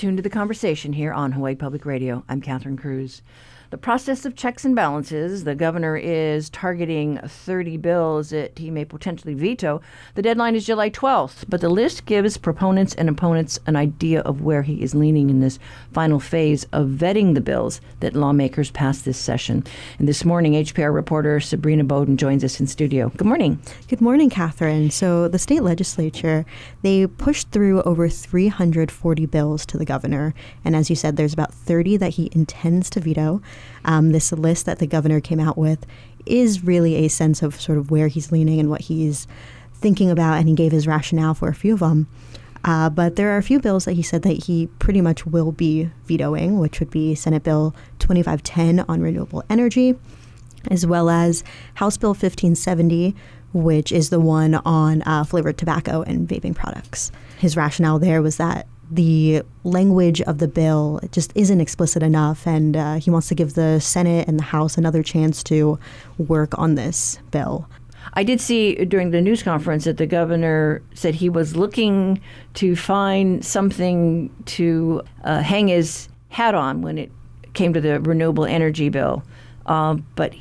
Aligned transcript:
tuned 0.00 0.16
to 0.16 0.22
the 0.22 0.30
conversation 0.30 0.94
here 0.94 1.12
on 1.12 1.32
Hawaii 1.32 1.54
Public 1.54 1.84
Radio. 1.84 2.24
I'm 2.26 2.40
Catherine 2.40 2.78
Cruz. 2.78 3.20
The 3.70 3.78
process 3.78 4.26
of 4.26 4.34
checks 4.34 4.64
and 4.64 4.74
balances, 4.74 5.44
the 5.44 5.54
governor 5.54 5.96
is 5.96 6.50
targeting 6.50 7.18
30 7.18 7.76
bills 7.76 8.30
that 8.30 8.58
he 8.58 8.68
may 8.68 8.84
potentially 8.84 9.32
veto. 9.32 9.80
The 10.16 10.22
deadline 10.22 10.56
is 10.56 10.66
July 10.66 10.90
12th, 10.90 11.44
but 11.48 11.60
the 11.60 11.68
list 11.68 12.04
gives 12.04 12.36
proponents 12.36 12.96
and 12.96 13.08
opponents 13.08 13.60
an 13.68 13.76
idea 13.76 14.22
of 14.22 14.42
where 14.42 14.62
he 14.62 14.82
is 14.82 14.96
leaning 14.96 15.30
in 15.30 15.38
this 15.38 15.60
final 15.92 16.18
phase 16.18 16.64
of 16.72 16.88
vetting 16.88 17.34
the 17.34 17.40
bills 17.40 17.80
that 18.00 18.14
lawmakers 18.14 18.72
pass 18.72 19.02
this 19.02 19.18
session. 19.18 19.62
And 20.00 20.08
this 20.08 20.24
morning, 20.24 20.54
HPR 20.54 20.92
reporter 20.92 21.38
Sabrina 21.38 21.84
Bodon 21.84 22.16
joins 22.16 22.42
us 22.42 22.58
in 22.58 22.66
studio. 22.66 23.10
Good 23.10 23.28
morning. 23.28 23.62
Good 23.86 24.00
morning, 24.00 24.30
Catherine. 24.30 24.90
So 24.90 25.28
the 25.28 25.38
state 25.38 25.62
legislature, 25.62 26.44
they 26.82 27.06
pushed 27.06 27.52
through 27.52 27.82
over 27.82 28.08
340 28.08 29.26
bills 29.26 29.64
to 29.66 29.78
the 29.78 29.84
governor. 29.84 30.34
And 30.64 30.74
as 30.74 30.90
you 30.90 30.96
said, 30.96 31.16
there's 31.16 31.32
about 31.32 31.54
30 31.54 31.98
that 31.98 32.14
he 32.14 32.30
intends 32.32 32.90
to 32.90 33.00
veto. 33.00 33.40
Um, 33.84 34.12
this 34.12 34.32
list 34.32 34.66
that 34.66 34.78
the 34.78 34.86
governor 34.86 35.20
came 35.20 35.40
out 35.40 35.56
with 35.56 35.86
is 36.26 36.64
really 36.64 36.96
a 36.96 37.08
sense 37.08 37.42
of 37.42 37.60
sort 37.60 37.78
of 37.78 37.90
where 37.90 38.08
he's 38.08 38.30
leaning 38.30 38.60
and 38.60 38.70
what 38.70 38.82
he's 38.82 39.26
thinking 39.74 40.10
about, 40.10 40.34
and 40.38 40.48
he 40.48 40.54
gave 40.54 40.72
his 40.72 40.86
rationale 40.86 41.34
for 41.34 41.48
a 41.48 41.54
few 41.54 41.74
of 41.74 41.80
them. 41.80 42.06
Uh, 42.64 42.90
but 42.90 43.16
there 43.16 43.30
are 43.30 43.38
a 43.38 43.42
few 43.42 43.58
bills 43.58 43.86
that 43.86 43.94
he 43.94 44.02
said 44.02 44.22
that 44.22 44.44
he 44.44 44.66
pretty 44.78 45.00
much 45.00 45.24
will 45.24 45.52
be 45.52 45.90
vetoing, 46.04 46.58
which 46.58 46.78
would 46.78 46.90
be 46.90 47.14
Senate 47.14 47.42
Bill 47.42 47.74
2510 48.00 48.80
on 48.80 49.00
renewable 49.00 49.42
energy, 49.48 49.94
as 50.70 50.86
well 50.86 51.08
as 51.08 51.42
House 51.74 51.96
Bill 51.96 52.10
1570, 52.10 53.14
which 53.52 53.90
is 53.90 54.10
the 54.10 54.20
one 54.20 54.56
on 54.56 55.02
uh, 55.02 55.24
flavored 55.24 55.56
tobacco 55.56 56.02
and 56.02 56.28
vaping 56.28 56.54
products. 56.54 57.10
His 57.38 57.56
rationale 57.56 57.98
there 57.98 58.20
was 58.20 58.36
that 58.36 58.66
the 58.90 59.42
language 59.62 60.20
of 60.22 60.38
the 60.38 60.48
bill 60.48 61.00
just 61.12 61.32
isn't 61.34 61.60
explicit 61.60 62.02
enough, 62.02 62.46
and 62.46 62.76
uh, 62.76 62.94
he 62.94 63.10
wants 63.10 63.28
to 63.28 63.34
give 63.34 63.54
the 63.54 63.80
Senate 63.80 64.26
and 64.26 64.38
the 64.38 64.44
House 64.44 64.76
another 64.76 65.02
chance 65.02 65.42
to 65.44 65.78
work 66.18 66.58
on 66.58 66.74
this 66.74 67.18
bill. 67.30 67.68
I 68.14 68.24
did 68.24 68.40
see 68.40 68.74
during 68.86 69.10
the 69.10 69.20
news 69.20 69.42
conference 69.42 69.84
that 69.84 69.96
the 69.96 70.06
governor 70.06 70.82
said 70.94 71.14
he 71.14 71.28
was 71.28 71.54
looking 71.54 72.20
to 72.54 72.74
find 72.74 73.44
something 73.44 74.30
to 74.46 75.02
uh, 75.22 75.42
hang 75.42 75.68
his 75.68 76.08
hat 76.30 76.54
on 76.54 76.82
when 76.82 76.98
it 76.98 77.12
came 77.54 77.72
to 77.72 77.80
the 77.80 78.00
renewable 78.00 78.44
energy 78.44 78.88
bill, 78.88 79.22
um, 79.66 80.06
but 80.16 80.34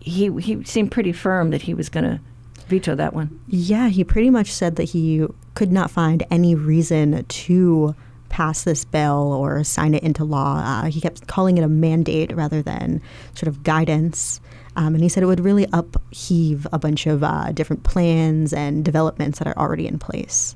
he 0.00 0.30
he 0.40 0.62
seemed 0.64 0.92
pretty 0.92 1.12
firm 1.12 1.50
that 1.50 1.62
he 1.62 1.74
was 1.74 1.88
going 1.88 2.04
to 2.04 2.20
veto 2.68 2.94
that 2.94 3.14
one. 3.14 3.40
Yeah, 3.48 3.88
he 3.88 4.04
pretty 4.04 4.30
much 4.30 4.52
said 4.52 4.76
that 4.76 4.84
he 4.84 5.26
could 5.54 5.72
not 5.72 5.90
find 5.90 6.24
any 6.30 6.54
reason 6.54 7.24
to 7.24 7.94
pass 8.28 8.64
this 8.64 8.84
bill 8.84 9.32
or 9.32 9.64
sign 9.64 9.94
it 9.94 10.02
into 10.02 10.24
law. 10.24 10.62
Uh, 10.64 10.84
he 10.84 11.00
kept 11.00 11.26
calling 11.26 11.58
it 11.58 11.64
a 11.64 11.68
mandate 11.68 12.34
rather 12.34 12.62
than 12.62 13.00
sort 13.34 13.48
of 13.48 13.62
guidance. 13.62 14.40
Um, 14.76 14.94
and 14.94 15.02
he 15.02 15.08
said 15.08 15.22
it 15.22 15.26
would 15.26 15.40
really 15.40 15.66
upheave 15.72 16.66
a 16.72 16.78
bunch 16.78 17.06
of 17.06 17.24
uh, 17.24 17.50
different 17.52 17.82
plans 17.82 18.52
and 18.52 18.84
developments 18.84 19.38
that 19.38 19.48
are 19.48 19.58
already 19.58 19.86
in 19.86 19.98
place. 19.98 20.54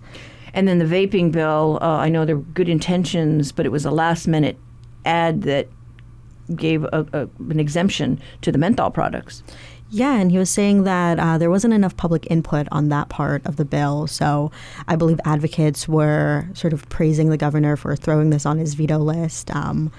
And 0.55 0.69
then 0.69 0.79
the 0.79 0.85
vaping 0.85 1.33
bill, 1.33 1.79
uh, 1.81 1.87
I 1.87 2.09
know 2.09 2.25
there 2.25 2.37
were 2.37 2.43
good 2.43 2.69
intentions, 2.69 3.53
but 3.53 3.67
it 3.67 3.71
was 3.71 3.85
a 3.85 3.91
last 3.91 4.29
minute 4.29 4.59
ad 5.05 5.43
that 5.43 5.69
gave 6.55 6.85
a, 6.85 7.07
a, 7.13 7.29
an 7.51 7.59
exemption 7.59 8.21
to 8.43 8.53
the 8.53 8.59
menthol 8.59 8.91
products. 8.91 9.43
Yeah, 9.95 10.17
and 10.17 10.31
he 10.31 10.39
was 10.39 10.49
saying 10.49 10.85
that 10.85 11.19
uh, 11.19 11.37
there 11.37 11.51
wasn't 11.51 11.75
enough 11.75 11.99
public 11.99 12.27
input 12.31 12.67
on 12.73 12.89
that 12.89 13.11
part 13.11 13.45
of 13.45 13.57
the 13.57 13.65
bill. 13.67 14.07
So 14.07 14.51
I 14.89 14.97
believe 14.97 15.21
advocates 15.27 15.87
were 15.87 16.47
sort 16.55 16.73
of 16.73 16.89
praising 16.89 17.29
the 17.29 17.37
governor 17.37 17.77
for 17.77 17.95
throwing 17.95 18.31
this 18.31 18.47
on 18.47 18.57
his 18.57 18.73
veto 18.73 18.97
list. 18.97 19.55
Um, 19.55 19.93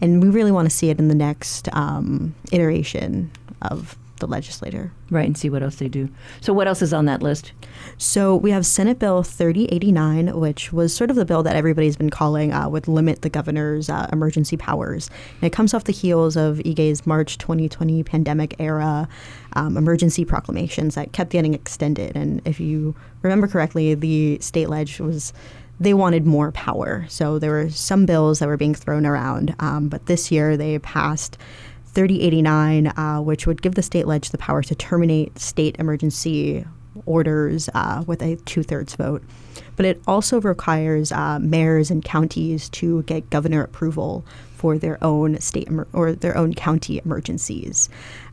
and 0.00 0.20
we 0.20 0.30
really 0.30 0.50
want 0.50 0.68
to 0.68 0.76
see 0.76 0.90
it 0.90 0.98
in 0.98 1.06
the 1.06 1.14
next 1.14 1.68
um, 1.76 2.34
iteration 2.50 3.30
of 3.62 3.96
the 4.18 4.26
legislator. 4.26 4.92
Right, 5.10 5.26
and 5.26 5.36
see 5.36 5.50
what 5.50 5.62
else 5.62 5.76
they 5.76 5.88
do. 5.88 6.08
So, 6.40 6.52
what 6.52 6.66
else 6.66 6.82
is 6.82 6.92
on 6.92 7.04
that 7.06 7.22
list? 7.22 7.52
So, 7.98 8.34
we 8.34 8.50
have 8.50 8.66
Senate 8.66 8.98
Bill 8.98 9.22
3089, 9.22 10.38
which 10.38 10.72
was 10.72 10.94
sort 10.94 11.10
of 11.10 11.16
the 11.16 11.24
bill 11.24 11.42
that 11.42 11.56
everybody's 11.56 11.96
been 11.96 12.10
calling 12.10 12.52
uh, 12.52 12.68
would 12.68 12.88
limit 12.88 13.22
the 13.22 13.30
governor's 13.30 13.88
uh, 13.88 14.08
emergency 14.12 14.56
powers. 14.56 15.10
And 15.40 15.44
it 15.44 15.52
comes 15.52 15.74
off 15.74 15.84
the 15.84 15.92
heels 15.92 16.36
of 16.36 16.60
Ige's 16.64 17.06
March 17.06 17.38
2020 17.38 18.02
pandemic 18.02 18.56
era 18.58 19.08
um, 19.54 19.76
emergency 19.76 20.24
proclamations 20.24 20.94
that 20.94 21.12
kept 21.12 21.30
getting 21.30 21.54
extended. 21.54 22.16
And 22.16 22.42
if 22.44 22.60
you 22.60 22.94
remember 23.22 23.48
correctly, 23.48 23.94
the 23.94 24.38
state 24.40 24.68
ledge 24.68 25.00
was 25.00 25.32
they 25.78 25.94
wanted 25.94 26.26
more 26.26 26.52
power. 26.52 27.06
So 27.08 27.38
there 27.38 27.50
were 27.50 27.70
some 27.70 28.06
bills 28.06 28.38
that 28.38 28.48
were 28.48 28.56
being 28.56 28.74
thrown 28.74 29.04
around, 29.04 29.54
um, 29.58 29.88
but 29.88 30.06
this 30.06 30.30
year 30.30 30.56
they 30.56 30.78
passed 30.78 31.36
3089, 31.96 32.88
uh, 32.88 33.20
which 33.22 33.46
would 33.46 33.62
give 33.62 33.74
the 33.74 33.82
state 33.82 34.06
ledge 34.06 34.28
the 34.28 34.36
power 34.36 34.62
to 34.62 34.74
terminate 34.74 35.38
state 35.38 35.74
emergency 35.78 36.62
orders 37.06 37.70
uh, 37.74 38.04
with 38.06 38.22
a 38.22 38.36
two 38.44 38.62
thirds 38.62 38.94
vote. 38.94 39.22
But 39.76 39.86
it 39.86 40.02
also 40.06 40.38
requires 40.40 41.10
uh, 41.10 41.38
mayors 41.40 41.90
and 41.90 42.04
counties 42.04 42.68
to 42.70 43.02
get 43.04 43.30
governor 43.30 43.62
approval 43.62 44.26
for 44.54 44.76
their 44.76 45.02
own 45.02 45.40
state 45.40 45.68
or 45.94 46.12
their 46.12 46.36
own 46.36 46.52
county 46.52 47.00
emergencies. 47.02 47.88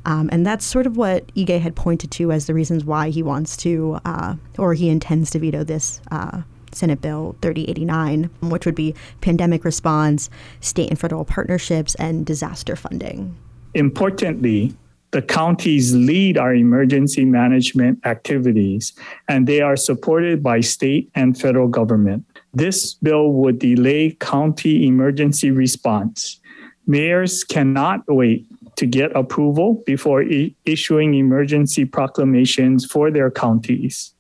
Um, 0.06 0.30
and 0.34 0.46
that's 0.46 0.66
sort 0.66 0.86
of 0.86 0.98
what 0.98 1.26
Ige 1.36 1.62
had 1.62 1.76
pointed 1.76 2.12
to 2.12 2.34
as 2.34 2.48
the 2.48 2.54
reasons 2.54 2.84
why 2.84 3.12
he 3.12 3.24
wants 3.24 3.56
to 3.58 3.98
uh, 4.04 4.36
or 4.58 4.74
he 4.74 4.90
intends 4.90 5.30
to 5.32 5.40
veto 5.40 5.64
this 5.64 6.02
uh, 6.12 6.42
Senate 6.74 7.00
Bill 7.00 7.36
3089, 7.42 8.30
which 8.42 8.66
would 8.66 8.76
be 8.76 8.94
pandemic 9.22 9.64
response, 9.64 10.30
state 10.60 10.90
and 10.90 11.00
federal 11.00 11.24
partnerships, 11.24 11.96
and 11.96 12.26
disaster 12.26 12.76
funding. 12.76 13.38
Importantly, 13.74 14.74
the 15.12 15.22
counties 15.22 15.94
lead 15.96 16.38
our 16.38 16.56
emergency 16.56 17.24
management 17.24 18.04
activities, 18.06 18.94
and 19.28 19.46
they 19.46 19.62
are 19.62 19.76
supported 19.76 20.42
by 20.42 20.60
state 20.60 21.12
and 21.14 21.40
federal 21.40 21.68
government. 21.68 22.26
This 22.54 22.96
bill 22.96 23.32
would 23.34 23.60
delay 23.60 24.18
county 24.20 24.88
emergency 24.88 25.52
response. 25.52 26.40
Mayors 26.88 27.44
cannot 27.44 28.02
wait 28.08 28.46
to 28.76 28.88
get 28.88 29.16
approval 29.16 29.84
before 29.86 30.24
issuing 30.66 31.14
emergency 31.14 31.86
proclamations 31.86 32.86
for 32.86 33.12
their 33.12 33.30
counties. 33.30 34.16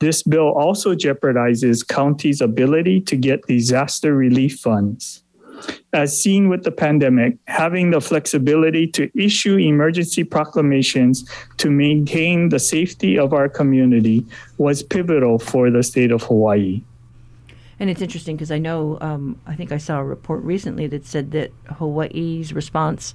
This 0.00 0.22
bill 0.22 0.48
also 0.48 0.94
jeopardizes 0.94 1.86
counties' 1.86 2.40
ability 2.40 3.02
to 3.02 3.16
get 3.16 3.46
disaster 3.46 4.14
relief 4.14 4.58
funds 4.58 5.23
as 5.92 6.20
seen 6.20 6.48
with 6.48 6.64
the 6.64 6.70
pandemic, 6.70 7.36
having 7.46 7.90
the 7.90 8.00
flexibility 8.00 8.86
to 8.88 9.10
issue 9.18 9.56
emergency 9.56 10.24
proclamations 10.24 11.28
to 11.58 11.70
maintain 11.70 12.48
the 12.48 12.58
safety 12.58 13.18
of 13.18 13.32
our 13.32 13.48
community 13.48 14.24
was 14.58 14.82
pivotal 14.82 15.38
for 15.38 15.70
the 15.70 15.82
state 15.82 16.10
of 16.10 16.22
Hawaii. 16.22 16.82
And 17.80 17.90
it's 17.90 18.02
interesting 18.02 18.36
because 18.36 18.50
I 18.50 18.58
know, 18.58 18.98
um, 19.00 19.38
I 19.46 19.56
think 19.56 19.72
I 19.72 19.78
saw 19.78 19.98
a 19.98 20.04
report 20.04 20.42
recently 20.42 20.86
that 20.88 21.06
said 21.06 21.32
that 21.32 21.50
Hawaii's 21.76 22.52
response 22.52 23.14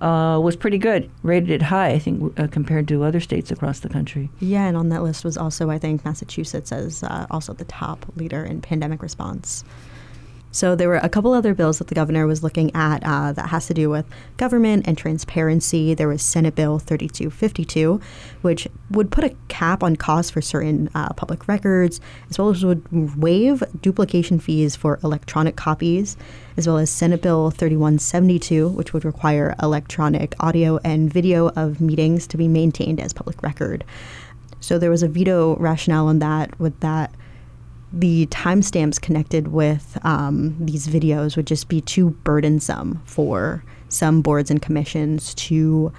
uh, 0.00 0.40
was 0.42 0.56
pretty 0.56 0.78
good, 0.78 1.10
rated 1.22 1.50
it 1.50 1.62
high, 1.62 1.90
I 1.90 1.98
think, 1.98 2.38
uh, 2.38 2.46
compared 2.46 2.88
to 2.88 3.04
other 3.04 3.20
states 3.20 3.50
across 3.50 3.80
the 3.80 3.88
country. 3.88 4.30
Yeah, 4.40 4.66
and 4.66 4.76
on 4.76 4.88
that 4.88 5.02
list 5.02 5.24
was 5.24 5.36
also, 5.36 5.70
I 5.70 5.78
think, 5.78 6.04
Massachusetts 6.04 6.72
as 6.72 7.02
uh, 7.02 7.26
also 7.30 7.52
the 7.52 7.66
top 7.66 8.06
leader 8.16 8.44
in 8.44 8.60
pandemic 8.60 9.02
response. 9.02 9.62
So 10.52 10.74
there 10.74 10.88
were 10.88 10.96
a 10.96 11.08
couple 11.08 11.32
other 11.32 11.54
bills 11.54 11.78
that 11.78 11.86
the 11.86 11.94
governor 11.94 12.26
was 12.26 12.42
looking 12.42 12.74
at 12.74 13.04
uh, 13.04 13.32
that 13.32 13.50
has 13.50 13.68
to 13.68 13.74
do 13.74 13.88
with 13.88 14.04
government 14.36 14.88
and 14.88 14.98
transparency. 14.98 15.94
There 15.94 16.08
was 16.08 16.22
Senate 16.22 16.56
Bill 16.56 16.80
3252, 16.80 18.00
which 18.42 18.66
would 18.90 19.12
put 19.12 19.22
a 19.22 19.36
cap 19.46 19.84
on 19.84 19.94
costs 19.94 20.32
for 20.32 20.40
certain 20.40 20.90
uh, 20.92 21.12
public 21.12 21.46
records, 21.46 22.00
as 22.30 22.38
well 22.38 22.50
as 22.50 22.64
would 22.64 22.84
waive 23.16 23.62
duplication 23.80 24.40
fees 24.40 24.74
for 24.74 24.98
electronic 25.04 25.54
copies, 25.54 26.16
as 26.56 26.66
well 26.66 26.78
as 26.78 26.90
Senate 26.90 27.22
Bill 27.22 27.50
3172, 27.52 28.68
which 28.70 28.92
would 28.92 29.04
require 29.04 29.54
electronic 29.62 30.34
audio 30.40 30.78
and 30.78 31.12
video 31.12 31.50
of 31.50 31.80
meetings 31.80 32.26
to 32.26 32.36
be 32.36 32.48
maintained 32.48 32.98
as 32.98 33.12
public 33.12 33.40
record. 33.42 33.84
So 34.58 34.78
there 34.78 34.90
was 34.90 35.02
a 35.02 35.08
veto 35.08 35.56
rationale 35.56 36.08
on 36.08 36.18
that, 36.18 36.58
with 36.58 36.78
that 36.80 37.14
the 37.92 38.26
timestamps 38.26 39.00
connected 39.00 39.48
with 39.48 39.98
um, 40.04 40.56
these 40.60 40.86
videos 40.86 41.36
would 41.36 41.46
just 41.46 41.68
be 41.68 41.80
too 41.80 42.10
burdensome 42.24 43.02
for 43.04 43.64
some 43.88 44.22
boards 44.22 44.50
and 44.50 44.62
commissions 44.62 45.34
to 45.34 45.92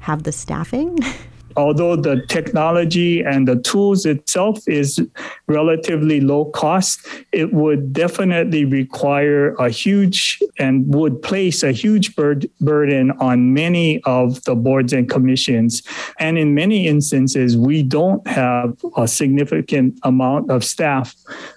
have 0.00 0.22
the 0.22 0.32
staffing. 0.32 0.98
although 1.56 1.96
the 1.96 2.24
technology 2.28 3.22
and 3.22 3.46
the 3.46 3.56
tools 3.56 4.06
itself 4.06 4.58
is 4.66 5.00
relatively 5.46 6.20
low 6.20 6.46
cost, 6.46 7.06
it 7.32 7.52
would 7.52 7.92
definitely 7.92 8.64
require 8.64 9.54
a 9.54 9.68
huge 9.68 10.40
and 10.58 10.92
would 10.94 11.22
place 11.22 11.62
a 11.62 11.72
huge 11.72 12.14
bur- 12.16 12.40
burden 12.60 13.10
on 13.12 13.52
many 13.52 14.02
of 14.04 14.42
the 14.44 14.54
boards 14.54 14.92
and 14.92 15.08
commissions. 15.08 15.82
And 16.18 16.38
in 16.38 16.54
many 16.54 16.86
instances, 16.86 17.56
we 17.56 17.82
don't 17.82 18.26
have 18.26 18.76
a 18.96 19.06
significant 19.06 19.98
amount 20.02 20.50
of 20.50 20.64
staff 20.64 21.14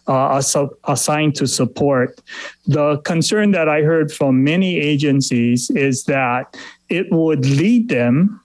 uh, 0.07 0.41
assigned 0.85 1.35
to 1.35 1.47
support. 1.47 2.21
The 2.67 2.97
concern 2.99 3.51
that 3.51 3.69
I 3.69 3.81
heard 3.81 4.11
from 4.11 4.43
many 4.43 4.79
agencies 4.79 5.69
is 5.71 6.03
that 6.05 6.57
it 6.89 7.11
would 7.11 7.45
lead 7.45 7.89
them 7.89 8.41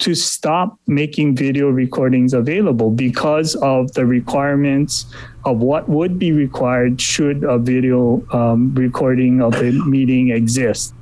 to 0.00 0.14
stop 0.14 0.78
making 0.86 1.34
video 1.34 1.68
recordings 1.68 2.32
available 2.32 2.90
because 2.90 3.54
of 3.56 3.92
the 3.94 4.06
requirements 4.06 5.06
of 5.44 5.58
what 5.58 5.88
would 5.88 6.18
be 6.18 6.32
required 6.32 7.00
should 7.00 7.42
a 7.44 7.58
video 7.58 8.24
um, 8.32 8.74
recording 8.74 9.42
of 9.42 9.54
a 9.54 9.72
meeting 9.86 10.30
exist. 10.30 10.94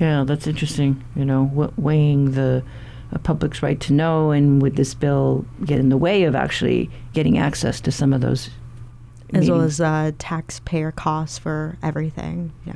Yeah, 0.00 0.24
that's 0.26 0.46
interesting. 0.46 1.04
You 1.14 1.24
know, 1.24 1.72
weighing 1.76 2.32
the 2.32 2.64
public's 3.22 3.62
right 3.62 3.78
to 3.80 3.92
know, 3.92 4.32
and 4.32 4.60
would 4.60 4.74
this 4.74 4.92
bill 4.94 5.44
get 5.64 5.78
in 5.78 5.88
the 5.88 5.96
way 5.96 6.24
of 6.24 6.34
actually 6.34 6.90
getting 7.12 7.38
access 7.38 7.80
to 7.82 7.92
some 7.92 8.12
of 8.12 8.20
those? 8.20 8.50
As 9.32 9.48
meetings? 9.48 9.50
well 9.50 9.60
as 9.62 9.80
uh, 9.80 10.12
taxpayer 10.18 10.90
costs 10.90 11.38
for 11.38 11.78
everything. 11.82 12.52
Yeah. 12.66 12.74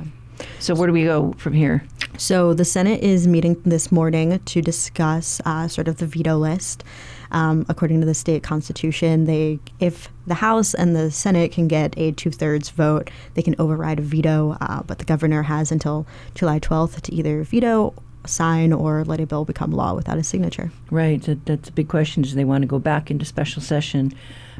So 0.59 0.75
where 0.75 0.87
do 0.87 0.93
we 0.93 1.03
go 1.03 1.33
from 1.37 1.53
here? 1.53 1.83
So 2.17 2.53
the 2.53 2.65
Senate 2.65 3.01
is 3.01 3.27
meeting 3.27 3.61
this 3.65 3.91
morning 3.91 4.39
to 4.39 4.61
discuss 4.61 5.39
uh, 5.45 5.67
sort 5.67 5.87
of 5.87 5.97
the 5.97 6.05
veto 6.05 6.37
list. 6.37 6.83
Um, 7.31 7.65
according 7.69 7.99
to 7.99 8.07
the 8.07 8.15
state 8.15 8.41
constitution, 8.41 9.25
they 9.25 9.59
if 9.79 10.09
the 10.25 10.33
House 10.33 10.73
and 10.73 10.95
the 10.95 11.11
Senate 11.11 11.51
can 11.51 11.67
get 11.67 11.93
a 11.97 12.11
two-thirds 12.11 12.69
vote, 12.69 13.09
they 13.35 13.41
can 13.41 13.55
override 13.59 13.99
a 13.99 14.01
veto. 14.01 14.57
Uh, 14.59 14.81
but 14.83 14.97
the 14.97 15.05
governor 15.05 15.43
has 15.43 15.71
until 15.71 16.07
July 16.35 16.59
12th 16.59 17.01
to 17.01 17.13
either 17.13 17.43
veto 17.43 17.93
sign 18.25 18.73
or 18.73 19.03
let 19.05 19.19
a 19.19 19.25
bill 19.25 19.45
become 19.45 19.71
law 19.71 19.93
without 19.93 20.17
a 20.17 20.23
signature. 20.23 20.71
Right. 20.91 21.21
That, 21.23 21.45
that's 21.45 21.69
a 21.69 21.71
big 21.71 21.87
question. 21.87 22.23
Do 22.23 22.31
they 22.31 22.43
want 22.43 22.63
to 22.63 22.67
go 22.67 22.79
back 22.79 23.09
into 23.09 23.25
special 23.25 23.61
session? 23.61 24.13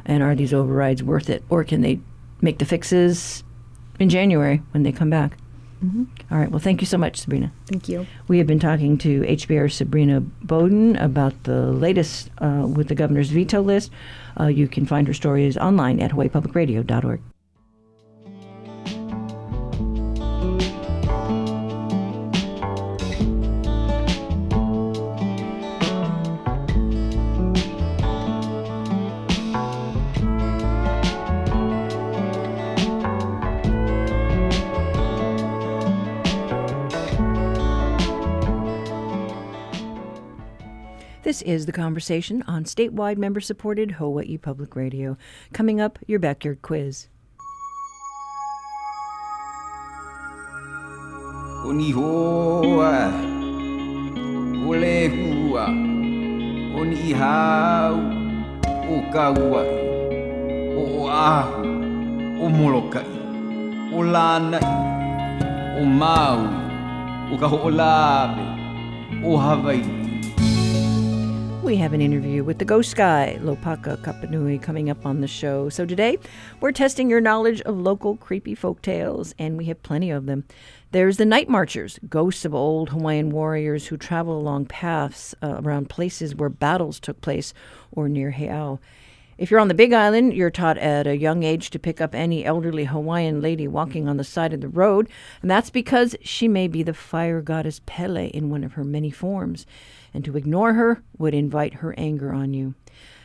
And 0.06 0.22
are 0.22 0.34
these 0.34 0.54
overrides 0.54 1.02
worth 1.02 1.28
it? 1.28 1.44
Or 1.50 1.64
can 1.64 1.82
they 1.82 2.00
make 2.40 2.58
the 2.58 2.64
fixes 2.64 3.44
in 3.98 4.08
January 4.08 4.62
when 4.70 4.82
they 4.82 4.92
come 4.92 5.10
back? 5.10 5.36
Mm-hmm. 5.84 6.04
All 6.30 6.38
right. 6.38 6.50
Well, 6.50 6.58
thank 6.58 6.80
you 6.80 6.86
so 6.86 6.98
much, 6.98 7.16
Sabrina. 7.20 7.52
Thank 7.66 7.88
you. 7.88 8.06
We 8.28 8.38
have 8.38 8.46
been 8.46 8.60
talking 8.60 8.98
to 8.98 9.22
HPR 9.22 9.72
Sabrina 9.72 10.20
Bodon 10.20 11.02
about 11.02 11.44
the 11.44 11.72
latest 11.72 12.30
uh, 12.38 12.66
with 12.66 12.88
the 12.88 12.94
governor's 12.94 13.30
veto 13.30 13.62
list. 13.62 13.90
Uh, 14.38 14.46
you 14.46 14.68
can 14.68 14.84
find 14.84 15.06
her 15.06 15.14
stories 15.14 15.56
online 15.56 16.00
at 16.00 16.12
hawaiipublicradio.org. 16.12 17.20
This 41.40 41.48
is 41.48 41.64
The 41.64 41.72
Conversation 41.72 42.44
on 42.46 42.64
statewide 42.64 43.16
member 43.16 43.40
supported 43.40 43.92
Hawaii 43.92 44.36
Public 44.36 44.76
Radio. 44.76 45.16
Coming 45.54 45.80
up, 45.80 45.98
your 46.06 46.18
backyard 46.18 46.60
quiz. 46.60 47.08
Oni 51.64 51.92
hoa, 51.92 53.08
ole 54.68 55.08
hua, 55.08 55.66
oni 56.78 57.12
hau, 57.12 57.94
o 58.90 59.00
kauai, 59.10 59.64
o 60.76 61.06
ahu, 61.08 61.70
We 71.62 71.76
have 71.76 71.92
an 71.92 72.00
interview 72.00 72.42
with 72.42 72.58
the 72.58 72.64
ghost 72.64 72.96
guy, 72.96 73.38
Lopaka 73.42 73.98
Kapanui, 73.98 74.62
coming 74.62 74.88
up 74.88 75.04
on 75.04 75.20
the 75.20 75.28
show. 75.28 75.68
So 75.68 75.84
today, 75.84 76.16
we're 76.60 76.72
testing 76.72 77.10
your 77.10 77.20
knowledge 77.20 77.60
of 77.60 77.76
local 77.76 78.16
creepy 78.16 78.54
folk 78.54 78.80
tales, 78.80 79.34
and 79.38 79.58
we 79.58 79.66
have 79.66 79.82
plenty 79.82 80.10
of 80.10 80.24
them. 80.24 80.44
There's 80.92 81.18
the 81.18 81.26
night 81.26 81.50
marchers, 81.50 82.00
ghosts 82.08 82.46
of 82.46 82.54
old 82.54 82.88
Hawaiian 82.88 83.28
warriors 83.28 83.88
who 83.88 83.98
travel 83.98 84.38
along 84.38 84.66
paths 84.66 85.34
uh, 85.42 85.60
around 85.62 85.90
places 85.90 86.34
where 86.34 86.48
battles 86.48 86.98
took 86.98 87.20
place 87.20 87.52
or 87.92 88.08
near 88.08 88.32
Heiau. 88.32 88.78
If 89.36 89.50
you're 89.50 89.60
on 89.60 89.68
the 89.68 89.74
Big 89.74 89.92
Island, 89.92 90.34
you're 90.34 90.50
taught 90.50 90.78
at 90.78 91.06
a 91.06 91.16
young 91.16 91.42
age 91.42 91.70
to 91.70 91.78
pick 91.78 92.00
up 92.00 92.14
any 92.14 92.44
elderly 92.44 92.86
Hawaiian 92.86 93.40
lady 93.40 93.68
walking 93.68 94.08
on 94.08 94.16
the 94.16 94.24
side 94.24 94.52
of 94.54 94.60
the 94.62 94.68
road, 94.68 95.08
and 95.42 95.50
that's 95.50 95.70
because 95.70 96.16
she 96.22 96.48
may 96.48 96.68
be 96.68 96.82
the 96.82 96.94
fire 96.94 97.42
goddess 97.42 97.80
Pele 97.84 98.28
in 98.28 98.50
one 98.50 98.64
of 98.64 98.72
her 98.72 98.84
many 98.84 99.10
forms 99.10 99.66
and 100.12 100.24
to 100.24 100.36
ignore 100.36 100.74
her 100.74 101.02
would 101.18 101.34
invite 101.34 101.74
her 101.74 101.94
anger 101.98 102.32
on 102.32 102.54
you. 102.54 102.74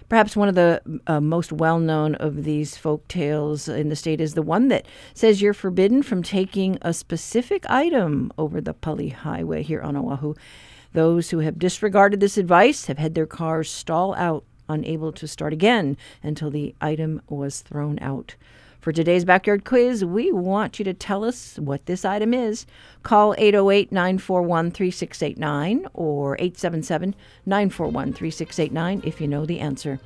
Perhaps 0.07 0.35
one 0.35 0.47
of 0.47 0.55
the 0.55 0.81
uh, 1.07 1.19
most 1.19 1.51
well 1.51 1.79
known 1.79 2.13
of 2.15 2.43
these 2.43 2.77
folk 2.77 3.07
tales 3.07 3.67
in 3.67 3.89
the 3.89 3.95
state 3.95 4.21
is 4.21 4.35
the 4.35 4.43
one 4.43 4.67
that 4.67 4.85
says 5.15 5.41
you're 5.41 5.53
forbidden 5.53 6.03
from 6.03 6.21
taking 6.21 6.77
a 6.81 6.93
specific 6.93 7.65
item 7.69 8.31
over 8.37 8.61
the 8.61 8.73
Pali 8.73 9.09
Highway 9.09 9.63
here 9.63 9.81
on 9.81 9.97
Oahu. 9.97 10.35
Those 10.93 11.31
who 11.31 11.39
have 11.39 11.57
disregarded 11.57 12.19
this 12.19 12.37
advice 12.37 12.85
have 12.85 12.99
had 12.99 13.15
their 13.15 13.25
cars 13.25 13.69
stall 13.69 14.13
out, 14.15 14.45
unable 14.69 15.11
to 15.13 15.27
start 15.27 15.53
again 15.53 15.97
until 16.21 16.51
the 16.51 16.75
item 16.79 17.21
was 17.27 17.61
thrown 17.61 17.97
out. 17.99 18.35
For 18.85 18.91
today's 18.91 19.25
backyard 19.25 19.65
quiz, 19.65 20.05
we 20.05 20.31
want 20.31 20.77
you 20.77 20.85
to 20.85 20.93
tell 20.93 21.23
us 21.23 21.57
what 21.57 21.87
this 21.87 22.05
item 22.05 22.35
is. 22.35 22.67
Call 23.01 23.33
808 23.35 23.91
941 23.91 24.69
3689 24.69 25.87
or 25.95 26.35
877 26.35 27.15
941 27.47 28.13
3689 28.13 29.01
if 29.03 29.19
you 29.19 29.27
know 29.27 29.43
the 29.43 29.59
answer. 29.59 29.99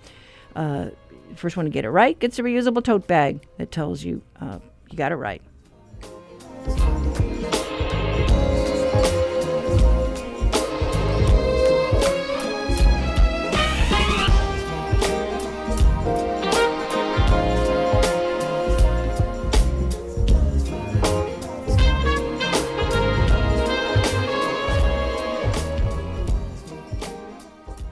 Uh, 0.56 0.92
first 1.36 1.58
one 1.58 1.66
to 1.66 1.70
get 1.70 1.84
it 1.84 1.90
right 1.90 2.18
gets 2.20 2.40
a 2.40 2.42
reusable 2.42 2.82
tote 2.82 3.06
bag 3.06 3.46
that 3.58 3.70
tells 3.70 4.06
you 4.06 4.22
uh, 4.40 4.60
you 4.90 4.98
got 4.98 5.12
it 5.12 5.16
right. 5.16 5.42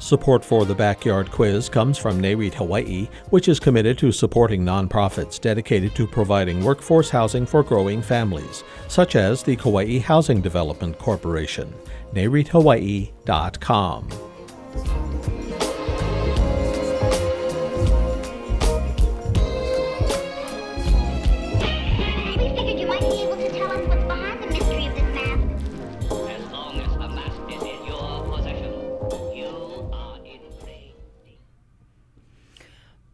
Support 0.07 0.43
for 0.45 0.63
the 0.63 0.73
Backyard 0.73 1.29
Quiz 1.31 1.67
comes 1.67 1.97
from 1.97 2.21
NAREIT 2.21 2.53
Hawaii, 2.53 3.09
which 3.29 3.49
is 3.49 3.59
committed 3.59 3.97
to 3.97 4.13
supporting 4.13 4.63
nonprofits 4.63 5.37
dedicated 5.37 5.93
to 5.95 6.07
providing 6.07 6.63
workforce 6.63 7.09
housing 7.09 7.45
for 7.45 7.61
growing 7.61 8.01
families, 8.01 8.63
such 8.87 9.17
as 9.17 9.43
the 9.43 9.57
Kauai 9.57 9.99
Housing 9.99 10.39
Development 10.39 10.97
Corporation. 10.97 11.73
NAREITHawaii.com. 12.13 14.26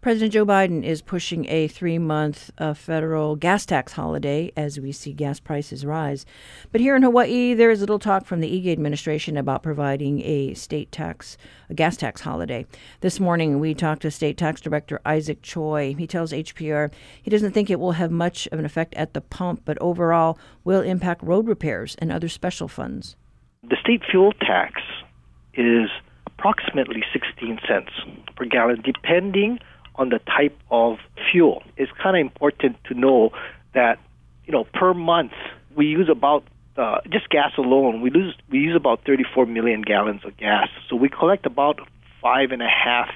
President 0.03 0.33
Joe 0.33 0.45
Biden 0.45 0.83
is 0.83 1.01
pushing 1.01 1.48
a 1.48 1.69
three 1.69 1.98
month 1.98 2.51
uh, 2.57 2.74
federal 2.74 3.38
gas 3.38 3.65
tax 3.65 3.93
holiday 3.93 4.51
as 4.57 4.77
we 4.77 4.91
see 4.91 5.13
gas 5.13 5.39
prices 5.39 5.86
rise. 5.86 6.25
But 6.74 6.81
here 6.81 6.98
in 6.98 7.03
Hawaii, 7.03 7.53
there 7.53 7.72
is 7.72 7.79
little 7.79 8.00
talk 8.00 8.25
from 8.25 8.41
the 8.41 8.51
Ige 8.51 8.74
administration 8.74 9.38
about 9.38 9.63
providing 9.63 10.22
a 10.25 10.55
state 10.55 10.91
tax, 10.91 11.38
a 11.69 11.74
gas 11.74 11.95
tax 11.95 12.19
holiday. 12.19 12.65
This 13.00 13.22
morning, 13.22 13.62
we 13.62 13.74
talked 13.74 14.01
to 14.01 14.12
State 14.12 14.36
Tax 14.36 14.60
Director 14.60 15.00
Isaac 15.05 15.41
Choy. 15.41 15.98
He 15.98 16.05
tells 16.05 16.33
HPR 16.33 16.91
he 17.22 17.31
doesn't 17.31 17.53
think 17.53 17.69
it 17.69 17.79
will 17.79 17.93
have 17.93 18.12
much 18.12 18.45
of 18.48 18.60
an 18.60 18.65
effect 18.65 18.93
at 18.95 19.13
the 19.13 19.22
pump, 19.22 19.62
but 19.63 19.77
overall 19.79 20.38
will 20.65 20.81
impact 20.81 21.24
road 21.24 21.48
repairs 21.48 21.95
and 22.00 22.12
other 22.12 22.27
special 22.27 22.67
funds. 22.67 23.15
The 23.63 23.77
state 23.79 24.01
fuel 24.12 24.33
tax 24.33 24.81
is 25.53 25.89
approximately 26.25 27.05
16 27.13 27.60
cents 27.65 27.91
per 28.36 28.43
gallon, 28.43 28.81
depending 28.83 29.60
on 29.95 30.09
the 30.09 30.19
type 30.19 30.57
of 30.71 30.97
fuel. 31.31 31.63
It's 31.77 31.91
kind 32.01 32.15
of 32.15 32.21
important 32.21 32.77
to 32.85 32.93
know 32.93 33.31
that 33.73 34.00
you 34.45 34.51
know 34.51 34.65
per 34.73 34.93
month 34.93 35.33
we 35.75 35.88
use 35.88 36.09
about 36.09 36.43
uh, 36.77 37.00
just 37.09 37.29
gas 37.29 37.51
alone 37.57 38.01
we 38.01 38.09
lose 38.09 38.35
we 38.50 38.59
use 38.59 38.75
about 38.75 39.05
34 39.05 39.45
million 39.45 39.81
gallons 39.81 40.25
of 40.25 40.35
gas. 40.38 40.69
So 40.89 40.95
we 40.95 41.09
collect 41.09 41.45
about 41.45 41.79
five 42.21 42.51
and 42.51 42.62
a 42.62 42.69
half 42.69 43.09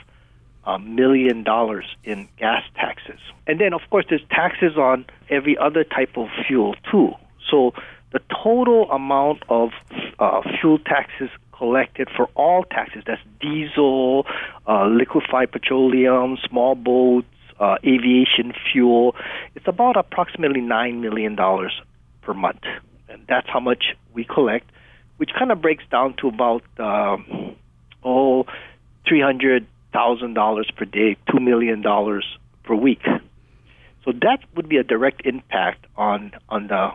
uh, 0.67 0.77
million 0.77 1.43
dollars 1.43 1.85
in 2.03 2.27
gas 2.37 2.61
taxes. 2.75 3.19
And 3.47 3.59
then, 3.59 3.73
of 3.73 3.81
course, 3.89 4.05
there's 4.09 4.25
taxes 4.29 4.77
on 4.77 5.05
every 5.29 5.57
other 5.57 5.85
type 5.85 6.17
of 6.17 6.27
fuel, 6.45 6.75
too. 6.91 7.13
So 7.49 7.73
the 8.11 8.19
total 8.43 8.91
amount 8.91 9.43
of 9.49 9.69
uh, 10.19 10.41
fuel 10.59 10.77
taxes 10.79 11.29
collected 11.57 12.07
for 12.15 12.27
all 12.35 12.63
taxes 12.63 13.03
that's 13.05 13.21
diesel, 13.39 14.25
uh, 14.67 14.85
liquefied 14.87 15.51
petroleum, 15.51 16.37
small 16.47 16.75
boats, 16.75 17.27
uh, 17.59 17.75
aviation 17.83 18.53
fuel 18.71 19.15
it's 19.55 19.67
about 19.67 19.97
approximately 19.97 20.61
$9 20.61 20.99
million 20.99 21.35
per 22.21 22.33
month. 22.33 22.61
And 23.09 23.25
that's 23.27 23.47
how 23.49 23.59
much 23.59 23.95
we 24.13 24.23
collect, 24.23 24.69
which 25.17 25.31
kind 25.37 25.51
of 25.51 25.61
breaks 25.61 25.83
down 25.89 26.13
to 26.21 26.27
about, 26.27 26.63
um, 26.79 27.55
oh, 28.03 28.45
300 29.07 29.65
thousand 29.93 30.33
dollars 30.33 30.69
per 30.75 30.85
day, 30.85 31.17
two 31.31 31.39
million 31.39 31.81
dollars 31.81 32.25
per 32.63 32.75
week. 32.75 33.01
So 34.05 34.11
that 34.11 34.39
would 34.55 34.69
be 34.69 34.77
a 34.77 34.83
direct 34.83 35.25
impact 35.25 35.85
on 35.95 36.31
on 36.49 36.67
the 36.67 36.91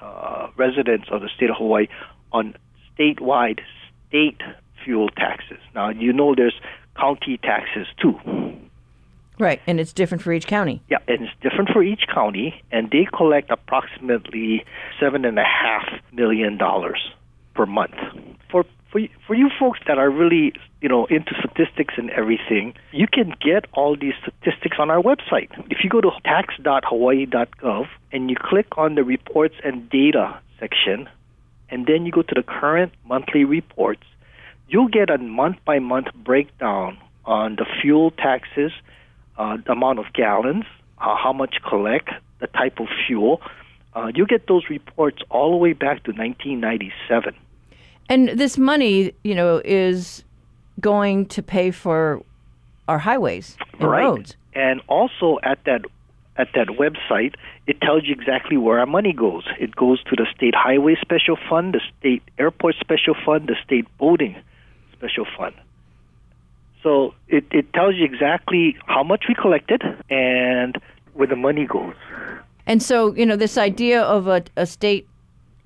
uh, 0.00 0.48
residents 0.56 1.08
of 1.10 1.20
the 1.20 1.28
state 1.36 1.50
of 1.50 1.56
Hawaii 1.56 1.88
on 2.32 2.54
statewide 2.96 3.60
state 4.08 4.40
fuel 4.84 5.08
taxes. 5.10 5.58
Now 5.74 5.90
you 5.90 6.12
know 6.12 6.34
there's 6.34 6.58
county 6.96 7.38
taxes 7.38 7.86
too. 8.00 8.18
Right, 9.38 9.60
and 9.68 9.78
it's 9.78 9.92
different 9.92 10.22
for 10.22 10.32
each 10.32 10.48
county. 10.48 10.82
Yeah, 10.90 10.98
and 11.06 11.22
it's 11.22 11.32
different 11.40 11.70
for 11.70 11.82
each 11.82 12.06
county, 12.12 12.60
and 12.72 12.90
they 12.90 13.06
collect 13.16 13.50
approximately 13.50 14.64
seven 14.98 15.24
and 15.24 15.38
a 15.38 15.44
half 15.44 15.84
million 16.12 16.58
dollars 16.58 17.12
per 17.54 17.64
month. 17.64 17.94
For 18.50 18.64
for 18.90 19.00
for 19.26 19.34
you 19.34 19.48
folks 19.58 19.78
that 19.86 19.98
are 19.98 20.10
really 20.10 20.54
you 20.80 20.88
know 20.88 21.06
into 21.06 21.34
statistics 21.38 21.94
and 21.96 22.10
everything, 22.10 22.74
you 22.90 23.06
can 23.06 23.32
get 23.40 23.66
all 23.74 23.96
these 23.96 24.14
statistics 24.22 24.78
on 24.80 24.90
our 24.90 25.00
website. 25.00 25.50
If 25.70 25.84
you 25.84 25.90
go 25.90 26.00
to 26.00 26.10
tax.hawaii.gov 26.24 27.86
and 28.12 28.30
you 28.30 28.36
click 28.40 28.66
on 28.76 28.96
the 28.96 29.04
reports 29.04 29.54
and 29.62 29.88
data 29.88 30.40
section, 30.58 31.08
and 31.70 31.86
then 31.86 32.06
you 32.06 32.12
go 32.12 32.22
to 32.22 32.34
the 32.34 32.42
current 32.42 32.92
monthly 33.06 33.44
reports, 33.44 34.04
you'll 34.68 34.88
get 34.88 35.10
a 35.10 35.18
month 35.18 35.56
by 35.64 35.78
month 35.78 36.08
breakdown 36.14 36.98
on 37.24 37.56
the 37.56 37.66
fuel 37.80 38.10
taxes, 38.12 38.72
uh, 39.36 39.56
the 39.64 39.72
amount 39.72 39.98
of 39.98 40.06
gallons, 40.12 40.64
uh, 40.98 41.14
how 41.16 41.32
much 41.32 41.56
collect, 41.68 42.10
the 42.40 42.46
type 42.48 42.80
of 42.80 42.86
fuel. 43.06 43.40
Uh, 43.94 44.10
you 44.14 44.26
get 44.26 44.46
those 44.46 44.68
reports 44.70 45.22
all 45.30 45.50
the 45.50 45.56
way 45.56 45.72
back 45.72 46.04
to 46.04 46.12
1997. 46.12 47.34
And 48.08 48.28
this 48.30 48.56
money, 48.56 49.12
you 49.22 49.34
know, 49.34 49.60
is 49.64 50.24
going 50.80 51.26
to 51.26 51.42
pay 51.42 51.70
for 51.70 52.22
our 52.86 52.98
highways 52.98 53.56
and 53.78 53.90
right. 53.90 54.02
roads. 54.02 54.36
And 54.54 54.80
also 54.88 55.38
at 55.42 55.62
that 55.64 55.82
at 56.38 56.48
that 56.54 56.68
website, 56.68 57.34
it 57.66 57.80
tells 57.80 58.04
you 58.04 58.14
exactly 58.14 58.56
where 58.56 58.78
our 58.78 58.86
money 58.86 59.12
goes. 59.12 59.44
It 59.58 59.74
goes 59.74 60.02
to 60.04 60.16
the 60.16 60.26
state 60.34 60.54
highway 60.54 60.96
special 61.00 61.36
fund, 61.48 61.74
the 61.74 61.80
state 61.98 62.22
airport 62.38 62.76
special 62.80 63.14
fund, 63.26 63.48
the 63.48 63.56
state 63.64 63.86
boating 63.98 64.36
special 64.92 65.26
fund. 65.36 65.54
So 66.82 67.14
it, 67.26 67.44
it 67.50 67.72
tells 67.72 67.96
you 67.96 68.04
exactly 68.04 68.76
how 68.86 69.02
much 69.02 69.24
we 69.28 69.34
collected 69.34 69.82
and 70.08 70.80
where 71.14 71.26
the 71.26 71.36
money 71.36 71.66
goes. 71.66 71.94
And 72.66 72.82
so, 72.82 73.14
you 73.14 73.26
know, 73.26 73.36
this 73.36 73.58
idea 73.58 74.02
of 74.02 74.28
a, 74.28 74.44
a 74.56 74.64
state 74.64 75.08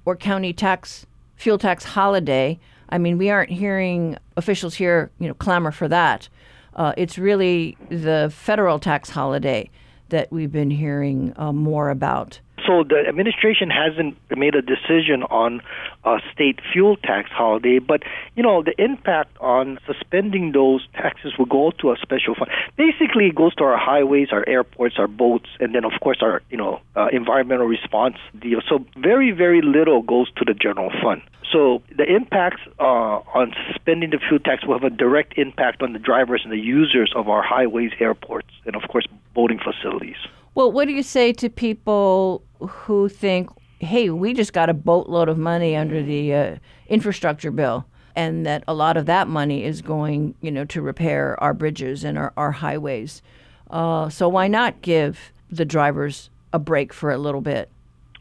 or 0.07 0.17
county 0.17 0.55
tax 0.55 1.07
fuel 1.37 1.59
tax 1.59 1.85
holiday. 1.85 2.59
I 2.89 2.99
mean, 2.99 3.19
we 3.19 3.29
aren't 3.29 3.51
hearing 3.51 4.17
officials 4.37 4.75
here, 4.75 5.11
you 5.19 5.29
know, 5.29 5.35
clamor 5.35 5.71
for 5.71 5.89
that. 5.89 6.29
Uh, 6.75 6.95
it's 6.97 7.19
really 7.19 7.77
the 7.91 8.33
federal 8.35 8.79
tax 8.79 9.11
holiday 9.11 9.69
that 10.13 10.31
we've 10.31 10.53
been 10.53 10.71
hearing 10.71 11.33
uh, 11.37 11.53
more 11.53 11.91
about. 11.91 12.41
So 12.73 12.85
the 12.85 13.07
administration 13.07 13.69
hasn't 13.69 14.17
made 14.35 14.55
a 14.55 14.63
decision 14.63 15.25
on 15.25 15.61
a 16.05 16.21
state 16.33 16.61
fuel 16.73 16.97
tax 16.97 17.29
holiday, 17.31 17.79
but 17.79 18.03
you 18.35 18.43
know 18.43 18.63
the 18.63 18.75
impact 18.83 19.37
on 19.41 19.79
suspending 19.87 20.53
those 20.53 20.87
taxes 20.95 21.35
will 21.39 21.47
go 21.47 21.73
to 21.81 21.91
a 21.93 21.97
special 22.01 22.35
fund. 22.35 22.51
Basically, 22.79 23.27
it 23.27 23.35
goes 23.35 23.55
to 23.57 23.65
our 23.65 23.77
highways, 23.77 24.29
our 24.33 24.49
airports, 24.49 24.95
our 24.99 25.07
boats, 25.07 25.51
and 25.61 25.75
then 25.75 25.85
of 25.85 25.93
course 26.01 26.19
our 26.23 26.41
you 26.49 26.57
know 26.57 26.81
uh, 26.97 27.09
environmental 27.13 27.67
response 27.67 28.17
deal. 28.41 28.61
So 28.67 28.87
very 28.97 29.33
very 29.33 29.61
little 29.61 30.01
goes 30.01 30.33
to 30.39 30.45
the 30.47 30.55
general 30.55 30.91
fund. 31.03 31.21
So 31.53 31.83
the 31.95 32.05
impacts 32.05 32.63
uh, 32.81 33.21
on 33.37 33.53
suspending 33.69 34.11
the 34.11 34.19
fuel 34.27 34.41
tax 34.41 34.65
will 34.65 34.79
have 34.79 34.91
a 34.91 34.97
direct 34.97 35.37
impact 35.37 35.83
on 35.83 35.93
the 35.93 35.99
drivers 35.99 36.41
and 36.43 36.53
the 36.53 36.65
users 36.79 37.13
of 37.15 37.29
our 37.29 37.43
highways, 37.43 37.91
airports, 38.01 38.49
and 38.65 38.75
of 38.75 38.89
course 38.89 39.07
boating 39.35 39.59
facilities. 39.59 40.17
Well, 40.55 40.71
what 40.71 40.87
do 40.87 40.93
you 40.93 41.03
say 41.03 41.33
to 41.35 41.49
people 41.49 42.43
who 42.61 43.09
think, 43.09 43.49
hey, 43.79 44.11
we 44.11 44.35
just 44.35 44.53
got 44.53 44.69
a 44.69 44.75
boatload 44.75 45.29
of 45.29 45.39
money 45.39 45.75
under 45.75 46.03
the 46.03 46.35
uh, 46.35 46.57
infrastructure 46.89 47.51
bill? 47.51 47.87
And 48.15 48.45
that 48.45 48.63
a 48.69 48.75
lot 48.75 48.99
of 48.99 49.07
that 49.07 49.29
money 49.29 49.65
is 49.65 49.81
going, 49.81 50.35
you 50.43 50.51
know, 50.51 50.67
to 50.67 50.83
repair 50.83 51.43
our 51.43 51.55
bridges 51.55 52.05
and 52.05 52.19
our, 52.19 52.35
our 52.37 52.53
highways. 52.53 53.23
Uh, 53.71 54.11
so 54.11 54.29
why 54.29 54.49
not 54.49 54.83
give 54.83 55.33
the 55.51 55.65
drivers 55.65 56.29
a 56.53 56.59
break 56.59 56.93
for 56.93 57.11
a 57.11 57.17
little 57.17 57.41
bit? 57.41 57.71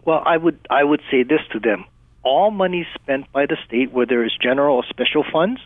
Well, 0.06 0.24
I 0.26 0.38
would 0.38 0.58
I 0.70 0.86
would 0.86 1.02
say 1.12 1.24
this 1.24 1.42
to 1.52 1.60
them: 1.60 1.84
all 2.24 2.52
money 2.52 2.88
spent 2.96 3.30
by 3.34 3.46
the 3.46 3.58
state, 3.68 3.92
whether 3.92 4.24
it's 4.24 4.36
general 4.38 4.78
or 4.78 4.84
special 4.86 5.26
funds, 5.30 5.60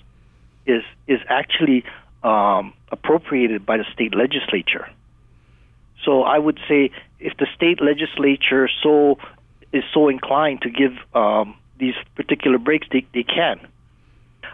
is 0.65 0.81
is 1.07 1.19
actually 1.29 1.85
um, 2.23 2.73
appropriated 2.91 3.63
by 3.65 3.77
the 3.77 3.85
state 3.93 4.15
legislature. 4.15 4.89
So 6.05 6.23
I 6.23 6.37
would 6.37 6.59
say 6.69 6.91
if 7.19 7.35
the 7.37 7.47
state 7.55 7.81
legislature 7.81 8.69
so 8.81 9.17
is 9.73 9.83
so 9.93 10.07
inclined 10.07 10.61
to 10.61 10.69
give 10.69 10.93
um, 11.13 11.57
these 11.79 11.95
particular 12.15 12.57
breaks, 12.57 12.87
they, 12.91 13.05
they 13.13 13.23
can. 13.23 13.59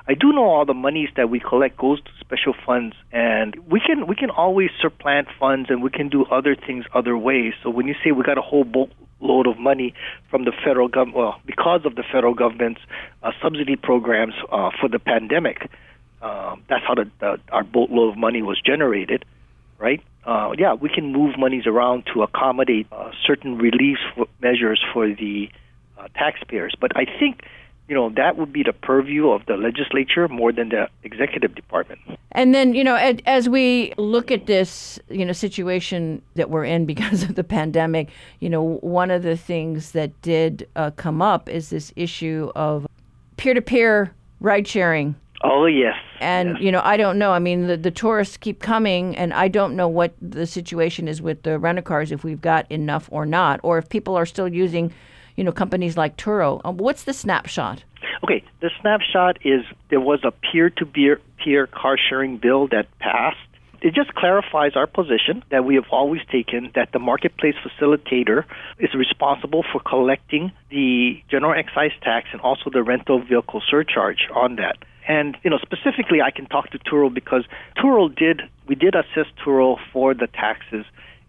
I 0.07 0.15
do 0.15 0.31
know 0.31 0.45
all 0.45 0.65
the 0.65 0.73
monies 0.73 1.09
that 1.15 1.29
we 1.29 1.39
collect 1.39 1.77
goes 1.77 2.01
to 2.01 2.09
special 2.19 2.55
funds, 2.65 2.95
and 3.11 3.55
we 3.69 3.79
can 3.79 4.07
we 4.07 4.15
can 4.15 4.29
always 4.29 4.69
supplant 4.81 5.27
funds, 5.39 5.69
and 5.69 5.83
we 5.83 5.89
can 5.91 6.09
do 6.09 6.25
other 6.25 6.55
things 6.55 6.85
other 6.93 7.17
ways. 7.17 7.53
So 7.61 7.69
when 7.69 7.87
you 7.87 7.95
say 8.03 8.11
we 8.11 8.23
got 8.23 8.37
a 8.37 8.41
whole 8.41 8.63
boatload 8.63 9.47
of 9.47 9.59
money 9.59 9.93
from 10.29 10.45
the 10.45 10.53
federal 10.65 10.87
government, 10.87 11.17
well, 11.17 11.41
because 11.45 11.85
of 11.85 11.95
the 11.95 12.03
federal 12.11 12.33
government's 12.33 12.81
uh, 13.21 13.31
subsidy 13.41 13.75
programs 13.75 14.33
uh, 14.51 14.71
for 14.79 14.89
the 14.89 14.97
pandemic, 14.97 15.69
um, 16.21 16.63
that's 16.67 16.83
how 16.87 16.95
the, 16.95 17.09
the, 17.19 17.39
our 17.51 17.63
boatload 17.63 18.13
of 18.13 18.17
money 18.17 18.41
was 18.41 18.59
generated, 18.59 19.23
right? 19.81 20.01
Uh, 20.25 20.51
yeah, 20.57 20.73
we 20.73 20.87
can 20.87 21.11
move 21.11 21.37
monies 21.37 21.65
around 21.65 22.05
to 22.13 22.21
accommodate 22.21 22.87
uh, 22.91 23.11
certain 23.25 23.57
relief 23.57 23.97
measures 24.41 24.81
for 24.93 25.07
the 25.07 25.49
uh, 25.97 26.07
taxpayers. 26.15 26.75
But 26.79 26.95
I 26.95 27.05
think 27.05 27.41
you 27.87 27.95
know 27.95 28.09
that 28.11 28.37
would 28.37 28.53
be 28.53 28.63
the 28.63 28.71
purview 28.71 29.31
of 29.31 29.45
the 29.47 29.57
legislature 29.57 30.27
more 30.27 30.53
than 30.53 30.69
the 30.69 30.87
executive 31.03 31.55
department. 31.55 31.99
And 32.31 32.53
then 32.53 32.73
you 32.75 32.83
know 32.83 32.95
as 33.25 33.49
we 33.49 33.93
look 33.97 34.31
at 34.31 34.45
this 34.45 34.99
you 35.09 35.25
know 35.25 35.33
situation 35.33 36.21
that 36.35 36.49
we're 36.49 36.65
in 36.65 36.85
because 36.93 37.23
of 37.23 37.35
the 37.35 37.43
pandemic, 37.43 38.09
you 38.39 38.49
know 38.49 38.77
one 38.81 39.09
of 39.09 39.23
the 39.23 39.35
things 39.35 39.91
that 39.91 40.21
did 40.21 40.69
uh, 40.75 40.91
come 40.91 41.21
up 41.21 41.49
is 41.49 41.71
this 41.71 41.91
issue 41.95 42.51
of 42.55 42.87
peer-to-peer 43.37 44.13
ride 44.39 44.67
sharing. 44.67 45.15
Oh 45.43 45.65
yes. 45.65 45.95
And 46.19 46.49
yes. 46.49 46.57
you 46.61 46.71
know 46.71 46.81
I 46.83 46.97
don't 46.97 47.17
know. 47.17 47.31
I 47.31 47.39
mean 47.39 47.67
the 47.67 47.77
the 47.77 47.91
tourists 47.91 48.37
keep 48.37 48.59
coming, 48.59 49.15
and 49.15 49.33
I 49.33 49.47
don't 49.47 49.75
know 49.75 49.87
what 49.87 50.13
the 50.21 50.45
situation 50.45 51.07
is 51.07 51.21
with 51.21 51.43
the 51.43 51.57
rental 51.57 51.83
cars 51.83 52.11
if 52.11 52.23
we've 52.23 52.41
got 52.41 52.71
enough 52.71 53.09
or 53.11 53.25
not, 53.25 53.59
or 53.63 53.77
if 53.77 53.89
people 53.89 54.15
are 54.15 54.25
still 54.25 54.47
using 54.47 54.93
you 55.35 55.43
know, 55.43 55.51
companies 55.51 55.97
like 55.97 56.17
Turo. 56.17 56.61
Um, 56.63 56.77
what's 56.77 57.03
the 57.03 57.13
snapshot? 57.13 57.83
Okay, 58.23 58.43
the 58.61 58.69
snapshot 58.81 59.37
is 59.43 59.63
there 59.89 59.99
was 59.99 60.19
a 60.23 60.31
peer-to-peer 60.31 61.67
car 61.67 61.97
sharing 61.97 62.37
bill 62.37 62.67
that 62.67 62.87
passed. 62.99 63.37
It 63.81 63.95
just 63.95 64.13
clarifies 64.13 64.73
our 64.75 64.85
position 64.85 65.43
that 65.49 65.65
we 65.65 65.73
have 65.75 65.85
always 65.91 66.21
taken 66.31 66.71
that 66.75 66.91
the 66.91 66.99
marketplace 66.99 67.55
facilitator 67.65 68.45
is 68.77 68.93
responsible 68.93 69.63
for 69.71 69.79
collecting 69.79 70.51
the 70.69 71.19
general 71.31 71.57
excise 71.57 71.91
tax 72.03 72.27
and 72.31 72.41
also 72.41 72.69
the 72.71 72.83
rental 72.83 73.23
vehicle 73.23 73.61
surcharge 73.67 74.27
on 74.35 74.57
that. 74.57 74.77
And 75.11 75.35
you 75.43 75.49
know, 75.49 75.59
specifically, 75.69 76.19
I 76.21 76.31
can 76.31 76.45
talk 76.45 76.69
to 76.69 76.79
Turo 76.79 77.13
because 77.13 77.43
Turo 77.77 78.03
did 78.23 78.37
we 78.69 78.75
did 78.75 78.93
assist 78.95 79.31
Turo 79.43 79.77
for 79.91 80.13
the 80.13 80.27
taxes, 80.27 80.85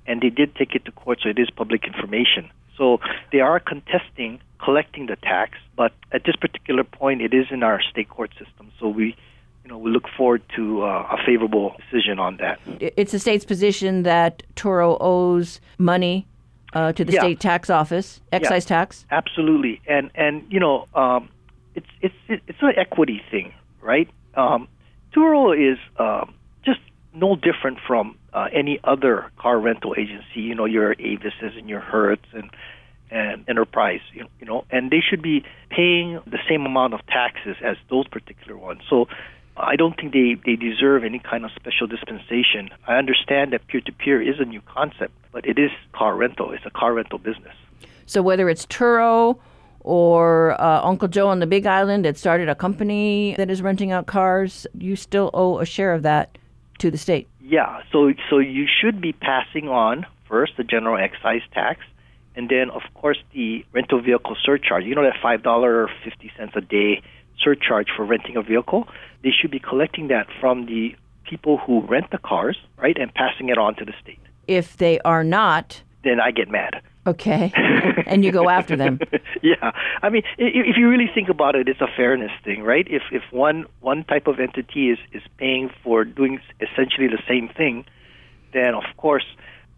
and 0.07 0.21
they 0.23 0.31
did 0.31 0.55
take 0.55 0.77
it 0.77 0.85
to 0.85 0.93
court, 0.93 1.19
so 1.23 1.29
it 1.31 1.39
is 1.45 1.51
public 1.51 1.85
information. 1.85 2.49
So 2.79 3.01
they 3.33 3.41
are 3.41 3.59
contesting 3.59 4.41
collecting 4.67 5.07
the 5.07 5.17
tax, 5.17 5.59
but 5.75 5.93
at 6.13 6.23
this 6.25 6.37
particular 6.37 6.85
point, 6.85 7.21
it 7.23 7.35
is 7.35 7.47
in 7.51 7.65
our 7.65 7.83
state 7.91 8.09
court 8.09 8.31
system. 8.39 8.71
So 8.79 8.87
we 8.89 9.17
you 9.65 9.69
know, 9.71 9.79
we 9.79 9.91
look 9.91 10.07
forward 10.17 10.43
to 10.57 10.83
uh, 10.85 11.17
a 11.17 11.19
favorable 11.27 11.75
decision 11.83 12.19
on 12.21 12.37
that. 12.39 12.61
It's 13.01 13.13
the 13.13 13.19
state's 13.19 13.45
position 13.45 14.03
that 14.05 14.43
Turo 14.55 14.97
owes 15.01 15.61
money 15.79 16.27
uh, 16.73 16.93
to 16.93 17.05
the 17.05 17.13
Yeah. 17.13 17.21
state 17.21 17.41
tax 17.41 17.69
office, 17.69 18.21
excise 18.31 18.65
tax. 18.65 19.07
Absolutely, 19.11 19.81
and 19.89 20.11
and 20.15 20.35
you 20.55 20.61
know, 20.61 20.87
um, 20.95 21.29
it's 21.75 21.93
it's 22.01 22.15
it's 22.29 22.63
an 22.63 22.75
equity 22.77 23.21
thing, 23.31 23.53
right? 23.83 24.09
Um, 24.35 24.69
Turo 25.15 25.53
is 25.53 25.79
um, 25.99 26.35
just 26.65 26.81
no 27.15 27.37
different 27.37 27.79
from 27.87 28.17
uh, 28.33 28.49
any 28.53 28.81
other 28.85 29.31
car 29.39 29.59
rental 29.59 29.95
agency. 29.99 30.41
You 30.41 30.55
know, 30.55 30.65
your 30.65 30.95
Avises 30.95 31.59
and 31.59 31.69
your 31.69 31.81
Hertz 31.81 32.25
and 32.33 32.51
and 33.11 33.45
Enterprise. 33.49 34.01
You, 34.15 34.27
you 34.41 34.47
know, 34.47 34.65
and 34.71 34.91
they 34.91 35.01
should 35.01 35.21
be 35.21 35.45
paying 35.69 36.21
the 36.27 36.39
same 36.49 36.65
amount 36.65 36.95
of 36.95 37.07
taxes 37.07 37.57
as 37.63 37.77
those 37.91 38.07
particular 38.09 38.57
ones. 38.57 38.83
So. 38.89 39.07
I 39.55 39.77
don't 39.77 39.95
think 39.95 40.15
they, 40.15 40.35
they 40.47 40.57
deserve 40.57 41.05
any 41.05 41.19
kind 41.19 41.45
of 41.45 41.51
special 41.55 41.87
dispensation. 41.87 42.71
I 42.89 42.95
understand 42.97 43.53
that 43.53 43.67
peer 43.67 43.83
to 43.83 43.93
peer 43.93 44.23
is 44.23 44.41
a 44.41 44.47
new 44.47 44.63
concept, 44.63 45.13
but 45.31 45.45
it 45.45 45.59
is 45.59 45.71
car 45.93 46.17
rental. 46.17 46.53
It's 46.53 46.65
a 46.65 46.71
car 46.71 46.95
rental 46.95 47.19
business. 47.19 47.55
So 48.07 48.23
whether 48.23 48.49
it's 48.49 48.65
Turo 48.65 49.39
or 49.85 50.61
uh, 50.61 50.81
Uncle 50.83 51.09
Joe 51.09 51.29
on 51.29 51.41
the 51.41 51.47
Big 51.47 51.67
Island 51.67 52.05
that 52.05 52.17
started 52.17 52.49
a 52.49 52.55
company 52.55 53.35
that 53.37 53.51
is 53.51 53.63
renting 53.63 53.93
out 53.93 54.07
cars, 54.07 54.67
you 54.79 54.97
still 54.97 55.31
owe 55.35 55.59
a 55.59 55.67
share 55.67 55.93
of 55.93 56.03
that 56.03 56.39
to 56.79 56.91
the 56.91 56.99
state. 56.99 57.29
Yeah, 57.41 57.83
so 57.93 58.13
so 58.31 58.39
you 58.39 58.67
should 58.67 59.01
be 59.01 59.13
passing 59.13 59.69
on 59.69 60.07
first 60.29 60.57
the 60.57 60.65
general 60.65 60.97
excise 60.97 61.43
tax, 61.53 61.81
and 62.35 62.49
then 62.49 62.71
of 62.71 62.83
course 62.95 63.19
the 63.35 63.65
rental 63.73 64.01
vehicle 64.01 64.37
surcharge. 64.43 64.85
You 64.85 64.95
know 64.95 65.03
that 65.03 65.17
five 65.23 65.43
dollar 65.43 65.83
or 65.83 65.91
fifty 66.05 66.31
cents 66.37 66.55
cents 66.55 66.57
a 66.57 66.61
day 66.61 67.03
surcharge 67.39 67.89
for 67.95 68.05
renting 68.05 68.37
a 68.37 68.43
vehicle. 68.43 68.89
They 69.23 69.31
should 69.31 69.51
be 69.51 69.59
collecting 69.59 70.09
that 70.09 70.27
from 70.41 70.67
the 70.67 70.97
people 71.29 71.59
who 71.59 71.81
rent 71.81 72.11
the 72.11 72.19
cars, 72.19 72.59
right, 72.77 72.97
and 72.99 73.13
passing 73.15 73.49
it 73.49 73.59
on 73.59 73.75
to 73.77 73.85
the 73.85 73.93
state. 74.03 74.19
If 74.49 74.77
they 74.77 74.99
are 75.01 75.25
not, 75.25 75.83
Then 76.05 76.21
I 76.21 76.33
get 76.33 76.51
mad. 76.51 76.83
Okay, 77.07 77.53
and 78.07 78.25
you 78.25 78.33
go 78.33 78.49
after 78.49 78.77
them. 78.77 79.01
yeah, 79.43 79.73
I 80.03 80.09
mean, 80.11 80.23
if 80.39 80.77
you 80.77 80.89
really 80.89 81.11
think 81.15 81.29
about 81.29 81.55
it, 81.55 81.69
it's 81.69 81.81
a 81.81 81.89
fairness 81.97 82.33
thing, 82.45 82.63
right? 82.63 82.87
If 82.89 83.03
if 83.11 83.23
one 83.31 83.67
one 83.81 84.05
type 84.05 84.27
of 84.27 84.41
entity 84.41 84.91
is 84.91 84.99
is 85.13 85.23
paying 85.39 85.71
for 85.83 86.05
doing 86.05 86.41
essentially 86.61 87.09
the 87.09 87.23
same 87.29 87.49
thing, 87.49 87.85
then 88.53 88.75
of 88.75 88.85
course 88.97 89.25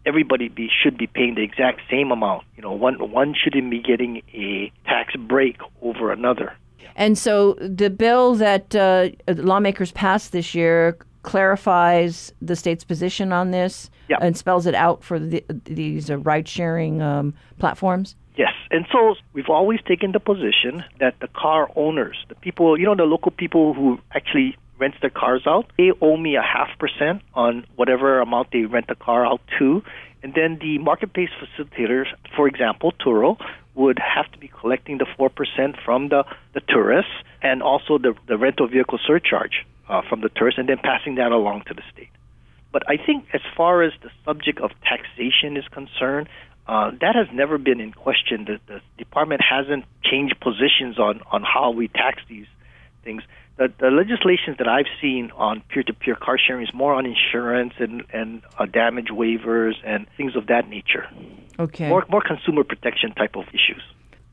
everybody 0.06 0.48
be 0.48 0.68
should 0.82 0.98
be 0.98 1.06
paying 1.06 1.34
the 1.34 1.42
exact 1.42 1.80
same 1.90 2.10
amount. 2.10 2.44
You 2.56 2.62
know, 2.62 2.72
one 2.72 3.10
one 3.10 3.34
shouldn't 3.34 3.70
be 3.70 3.80
getting 3.80 4.22
a 4.32 4.72
tax 4.84 5.14
break 5.16 5.58
over 5.82 6.12
another. 6.12 6.56
And 6.96 7.18
so 7.18 7.54
the 7.54 7.90
bill 7.90 8.36
that 8.36 8.74
uh, 8.74 9.08
lawmakers 9.26 9.90
passed 9.90 10.30
this 10.30 10.54
year 10.54 10.96
clarifies 11.24 12.32
the 12.40 12.54
state's 12.54 12.84
position 12.84 13.32
on 13.32 13.50
this 13.50 13.90
Yeah. 14.08 14.18
and 14.20 14.36
spells 14.36 14.66
it 14.66 14.74
out 14.74 15.02
for 15.02 15.18
the, 15.18 15.44
these 15.64 16.10
uh, 16.10 16.18
ride-sharing 16.18 17.02
um, 17.02 17.34
platforms. 17.58 18.14
Yes, 18.36 18.52
and 18.70 18.84
so 18.92 19.14
we've 19.32 19.48
always 19.48 19.80
taken 19.86 20.12
the 20.12 20.20
position 20.20 20.84
that 21.00 21.14
the 21.20 21.28
car 21.28 21.68
owners, 21.76 22.16
the 22.28 22.34
people, 22.36 22.78
you 22.78 22.84
know, 22.84 22.94
the 22.96 23.04
local 23.04 23.30
people 23.30 23.74
who 23.74 23.98
actually 24.12 24.56
rent 24.78 24.94
their 25.00 25.10
cars 25.10 25.42
out, 25.46 25.66
they 25.78 25.90
owe 26.00 26.16
me 26.16 26.34
a 26.36 26.42
half 26.42 26.70
percent 26.78 27.22
on 27.34 27.64
whatever 27.76 28.20
amount 28.20 28.48
they 28.52 28.64
rent 28.64 28.86
the 28.88 28.96
car 28.96 29.24
out 29.24 29.40
to, 29.58 29.82
and 30.22 30.34
then 30.34 30.58
the 30.60 30.78
marketplace 30.78 31.30
facilitators, 31.40 32.06
for 32.34 32.48
example, 32.48 32.92
Turo, 33.00 33.36
would 33.76 33.98
have 33.98 34.30
to 34.32 34.38
be 34.38 34.48
collecting 34.48 34.98
the 34.98 35.06
four 35.16 35.28
percent 35.28 35.76
from 35.84 36.08
the 36.08 36.24
the 36.54 36.60
tourists 36.68 37.12
and 37.42 37.62
also 37.62 37.98
the 37.98 38.14
the 38.26 38.36
rental 38.36 38.66
vehicle 38.68 38.98
surcharge 39.06 39.64
uh, 39.88 40.02
from 40.08 40.20
the 40.20 40.28
tourists, 40.28 40.58
and 40.58 40.68
then 40.68 40.78
passing 40.82 41.16
that 41.16 41.32
along 41.32 41.62
to 41.68 41.74
the 41.74 41.82
state. 41.92 42.10
But 42.72 42.82
I 42.88 42.96
think 42.96 43.26
as 43.32 43.40
far 43.56 43.82
as 43.82 43.92
the 44.02 44.10
subject 44.24 44.60
of 44.60 44.70
taxation 44.82 45.56
is 45.56 45.64
concerned, 45.68 46.28
uh, 46.66 46.90
that 47.00 47.14
has 47.14 47.28
never 47.32 47.58
been 47.58 47.80
in 47.80 47.92
question. 47.92 48.46
The, 48.46 48.58
the 48.66 48.80
department 48.98 49.42
hasn't 49.48 49.84
changed 50.02 50.40
positions 50.40 50.98
on, 50.98 51.20
on 51.30 51.42
how 51.42 51.70
we 51.70 51.88
tax 51.88 52.22
these 52.28 52.46
things. 53.04 53.22
The, 53.56 53.72
the 53.78 53.90
legislations 53.90 54.58
that 54.58 54.66
I've 54.66 54.90
seen 55.00 55.30
on 55.36 55.62
peer-to-peer 55.68 56.16
car 56.16 56.36
sharing 56.38 56.66
is 56.66 56.74
more 56.74 56.94
on 56.94 57.06
insurance 57.06 57.74
and, 57.78 58.02
and 58.12 58.42
uh, 58.58 58.66
damage 58.66 59.08
waivers 59.08 59.74
and 59.84 60.06
things 60.16 60.34
of 60.34 60.48
that 60.48 60.68
nature. 60.68 61.06
Okay. 61.58 61.88
More, 61.88 62.04
more 62.08 62.22
consumer 62.22 62.64
protection 62.64 63.12
type 63.12 63.36
of 63.36 63.44
issues. 63.48 63.82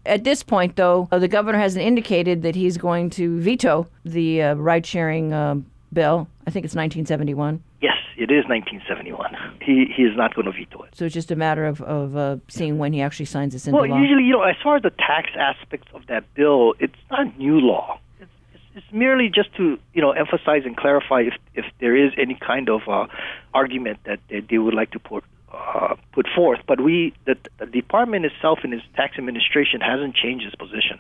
At 0.06 0.24
this 0.24 0.44
point, 0.44 0.76
though, 0.76 1.08
uh, 1.12 1.20
the 1.20 1.28
governor 1.28 1.60
hasn't 1.60 1.86
indicated 1.86 2.42
that 2.42 2.56
he's 2.56 2.78
going 2.78 3.10
to 3.12 3.40
veto 3.40 3.88
the 4.06 4.42
uh, 4.42 4.54
ride-sharing 4.56 5.34
um 5.34 5.66
bill. 5.94 6.28
I 6.48 6.52
think 6.52 6.64
it's 6.66 6.74
1971. 6.74 7.62
Yes, 7.82 7.98
it 8.16 8.32
is 8.32 8.46
1971. 8.48 9.36
He, 9.62 9.92
he 9.94 10.04
is 10.04 10.16
not 10.16 10.34
going 10.34 10.46
to 10.46 10.52
veto 10.54 10.84
it. 10.84 10.96
So 10.96 11.04
it's 11.06 11.14
just 11.14 11.32
a 11.32 11.36
matter 11.36 11.66
of, 11.66 11.82
of 11.82 12.16
uh, 12.16 12.38
seeing 12.48 12.78
when 12.78 12.94
he 12.94 13.02
actually 13.02 13.26
signs 13.26 13.52
this 13.54 13.68
into 13.68 13.78
Well, 13.78 13.90
law. 13.90 14.00
usually, 14.00 14.24
you 14.24 14.32
know, 14.32 14.42
as 14.44 14.56
far 14.64 14.78
as 14.78 14.84
the 14.84 14.92
tax 14.92 15.30
aspects 15.38 15.90
of 15.94 16.08
that 16.08 16.24
bill, 16.34 16.76
it's 16.80 16.96
not 17.12 17.38
new 17.38 17.60
law. 17.60 18.00
It's, 18.22 18.32
it's, 18.54 18.64
it's 18.78 18.86
merely 18.94 19.28
just 19.30 19.54
to, 19.58 19.78
you 19.94 20.02
know, 20.02 20.12
emphasize 20.12 20.62
and 20.66 20.78
clarify 20.78 21.22
if, 21.24 21.34
if 21.56 21.66
there 21.82 21.96
is 21.98 22.14
any 22.18 22.36
kind 22.36 22.70
of 22.70 22.82
uh, 22.88 23.08
argument 23.54 24.00
that 24.06 24.20
they, 24.30 24.40
they 24.40 24.58
would 24.60 24.74
like 24.74 24.92
to 24.92 25.00
put 25.00 25.26
uh, 25.54 25.96
put 26.14 26.28
forth. 26.36 26.60
But 26.68 26.82
we, 26.82 27.14
the, 27.26 27.36
the 27.60 27.66
department 27.66 28.26
itself 28.26 28.60
in 28.64 28.74
its 28.74 28.84
tax 28.96 29.18
administration 29.18 29.82
hasn't 29.82 30.16
changed 30.16 30.46
its 30.46 30.56
position. 30.56 31.00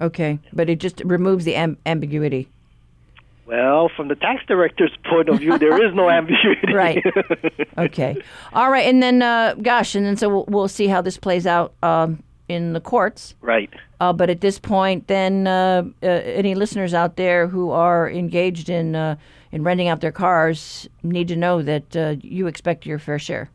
Okay, 0.00 0.38
but 0.52 0.68
it 0.68 0.80
just 0.80 1.02
removes 1.04 1.44
the 1.44 1.54
am- 1.54 1.76
ambiguity. 1.86 2.48
Well, 3.46 3.90
from 3.94 4.08
the 4.08 4.14
tax 4.14 4.42
director's 4.46 4.96
point 5.04 5.28
of 5.28 5.38
view, 5.40 5.58
there 5.58 5.84
is 5.84 5.94
no 5.94 6.08
ambiguity. 6.18 6.72
Right. 6.72 7.04
Okay. 7.76 8.16
All 8.52 8.70
right, 8.70 8.86
and 8.86 9.02
then, 9.02 9.20
uh, 9.20 9.54
gosh, 9.60 9.94
and 9.94 10.06
then 10.06 10.16
so 10.16 10.28
we'll, 10.28 10.44
we'll 10.48 10.68
see 10.68 10.86
how 10.86 11.02
this 11.02 11.18
plays 11.18 11.46
out 11.46 11.74
um, 11.82 12.22
in 12.48 12.72
the 12.72 12.80
courts. 12.80 13.34
right. 13.40 13.70
Uh, 14.00 14.12
but 14.12 14.28
at 14.28 14.40
this 14.40 14.58
point, 14.58 15.06
then 15.06 15.46
uh, 15.46 15.84
uh, 16.02 16.06
any 16.06 16.56
listeners 16.56 16.92
out 16.92 17.14
there 17.14 17.46
who 17.46 17.70
are 17.70 18.10
engaged 18.10 18.68
in 18.68 18.96
uh, 18.96 19.14
in 19.52 19.62
renting 19.62 19.88
out 19.88 20.00
their 20.00 20.12
cars 20.12 20.88
need 21.02 21.28
to 21.28 21.36
know 21.36 21.62
that 21.62 21.96
uh, 21.96 22.16
you 22.22 22.46
expect 22.46 22.86
your 22.86 22.98
fair 22.98 23.18
share. 23.18 23.50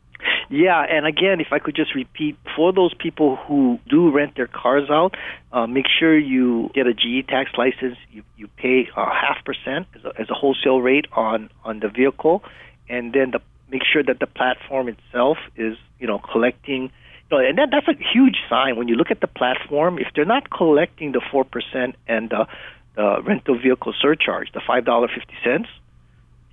Yeah, 0.50 0.82
and 0.90 1.06
again, 1.06 1.42
if 1.42 1.48
I 1.52 1.60
could 1.60 1.76
just 1.76 1.94
repeat, 1.94 2.38
for 2.56 2.72
those 2.72 2.94
people 2.94 3.36
who 3.36 3.80
do 3.90 4.10
rent 4.12 4.36
their 4.38 4.48
cars 4.48 4.90
out, 4.90 5.16
uh, 5.52 5.68
make 5.68 5.86
sure 6.00 6.18
you 6.18 6.72
get 6.74 6.88
a 6.88 6.94
GE 6.94 7.28
tax 7.28 7.52
license. 7.58 7.98
You, 8.12 8.24
you 8.38 8.48
pay 8.56 8.88
uh, 8.96 9.10
half 9.10 9.44
percent 9.44 9.88
as 9.96 10.06
a, 10.06 10.22
as 10.22 10.30
a 10.30 10.34
wholesale 10.34 10.80
rate 10.80 11.06
on, 11.12 11.50
on 11.66 11.82
the 11.82 11.90
vehicle, 11.90 12.44
and 12.88 13.12
then 13.12 13.32
the, 13.32 13.42
make 13.70 13.82
sure 13.84 14.04
that 14.04 14.20
the 14.20 14.28
platform 14.28 14.88
itself 14.88 15.38
is, 15.58 15.76
you 16.00 16.08
know, 16.08 16.20
collecting. 16.20 16.92
You 17.30 17.38
know, 17.38 17.46
and 17.46 17.58
that, 17.58 17.68
that's 17.70 17.88
a 17.90 18.02
huge 18.14 18.38
sign 18.50 18.78
when 18.78 18.88
you 18.88 18.96
look 18.96 19.12
at 19.12 19.20
the 19.20 19.28
platform. 19.28 20.00
If 20.00 20.08
they're 20.16 20.24
not 20.24 20.50
collecting 20.50 21.12
the 21.12 21.22
four 21.30 21.44
percent 21.44 21.98
and 22.08 22.30
the, 22.30 22.48
the 22.96 23.22
rental 23.22 23.60
vehicle 23.60 23.94
surcharge, 24.00 24.54
the 24.54 24.62
five 24.66 24.86
dollar 24.86 25.10
fifty 25.10 25.36
cents, 25.44 25.68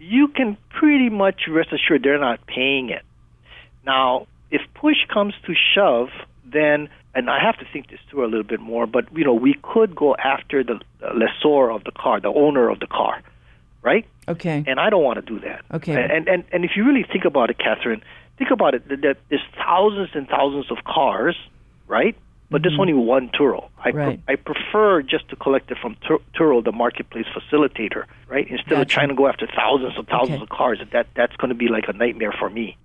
you 0.04 0.28
can 0.28 0.56
pretty 0.70 1.08
much 1.08 1.42
rest 1.48 1.70
assured 1.72 2.02
they're 2.02 2.18
not 2.18 2.46
paying 2.46 2.90
it. 2.90 3.02
Now, 3.86 4.26
if 4.50 4.60
push 4.74 4.96
comes 5.12 5.34
to 5.46 5.54
shove, 5.74 6.08
then, 6.44 6.88
and 7.14 7.30
I 7.30 7.42
have 7.42 7.58
to 7.58 7.64
think 7.72 7.90
this 7.90 8.00
through 8.10 8.24
a 8.24 8.28
little 8.28 8.44
bit 8.44 8.60
more, 8.60 8.86
but 8.86 9.06
you 9.16 9.24
know, 9.24 9.34
we 9.34 9.54
could 9.62 9.94
go 9.96 10.14
after 10.16 10.62
the, 10.62 10.80
lessor 11.14 11.70
of 11.70 11.84
the 11.84 11.90
car, 11.90 12.20
the 12.20 12.28
owner 12.28 12.68
of 12.68 12.80
the 12.80 12.86
car, 12.86 13.22
right? 13.82 14.06
Okay. 14.28 14.64
And 14.66 14.78
I 14.80 14.90
don't 14.90 15.02
want 15.02 15.24
to 15.24 15.32
do 15.34 15.40
that. 15.40 15.64
Okay. 15.72 15.92
And 15.92 16.28
and 16.28 16.44
and 16.50 16.64
if 16.64 16.72
you 16.76 16.84
really 16.84 17.04
think 17.04 17.26
about 17.26 17.50
it, 17.50 17.58
Catherine, 17.58 18.02
think 18.38 18.50
about 18.50 18.74
it. 18.74 18.88
That 18.88 19.18
there's 19.28 19.42
thousands 19.54 20.10
and 20.14 20.26
thousands 20.28 20.70
of 20.70 20.78
cars, 20.84 21.36
right? 21.86 22.16
But 22.54 22.62
there's 22.62 22.78
only 22.78 22.92
mm. 22.92 23.04
one 23.04 23.30
Turo. 23.30 23.68
I 23.84 23.90
Right. 23.90 24.20
I 24.28 24.36
prefer 24.36 25.02
just 25.02 25.28
to 25.30 25.34
collect 25.34 25.72
it 25.72 25.78
from 25.82 25.96
Tur- 26.06 26.22
Turo, 26.36 26.62
the 26.62 26.70
marketplace 26.70 27.26
facilitator, 27.34 28.04
right? 28.28 28.46
Instead 28.48 28.80
of 28.80 28.86
trying 28.86 29.08
to 29.08 29.14
go 29.16 29.26
after 29.26 29.48
thousands 29.48 29.94
and 29.96 30.06
thousands 30.06 30.36
Okay. 30.36 30.42
of 30.44 30.48
cars. 30.50 30.78
That 30.92 31.08
that's 31.16 31.34
going 31.34 31.48
to 31.48 31.56
be 31.56 31.66
like 31.66 31.88
a 31.88 31.92
nightmare 31.92 32.32
for 32.38 32.48
me. 32.48 32.76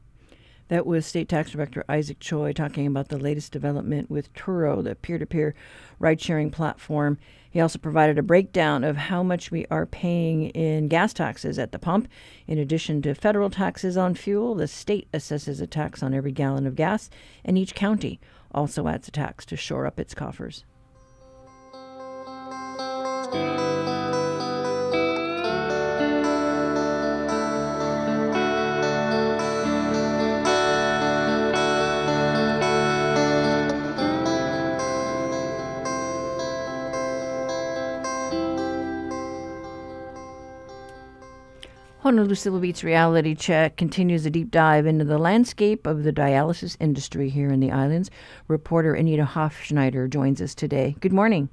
That 0.69 0.87
was 0.87 1.05
State 1.05 1.29
Tax 1.29 1.51
Director 1.51 1.85
Isaac 1.87 2.19
Choy 2.19 2.51
talking 2.51 2.87
about 2.87 3.09
the 3.09 3.19
latest 3.19 3.51
development 3.51 4.09
with 4.09 4.33
Turo, 4.33 4.83
the 4.83 4.95
peer 4.95 5.19
to 5.19 5.27
peer 5.27 5.53
ride 5.99 6.19
sharing 6.19 6.49
platform. 6.49 7.19
He 7.47 7.59
also 7.59 7.77
provided 7.77 8.17
a 8.17 8.23
breakdown 8.23 8.83
of 8.83 8.97
how 8.97 9.21
much 9.21 9.51
we 9.51 9.67
are 9.69 9.85
paying 9.85 10.49
in 10.49 10.87
gas 10.87 11.13
taxes 11.13 11.59
at 11.59 11.71
the 11.71 11.79
pump. 11.79 12.07
In 12.47 12.57
addition 12.57 13.03
to 13.03 13.13
federal 13.13 13.51
taxes 13.51 13.97
on 13.97 14.15
fuel, 14.15 14.55
the 14.55 14.67
state 14.67 15.07
assesses 15.11 15.61
a 15.61 15.67
tax 15.67 16.01
on 16.01 16.15
every 16.15 16.31
gallon 16.31 16.65
of 16.65 16.75
gas, 16.75 17.11
in 17.43 17.55
each 17.55 17.75
county 17.75 18.19
also 18.51 18.87
adds 18.87 19.07
a 19.07 19.11
tax 19.11 19.45
to 19.45 19.55
shore 19.55 19.85
up 19.85 19.99
its 19.99 20.13
coffers. 20.13 20.65
Honolulu 41.99 42.35
Civil 42.35 42.61
Beat's 42.61 42.81
reality 42.81 43.35
check 43.35 43.75
continues 43.75 44.25
a 44.25 44.29
deep 44.29 44.51
dive 44.51 44.85
into 44.85 45.03
the 45.03 45.17
landscape 45.17 45.85
of 45.85 46.03
the 46.03 46.13
dialysis 46.13 46.77
industry 46.79 47.27
here 47.27 47.49
in 47.49 47.59
the 47.59 47.71
islands. 47.71 48.09
Reporter 48.47 48.93
Anita 48.93 49.25
Hofschneider 49.25 50.09
joins 50.09 50.41
us 50.41 50.55
today. 50.55 50.95
Good 51.01 51.11
morning. 51.11 51.49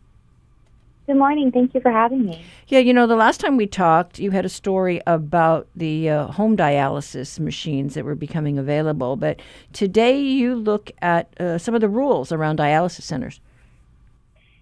Good 1.07 1.17
morning. 1.17 1.51
Thank 1.51 1.75
you 1.75 1.81
for 1.81 1.91
having 1.91 2.25
me. 2.27 2.45
Yeah, 2.69 2.79
you 2.79 2.95
know, 2.95 3.09
the 3.09 3.17
last 3.17 3.41
time 3.41 3.57
we 3.57 3.67
talked, 3.67 4.21
you 4.21 4.31
had 4.31 4.45
a 4.45 4.49
story 4.49 5.01
about 5.05 5.67
the 5.75 6.11
uh, 6.11 6.27
home 6.29 6.57
dialysis 6.57 7.41
machines 7.41 7.95
that 7.95 8.05
were 8.05 8.15
becoming 8.15 8.57
available. 8.57 9.17
But 9.17 9.43
today 9.73 10.17
you 10.21 10.55
look 10.55 10.93
at 11.03 11.29
uh, 11.41 11.59
some 11.59 11.75
of 11.75 11.81
the 11.81 11.89
rules 11.89 12.31
around 12.31 12.61
dialysis 12.61 13.03
centers. 13.03 13.41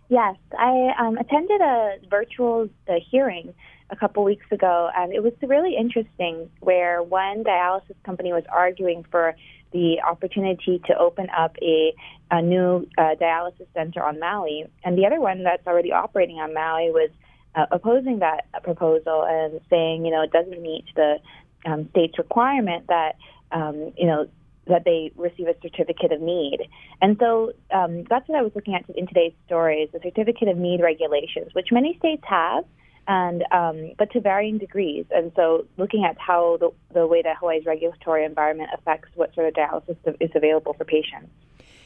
Yes, 0.09 0.37
I 0.59 0.95
um, 0.99 1.19
attended 1.19 1.61
a 1.61 1.97
virtual 2.09 2.71
uh, 2.89 2.95
hearing 3.11 3.53
a 3.91 3.97
couple 3.97 4.25
weeks 4.25 4.47
ago, 4.51 4.91
and 4.97 5.13
it 5.13 5.23
was 5.23 5.33
really 5.43 5.77
interesting 5.77 6.51
where 6.61 7.03
one 7.03 7.45
dialysis 7.45 7.97
company 8.05 8.33
was 8.33 8.45
arguing 8.51 9.05
for 9.11 9.35
the 9.73 10.01
opportunity 10.01 10.81
to 10.87 10.97
open 10.99 11.29
up 11.37 11.57
a, 11.61 11.93
a 12.31 12.41
new 12.41 12.89
uh, 12.97 13.15
dialysis 13.21 13.67
center 13.75 14.03
on 14.03 14.19
Maui, 14.19 14.65
and 14.85 14.97
the 14.97 15.07
other 15.07 15.21
one 15.21 15.43
that's 15.43 15.67
already 15.67 15.93
operating 15.93 16.37
on 16.37 16.55
Maui 16.55 16.91
was 16.91 17.11
uh, 17.55 17.67
opposing 17.71 18.21
that 18.21 18.47
proposal 18.63 19.25
and 19.29 19.61
saying, 19.71 20.05
you 20.05 20.11
know, 20.11 20.23
it 20.23 20.33
doesn't 20.33 20.61
meet 20.61 20.85
the 20.97 21.19
um, 21.67 21.89
state's 21.91 22.19
requirement 22.19 22.87
that, 22.89 23.17
um, 23.53 23.93
you 23.97 24.07
know, 24.07 24.27
that 24.67 24.85
they 24.85 25.13
receive 25.17 25.47
a 25.47 25.55
certificate 25.61 26.11
of 26.11 26.21
need. 26.21 26.59
And 27.03 27.17
so 27.21 27.53
um, 27.71 28.05
that's 28.09 28.27
what 28.29 28.39
I 28.39 28.43
was 28.43 28.53
looking 28.55 28.75
at 28.75 28.89
in 28.97 29.07
today's 29.07 29.35
story 29.47 29.83
is 29.83 29.93
the 29.93 30.01
certificate 30.03 30.49
of 30.49 30.57
need 30.57 30.81
regulations, 30.81 31.51
which 31.53 31.69
many 31.71 31.97
states 31.99 32.23
have 32.27 32.65
and 33.07 33.45
um, 33.53 33.93
but 33.99 34.11
to 34.13 34.21
varying 34.21 34.59
degrees. 34.59 35.05
And 35.11 35.33
so, 35.37 35.67
looking 35.77 36.05
at 36.05 36.17
how 36.19 36.59
the, 36.59 36.71
the 36.93 37.07
way 37.07 37.23
that 37.23 37.37
Hawaii's 37.39 37.67
regulatory 37.67 38.25
environment 38.25 38.71
affects 38.75 39.09
what 39.15 39.35
sort 39.35 39.49
of 39.49 39.55
dialysis 39.55 39.97
is 40.21 40.31
available 40.35 40.75
for 40.75 40.85
patients. 40.85 41.31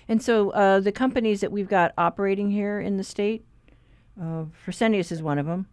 And 0.08 0.22
so, 0.22 0.50
uh, 0.50 0.80
the 0.80 0.92
companies 0.92 1.40
that 1.40 1.52
we've 1.52 1.68
got 1.68 1.92
operating 1.98 2.50
here 2.50 2.80
in 2.80 2.96
the 2.96 3.04
state, 3.04 3.44
uh, 4.20 4.44
Fresenius 4.64 5.12
is 5.12 5.22
one 5.22 5.38
of 5.38 5.46
them. 5.46 5.66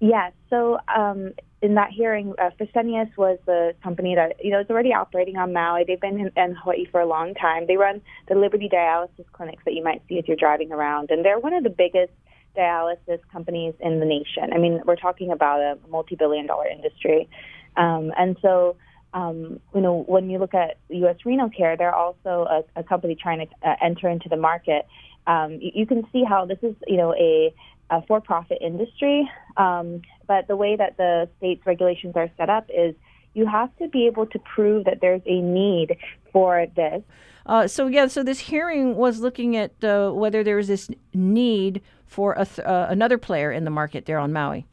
Yes. 0.00 0.32
So, 0.48 0.78
um, 0.94 1.32
in 1.62 1.74
that 1.74 1.90
hearing, 1.90 2.32
uh, 2.38 2.50
Fresenius 2.58 3.14
was 3.18 3.38
the 3.44 3.74
company 3.82 4.14
that 4.14 4.42
you 4.42 4.50
know 4.50 4.60
is 4.60 4.70
already 4.70 4.94
operating 4.94 5.36
on 5.36 5.52
Maui. 5.52 5.84
They've 5.86 6.00
been 6.00 6.18
in, 6.18 6.32
in 6.36 6.54
Hawaii 6.54 6.86
for 6.90 7.00
a 7.00 7.06
long 7.06 7.34
time. 7.34 7.66
They 7.66 7.76
run 7.76 8.00
the 8.28 8.34
Liberty 8.34 8.68
Dialysis 8.72 9.26
clinics 9.32 9.62
that 9.66 9.74
you 9.74 9.84
might 9.84 10.02
see 10.08 10.14
if 10.14 10.26
you're 10.26 10.38
driving 10.38 10.72
around, 10.72 11.10
and 11.10 11.24
they're 11.24 11.38
one 11.38 11.52
of 11.52 11.64
the 11.64 11.70
biggest 11.70 12.12
dialysis 12.56 13.20
companies 13.32 13.74
in 13.80 14.00
the 14.00 14.06
nation. 14.06 14.52
I 14.52 14.58
mean, 14.58 14.80
we're 14.84 14.96
talking 14.96 15.30
about 15.30 15.60
a 15.60 15.78
multi-billion 15.88 16.46
dollar 16.46 16.68
industry, 16.68 17.28
um, 17.76 18.12
and 18.16 18.36
so. 18.42 18.76
Um, 19.12 19.58
you 19.74 19.80
know, 19.80 20.04
when 20.06 20.30
you 20.30 20.38
look 20.38 20.54
at 20.54 20.78
U.S. 20.88 21.16
Renal 21.24 21.50
Care, 21.50 21.76
they're 21.76 21.92
also 21.92 22.46
a, 22.48 22.62
a 22.76 22.84
company 22.84 23.16
trying 23.20 23.44
to 23.44 23.68
uh, 23.68 23.74
enter 23.82 24.08
into 24.08 24.28
the 24.28 24.36
market. 24.36 24.86
Um, 25.26 25.54
you, 25.54 25.72
you, 25.74 25.84
can 25.84 26.06
see 26.12 26.22
how 26.22 26.44
this 26.44 26.58
is, 26.62 26.76
you 26.86 26.96
know, 26.96 27.12
a, 27.14 27.52
a 27.90 28.02
for-profit 28.06 28.58
industry. 28.60 29.28
Um, 29.56 30.02
but 30.28 30.46
the 30.46 30.54
way 30.54 30.76
that 30.76 30.96
the 30.96 31.28
state's 31.38 31.66
regulations 31.66 32.12
are 32.14 32.30
set 32.36 32.48
up 32.48 32.70
is 32.72 32.94
you 33.34 33.46
have 33.46 33.74
to 33.78 33.88
be 33.88 34.06
able 34.06 34.26
to 34.26 34.38
prove 34.38 34.84
that 34.84 35.00
there's 35.00 35.22
a 35.26 35.40
need 35.40 35.96
for 36.32 36.66
this. 36.74 37.02
Uh, 37.46 37.66
so 37.66 37.86
yeah, 37.86 38.06
so 38.06 38.22
this 38.22 38.38
hearing 38.38 38.96
was 38.96 39.20
looking 39.20 39.56
at 39.56 39.72
uh, 39.82 40.10
whether 40.10 40.44
there 40.44 40.56
was 40.56 40.68
this 40.68 40.90
need 41.14 41.80
for 42.06 42.34
th- 42.34 42.58
uh, 42.60 42.86
another 42.90 43.18
player 43.18 43.50
in 43.50 43.64
the 43.64 43.70
market 43.70 44.06
there 44.06 44.18
on 44.18 44.32
Maui. 44.32 44.66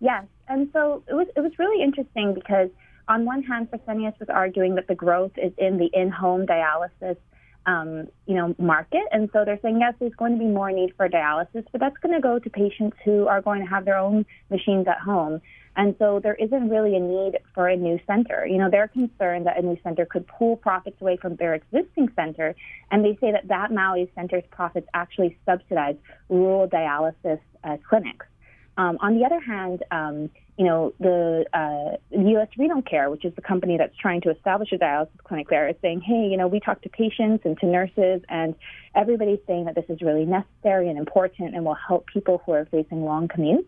Yes, 0.00 0.24
and 0.48 0.70
so 0.72 1.02
it 1.08 1.14
was 1.14 1.26
it 1.36 1.40
was 1.40 1.52
really 1.58 1.82
interesting 1.82 2.34
because 2.34 2.70
on 3.08 3.24
one 3.24 3.42
hand, 3.42 3.68
Fresenius 3.70 4.18
was 4.20 4.28
arguing 4.28 4.76
that 4.76 4.86
the 4.86 4.94
growth 4.94 5.32
is 5.36 5.52
in 5.58 5.78
the 5.78 5.90
in-home 5.92 6.46
dialysis, 6.46 7.16
um, 7.66 8.08
you 8.26 8.34
know, 8.34 8.54
market, 8.58 9.02
and 9.12 9.28
so 9.32 9.44
they're 9.44 9.58
saying 9.62 9.78
yes, 9.80 9.94
there's 10.00 10.14
going 10.14 10.32
to 10.32 10.38
be 10.38 10.46
more 10.46 10.70
need 10.72 10.94
for 10.96 11.08
dialysis, 11.08 11.64
but 11.72 11.80
that's 11.80 11.96
going 11.98 12.14
to 12.14 12.20
go 12.20 12.38
to 12.38 12.50
patients 12.50 12.96
who 13.04 13.26
are 13.26 13.40
going 13.40 13.60
to 13.60 13.66
have 13.66 13.84
their 13.84 13.98
own 13.98 14.24
machines 14.50 14.86
at 14.88 14.98
home. 14.98 15.40
And 15.76 15.94
so 15.98 16.20
there 16.20 16.34
isn't 16.34 16.68
really 16.68 16.96
a 16.96 17.00
need 17.00 17.38
for 17.54 17.68
a 17.68 17.76
new 17.76 17.98
center. 18.06 18.44
You 18.46 18.58
know, 18.58 18.68
they're 18.70 18.88
concerned 18.88 19.46
that 19.46 19.58
a 19.58 19.62
new 19.62 19.78
center 19.82 20.04
could 20.04 20.26
pull 20.26 20.56
profits 20.56 21.00
away 21.00 21.16
from 21.16 21.36
their 21.36 21.54
existing 21.54 22.08
center. 22.16 22.54
And 22.90 23.04
they 23.04 23.16
say 23.20 23.30
that 23.32 23.46
that 23.48 23.72
Maui 23.72 24.10
center's 24.14 24.42
profits 24.50 24.88
actually 24.94 25.38
subsidize 25.46 25.96
rural 26.28 26.68
dialysis 26.68 27.40
uh, 27.62 27.76
clinics. 27.88 28.26
Um, 28.80 28.96
on 29.02 29.18
the 29.18 29.26
other 29.26 29.40
hand, 29.40 29.84
um, 29.90 30.30
you 30.56 30.64
know, 30.64 30.94
the 30.98 31.44
uh, 31.52 31.98
U.S. 32.18 32.48
Renal 32.56 32.80
Care, 32.80 33.10
which 33.10 33.26
is 33.26 33.34
the 33.34 33.42
company 33.42 33.76
that's 33.76 33.94
trying 33.94 34.22
to 34.22 34.30
establish 34.30 34.72
a 34.72 34.78
dialysis 34.78 35.18
clinic 35.22 35.50
there, 35.50 35.68
is 35.68 35.76
saying, 35.82 36.00
hey, 36.00 36.28
you 36.30 36.38
know, 36.38 36.48
we 36.48 36.60
talk 36.60 36.80
to 36.82 36.88
patients 36.88 37.42
and 37.44 37.58
to 37.60 37.66
nurses, 37.66 38.22
and 38.30 38.54
everybody's 38.94 39.40
saying 39.46 39.66
that 39.66 39.74
this 39.74 39.84
is 39.90 40.00
really 40.00 40.24
necessary 40.24 40.88
and 40.88 40.98
important 40.98 41.54
and 41.54 41.62
will 41.66 41.76
help 41.86 42.06
people 42.06 42.40
who 42.46 42.52
are 42.52 42.64
facing 42.70 43.04
long 43.04 43.28
commutes. 43.28 43.66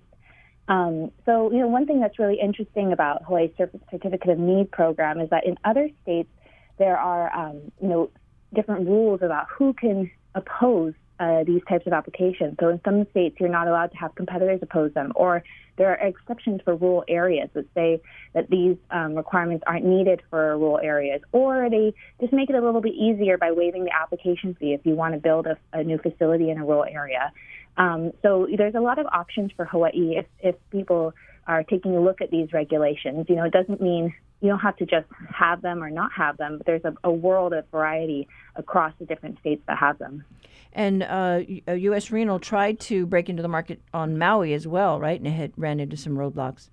Um, 0.68 1.12
so, 1.27 1.53
you 1.53 1.59
know, 1.59 1.68
one 1.68 1.85
thing 1.85 2.01
that's 2.01 2.18
really 2.18 2.40
interesting 2.40 2.94
about 2.94 3.25
Hawaii's 3.25 3.51
Certificate 3.59 4.31
of 4.31 4.38
Need 4.38 4.70
program 4.70 5.20
is 5.20 5.29
that 5.29 5.44
in 5.44 5.59
other 5.62 5.90
states 6.03 6.31
there 6.79 6.96
are, 6.96 7.31
um, 7.37 7.61
you 7.83 7.88
know, 7.88 8.11
different 8.55 8.87
rules 8.87 9.20
about 9.20 9.48
who 9.59 9.75
can 9.75 10.11
oppose 10.35 10.94
uh, 11.22 11.44
these 11.44 11.62
types 11.68 11.87
of 11.87 11.92
applications. 11.92 12.52
So 12.61 12.64
in 12.68 12.80
some 12.85 13.06
states, 13.12 13.37
you're 13.38 13.56
not 13.61 13.68
allowed 13.68 13.90
to 13.94 13.98
have 14.02 14.11
competitors 14.22 14.61
oppose 14.66 14.92
them, 14.98 15.12
or 15.14 15.32
there 15.78 15.88
are 15.92 16.08
exceptions 16.11 16.61
for 16.64 16.74
rural 16.74 17.04
areas 17.20 17.48
that 17.54 17.66
say 17.78 17.90
that 18.35 18.46
these 18.50 18.76
um, 18.90 19.14
requirements 19.14 19.62
aren't 19.66 19.87
needed 19.96 20.18
for 20.30 20.58
rural 20.58 20.80
areas, 20.94 21.20
or 21.30 21.70
they 21.70 21.94
just 22.20 22.32
make 22.32 22.48
it 22.50 22.56
a 22.56 22.64
little 22.66 22.85
bit 22.88 22.94
easier 22.94 23.38
by 23.38 23.50
waiving 23.52 23.85
the 23.85 23.94
application 24.02 24.56
fee 24.58 24.72
if 24.78 24.82
you 24.85 24.94
want 25.02 25.14
to 25.14 25.20
build 25.28 25.44
a, 25.46 25.56
a 25.72 25.85
new 25.85 25.98
facility 25.98 26.50
in 26.50 26.58
a 26.58 26.64
rural 26.64 26.85
area. 26.85 27.32
Um, 27.76 28.12
so 28.22 28.48
there's 28.58 28.74
a 28.74 28.80
lot 28.80 28.98
of 28.98 29.06
options 29.06 29.50
for 29.56 29.64
Hawaii 29.64 30.16
if, 30.20 30.26
if 30.40 30.56
people 30.70 31.14
are 31.46 31.62
taking 31.62 31.96
a 31.96 32.00
look 32.00 32.20
at 32.20 32.30
these 32.30 32.52
regulations. 32.52 33.26
You 33.28 33.37
know, 33.37 33.44
it 33.44 33.52
doesn't 33.52 33.80
mean 33.80 34.12
you 34.42 34.48
don't 34.48 34.59
have 34.59 34.76
to 34.76 34.85
just 34.85 35.07
have 35.33 35.62
them 35.62 35.83
or 35.83 35.88
not 35.88 36.11
have 36.12 36.37
them, 36.37 36.59
but 36.59 36.66
there's 36.66 36.85
a, 36.85 36.94
a 37.05 37.11
world 37.11 37.52
of 37.52 37.64
variety 37.70 38.26
across 38.57 38.92
the 38.98 39.07
different 39.07 39.38
states 39.38 39.62
that 39.68 39.78
have 39.78 39.98
them. 39.98 40.24
And 40.72 41.05
uh, 41.05 41.40
U.S. 41.72 42.11
Uh, 42.11 42.14
Renal 42.14 42.40
tried 42.40 42.81
to 42.81 43.07
break 43.07 43.28
into 43.28 43.42
the 43.42 43.48
market 43.48 43.81
on 43.94 44.18
Maui 44.18 44.52
as 44.52 44.66
well, 44.66 44.98
right? 44.98 45.18
And 45.18 45.28
it 45.28 45.33
had 45.33 45.52
ran 45.57 45.78
into 45.78 45.96
some 45.96 46.14
roadblocks. 46.14 46.70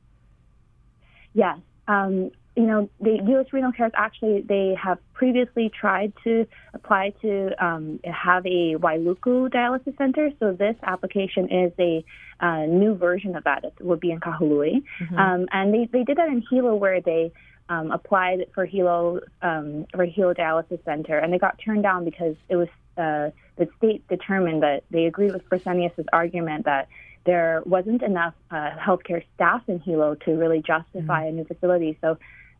Yes. 1.33 1.59
Um, 1.87 2.31
you 2.55 2.65
know, 2.65 2.89
the 2.99 3.19
U.S. 3.27 3.45
Renal 3.53 3.71
Care 3.71 3.89
actually 3.93 4.41
they 4.41 4.75
have 4.81 4.97
previously 5.13 5.69
tried 5.79 6.11
to 6.23 6.45
apply 6.73 7.13
to 7.21 7.51
um, 7.63 7.99
have 8.03 8.45
a 8.45 8.75
Wailuku 8.75 9.49
dialysis 9.49 9.97
center. 9.97 10.31
So 10.39 10.51
this 10.51 10.75
application 10.83 11.49
is 11.49 11.71
a 11.79 12.03
uh, 12.41 12.65
new 12.65 12.95
version 12.95 13.35
of 13.35 13.45
that. 13.45 13.63
It 13.63 13.73
would 13.79 13.99
be 13.99 14.11
in 14.11 14.19
Kahului, 14.19 14.83
mm-hmm. 15.01 15.17
um, 15.17 15.47
and 15.51 15.73
they 15.73 15.87
they 15.91 16.03
did 16.03 16.17
that 16.17 16.27
in 16.27 16.43
Hilo 16.49 16.75
where 16.75 16.99
they 16.99 17.31
um, 17.69 17.91
applied 17.91 18.47
for 18.53 18.65
Hilo 18.65 19.21
um, 19.41 19.85
for 19.93 20.03
Hilo 20.03 20.33
dialysis 20.33 20.83
center, 20.83 21.17
and 21.17 21.31
they 21.31 21.37
got 21.37 21.59
turned 21.63 21.83
down 21.83 22.03
because 22.03 22.35
it 22.49 22.55
was 22.55 22.67
uh, 22.97 23.29
the 23.55 23.69
state 23.77 24.05
determined 24.07 24.63
that 24.63 24.83
they 24.91 25.05
agreed 25.05 25.31
with 25.31 25.47
Fresenius's 25.49 26.07
argument 26.11 26.65
that 26.65 26.89
there 27.25 27.61
wasn't 27.65 28.01
enough 28.01 28.33
uh, 28.49 28.71
healthcare 28.71 29.23
staff 29.35 29.61
in 29.67 29.79
Hilo 29.79 30.15
to 30.15 30.31
really 30.31 30.61
justify 30.61 31.25
mm-hmm. 31.25 31.27
a 31.27 31.31
new 31.31 31.45
facility. 31.45 31.97
So 32.01 32.17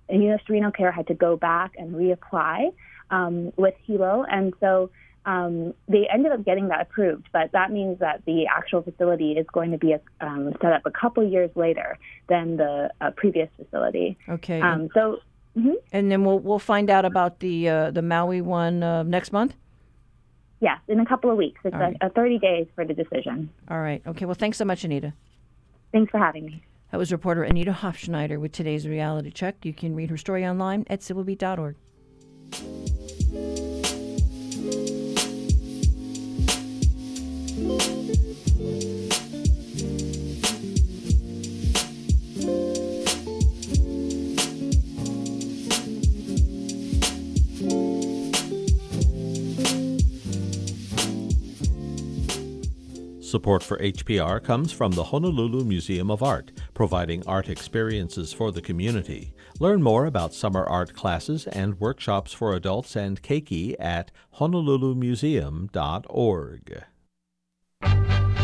U.S. 0.10 0.42
Renal 0.48 0.72
Care 0.72 0.92
had 0.92 1.08
to 1.08 1.14
go 1.14 1.36
back 1.36 1.74
and 1.78 1.96
reapply 1.96 2.74
um, 3.10 3.52
with 3.58 3.76
Hilo, 3.86 4.26
and 4.30 4.54
so 4.60 4.92
um, 5.26 5.74
they 5.88 6.08
ended 6.12 6.32
up 6.32 6.46
getting 6.46 6.70
that 6.70 6.82
approved. 6.82 7.28
But 7.32 7.52
that 7.54 7.72
means 7.72 8.00
that 8.00 8.24
the 8.26 8.46
actual 8.48 8.82
facility 8.82 9.34
is 9.34 9.46
going 9.52 9.72
to 9.72 9.78
be 9.78 9.96
um, 10.22 10.54
set 10.62 10.74
up 10.74 10.84
a 10.86 10.92
couple 10.92 11.24
years 11.28 11.52
later 11.56 11.98
than 12.28 12.58
the 12.58 12.90
uh, 13.02 13.12
previous 13.12 13.50
facility. 13.58 14.18
Okay. 14.28 14.62
Um, 14.62 14.90
so. 14.94 15.20
Mm-hmm. 15.58 15.74
And 15.92 16.12
then 16.12 16.24
we'll 16.24 16.38
we'll 16.40 16.60
find 16.60 16.92
out 16.92 17.06
about 17.06 17.40
the 17.40 17.68
uh, 17.68 17.92
the 17.92 18.04
Maui 18.04 18.40
one 18.40 18.84
uh, 18.84 19.02
next 19.02 19.34
month. 19.34 19.56
Yes, 20.62 20.80
in 20.88 21.00
a 21.00 21.06
couple 21.06 21.32
of 21.32 21.38
weeks. 21.38 21.60
It's 21.64 21.74
a, 21.74 21.80
right. 21.80 21.98
a 22.02 22.10
30 22.10 22.38
days 22.38 22.68
for 22.76 22.86
the 22.86 22.94
decision. 22.94 23.50
All 23.70 23.80
right. 23.80 24.02
Okay. 24.06 24.26
Well, 24.26 24.36
thanks 24.36 24.58
so 24.58 24.66
much, 24.66 24.84
Anita. 24.84 25.14
Thanks 25.92 26.12
for 26.12 26.20
having 26.20 26.46
me. 26.46 26.64
That 26.92 26.98
was 26.98 27.12
reporter 27.12 27.44
Anita 27.44 27.72
Hofschneider 27.72 28.40
with 28.40 28.52
today's 28.52 28.88
reality 28.88 29.32
check. 29.32 29.64
You 29.64 29.74
can 29.74 29.96
read 29.96 30.10
her 30.10 30.18
story 30.18 30.46
online 30.46 30.86
at 30.90 31.02
civilbeat.org. 31.02 31.76
Support 53.30 53.62
for 53.62 53.78
HPR 53.78 54.44
comes 54.44 54.72
from 54.72 54.94
the 54.94 55.04
Honolulu 55.04 55.64
Museum 55.64 56.10
of 56.10 56.24
Art 56.24 56.52
providing 56.74 57.22
art 57.28 57.48
experiences 57.48 58.34
for 58.34 58.52
the 58.52 58.62
community. 58.62 59.36
Learn 59.60 59.84
more 59.84 60.08
about 60.08 60.34
summer 60.34 60.64
art 60.64 60.94
classes 60.94 61.46
and 61.46 61.80
workshops 61.80 62.34
for 62.34 62.56
adults 62.56 62.96
and 62.96 63.22
keiki 63.22 63.76
at 63.80 64.10
honolulumuseum.org. 64.38 66.84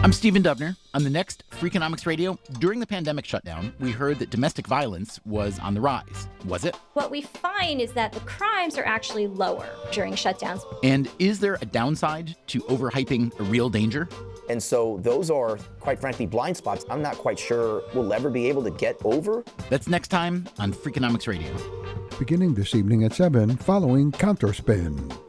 I'm 0.06 0.14
Stephen 0.14 0.44
Dubner. 0.44 0.78
On 0.94 1.04
the 1.04 1.10
next 1.10 1.44
Freakonomics 1.50 2.06
Radio, 2.06 2.38
during 2.60 2.80
the 2.80 2.86
pandemic 2.86 3.26
shutdown, 3.26 3.74
we 3.80 3.90
heard 3.90 4.20
that 4.20 4.30
domestic 4.30 4.68
violence 4.68 5.20
was 5.26 5.58
on 5.58 5.74
the 5.74 5.82
rise. 5.82 6.28
Was 6.46 6.64
it? 6.64 6.76
What 6.94 7.10
we 7.10 7.24
find 7.24 7.82
is 7.82 7.92
that 7.94 8.12
the 8.12 8.20
crimes 8.20 8.78
are 8.78 8.86
actually 8.86 9.26
lower 9.26 9.68
during 9.92 10.14
shutdowns. 10.14 10.62
And 10.84 11.10
is 11.18 11.40
there 11.40 11.58
a 11.60 11.66
downside 11.66 12.36
to 12.50 12.60
overhyping 12.62 13.40
a 13.40 13.44
real 13.46 13.68
danger? 13.68 14.08
And 14.48 14.62
so 14.62 15.00
those 15.02 15.32
are, 15.32 15.58
quite 15.80 16.00
frankly, 16.00 16.28
blind 16.28 16.56
spots 16.56 16.86
I'm 16.88 17.02
not 17.02 17.16
quite 17.16 17.40
sure 17.40 17.82
we'll 17.96 18.14
ever 18.14 18.30
be 18.30 18.48
able 18.48 18.64
to 18.66 18.70
get 18.70 18.98
over. 19.04 19.44
That's 19.72 19.88
next 19.88 20.10
time 20.10 20.46
on 20.60 20.72
Freakonomics 20.72 21.28
Radio. 21.28 21.52
Beginning 22.20 22.54
this 22.54 22.76
evening 22.76 23.06
at 23.06 23.14
7, 23.14 23.58
following 23.58 24.12
Counterspin. 24.12 25.25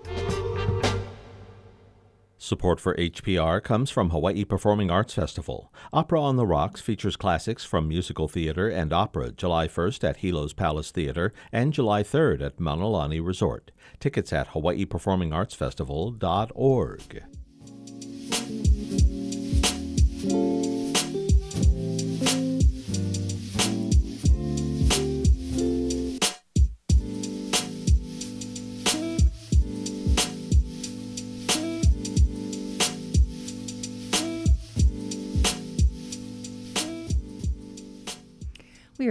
Support 2.38 2.80
for 2.80 2.94
HPR 2.96 3.62
comes 3.62 3.90
from 3.90 4.10
Hawaii 4.10 4.44
Performing 4.44 4.90
Arts 4.90 5.14
Festival. 5.14 5.72
Opera 5.90 6.20
on 6.20 6.36
the 6.36 6.46
Rocks 6.46 6.82
features 6.82 7.16
classics 7.16 7.64
from 7.64 7.88
musical 7.88 8.28
theater 8.28 8.68
and 8.68 8.92
opera 8.92 9.32
July 9.32 9.68
1st 9.68 10.04
at 10.04 10.18
Hilo's 10.18 10.52
Palace 10.52 10.90
Theater 10.90 11.32
and 11.50 11.72
July 11.72 12.02
3rd 12.02 12.42
at 12.42 12.60
Mauna 12.60 12.88
Lani 12.88 13.20
Resort. 13.20 13.70
Tickets 14.00 14.34
at 14.34 14.48
hawaiiperformingartsfestival.org. 14.48 17.22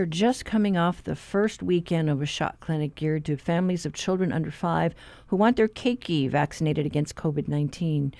are 0.06 0.08
just 0.08 0.46
coming 0.46 0.78
off 0.78 1.04
the 1.04 1.16
first 1.16 1.64
weekend 1.64 2.12
of 2.12 2.22
a 2.22 2.28
shot 2.28 2.60
clinic 2.60 2.94
geared 2.94 3.26
to 3.26 3.36
families 3.36 3.88
of 3.88 3.94
children 3.94 4.32
under 4.32 4.52
five 4.52 4.94
who 5.26 5.36
want 5.36 5.58
their 5.58 5.68
keiki 5.68 6.30
vaccinated 6.30 6.86
against 6.86 7.16
COVID 7.16 7.48
19. 7.48 8.14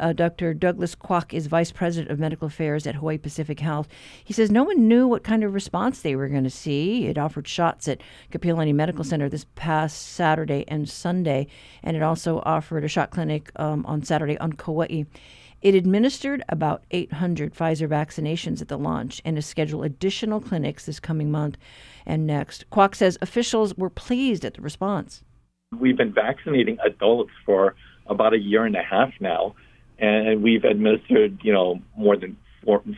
Uh, 0.00 0.14
Dr. 0.14 0.54
Douglas 0.54 0.94
Kwock 0.94 1.34
is 1.34 1.46
Vice 1.46 1.70
President 1.70 2.10
of 2.10 2.18
Medical 2.18 2.46
Affairs 2.46 2.86
at 2.86 2.94
Hawaii 2.94 3.18
Pacific 3.18 3.60
Health. 3.60 3.86
He 4.24 4.32
says 4.32 4.50
no 4.50 4.64
one 4.64 4.88
knew 4.88 5.06
what 5.06 5.24
kind 5.24 5.44
of 5.44 5.52
response 5.52 6.00
they 6.00 6.16
were 6.16 6.28
going 6.28 6.44
to 6.44 6.48
see. 6.50 7.04
It 7.04 7.18
offered 7.18 7.46
shots 7.46 7.86
at 7.86 8.00
Kapiolani 8.32 8.74
Medical 8.74 9.04
Center 9.04 9.28
this 9.28 9.44
past 9.56 10.14
Saturday 10.14 10.64
and 10.68 10.88
Sunday, 10.88 11.48
and 11.82 11.98
it 11.98 12.02
also 12.02 12.40
offered 12.46 12.82
a 12.82 12.88
shot 12.88 13.10
clinic 13.10 13.50
um, 13.56 13.84
on 13.84 14.02
Saturday 14.02 14.38
on 14.38 14.54
Kauai. 14.54 15.02
It 15.62 15.74
administered 15.74 16.44
about 16.48 16.84
800 16.90 17.54
Pfizer 17.54 17.88
vaccinations 17.88 18.60
at 18.60 18.68
the 18.68 18.78
launch 18.78 19.22
and 19.24 19.38
is 19.38 19.46
scheduled 19.46 19.84
additional 19.84 20.40
clinics 20.40 20.86
this 20.86 21.00
coming 21.00 21.30
month 21.30 21.56
and 22.04 22.26
next. 22.26 22.68
Kwock 22.70 22.94
says 22.94 23.18
officials 23.20 23.74
were 23.76 23.90
pleased 23.90 24.44
at 24.44 24.54
the 24.54 24.62
response. 24.62 25.22
We've 25.78 25.96
been 25.96 26.12
vaccinating 26.12 26.78
adults 26.84 27.32
for 27.44 27.74
about 28.06 28.34
a 28.34 28.38
year 28.38 28.64
and 28.64 28.76
a 28.76 28.82
half 28.82 29.12
now, 29.18 29.54
and 29.98 30.42
we've 30.42 30.64
administered, 30.64 31.40
you 31.42 31.52
know, 31.52 31.80
more 31.96 32.16
than 32.16 32.36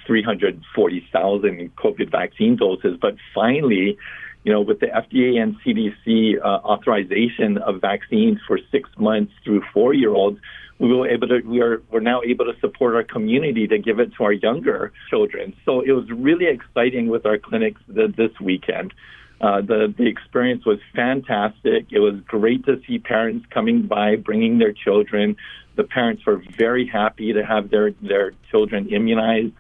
340,000 0.07 1.77
COVID 1.77 2.11
vaccine 2.11 2.57
doses. 2.57 2.99
But 3.01 3.17
finally, 3.35 3.97
you 4.45 4.53
know, 4.53 4.61
with 4.61 4.81
the 4.81 4.87
FDA 4.87 5.41
and 5.41 5.57
CDC 5.61 6.39
uh, 6.41 6.45
authorization 6.65 7.59
of 7.59 7.81
vaccines 7.81 8.39
for 8.47 8.59
six 8.71 8.89
months 8.99 9.33
through 9.45 9.63
four 9.73 9.95
year 9.95 10.11
olds, 10.11 10.39
we 10.79 10.95
were 10.95 11.09
able 11.09 11.29
to 11.29 11.41
we 11.41 11.61
are 11.61 11.83
we're 11.91 12.01
now 12.01 12.23
able 12.25 12.45
to 12.45 12.59
support 12.61 12.95
our 12.95 13.03
community 13.03 13.67
to 13.67 13.79
give 13.79 13.99
it 13.99 14.13
to 14.15 14.25
our 14.25 14.33
younger 14.33 14.93
children. 15.11 15.55
So 15.65 15.81
it 15.81 15.93
was 15.93 16.09
really 16.11 16.47
exciting 16.47 17.09
with 17.09 17.27
our 17.27 17.39
clinics 17.39 17.81
the, 17.89 18.13
this 18.17 18.31
weekend. 18.41 18.95
Uh, 19.41 19.61
the 19.61 19.93
the 19.97 20.07
experience 20.07 20.65
was 20.65 20.79
fantastic. 20.95 21.87
It 21.91 22.01
was 22.01 22.15
great 22.27 22.65
to 22.67 22.81
see 22.87 22.99
parents 22.99 23.47
coming 23.51 23.87
by, 23.87 24.17
bringing 24.17 24.59
their 24.59 24.73
children. 24.73 25.37
The 25.77 25.85
parents 25.85 26.25
were 26.27 26.43
very 26.57 26.87
happy 26.87 27.33
to 27.33 27.45
have 27.45 27.71
their 27.71 27.93
their 28.03 28.33
children 28.51 28.89
immunized. 28.89 29.55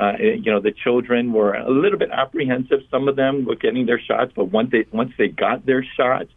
Uh, 0.00 0.12
you 0.18 0.50
know, 0.50 0.60
the 0.60 0.72
children 0.72 1.32
were 1.32 1.52
a 1.54 1.70
little 1.70 1.98
bit 1.98 2.10
apprehensive. 2.10 2.80
Some 2.90 3.08
of 3.08 3.16
them 3.16 3.44
were 3.44 3.56
getting 3.56 3.86
their 3.86 4.00
shots, 4.00 4.32
but 4.34 4.46
once 4.46 4.70
they 4.70 4.86
once 4.92 5.12
they 5.18 5.28
got 5.28 5.66
their 5.66 5.84
shots, 5.96 6.30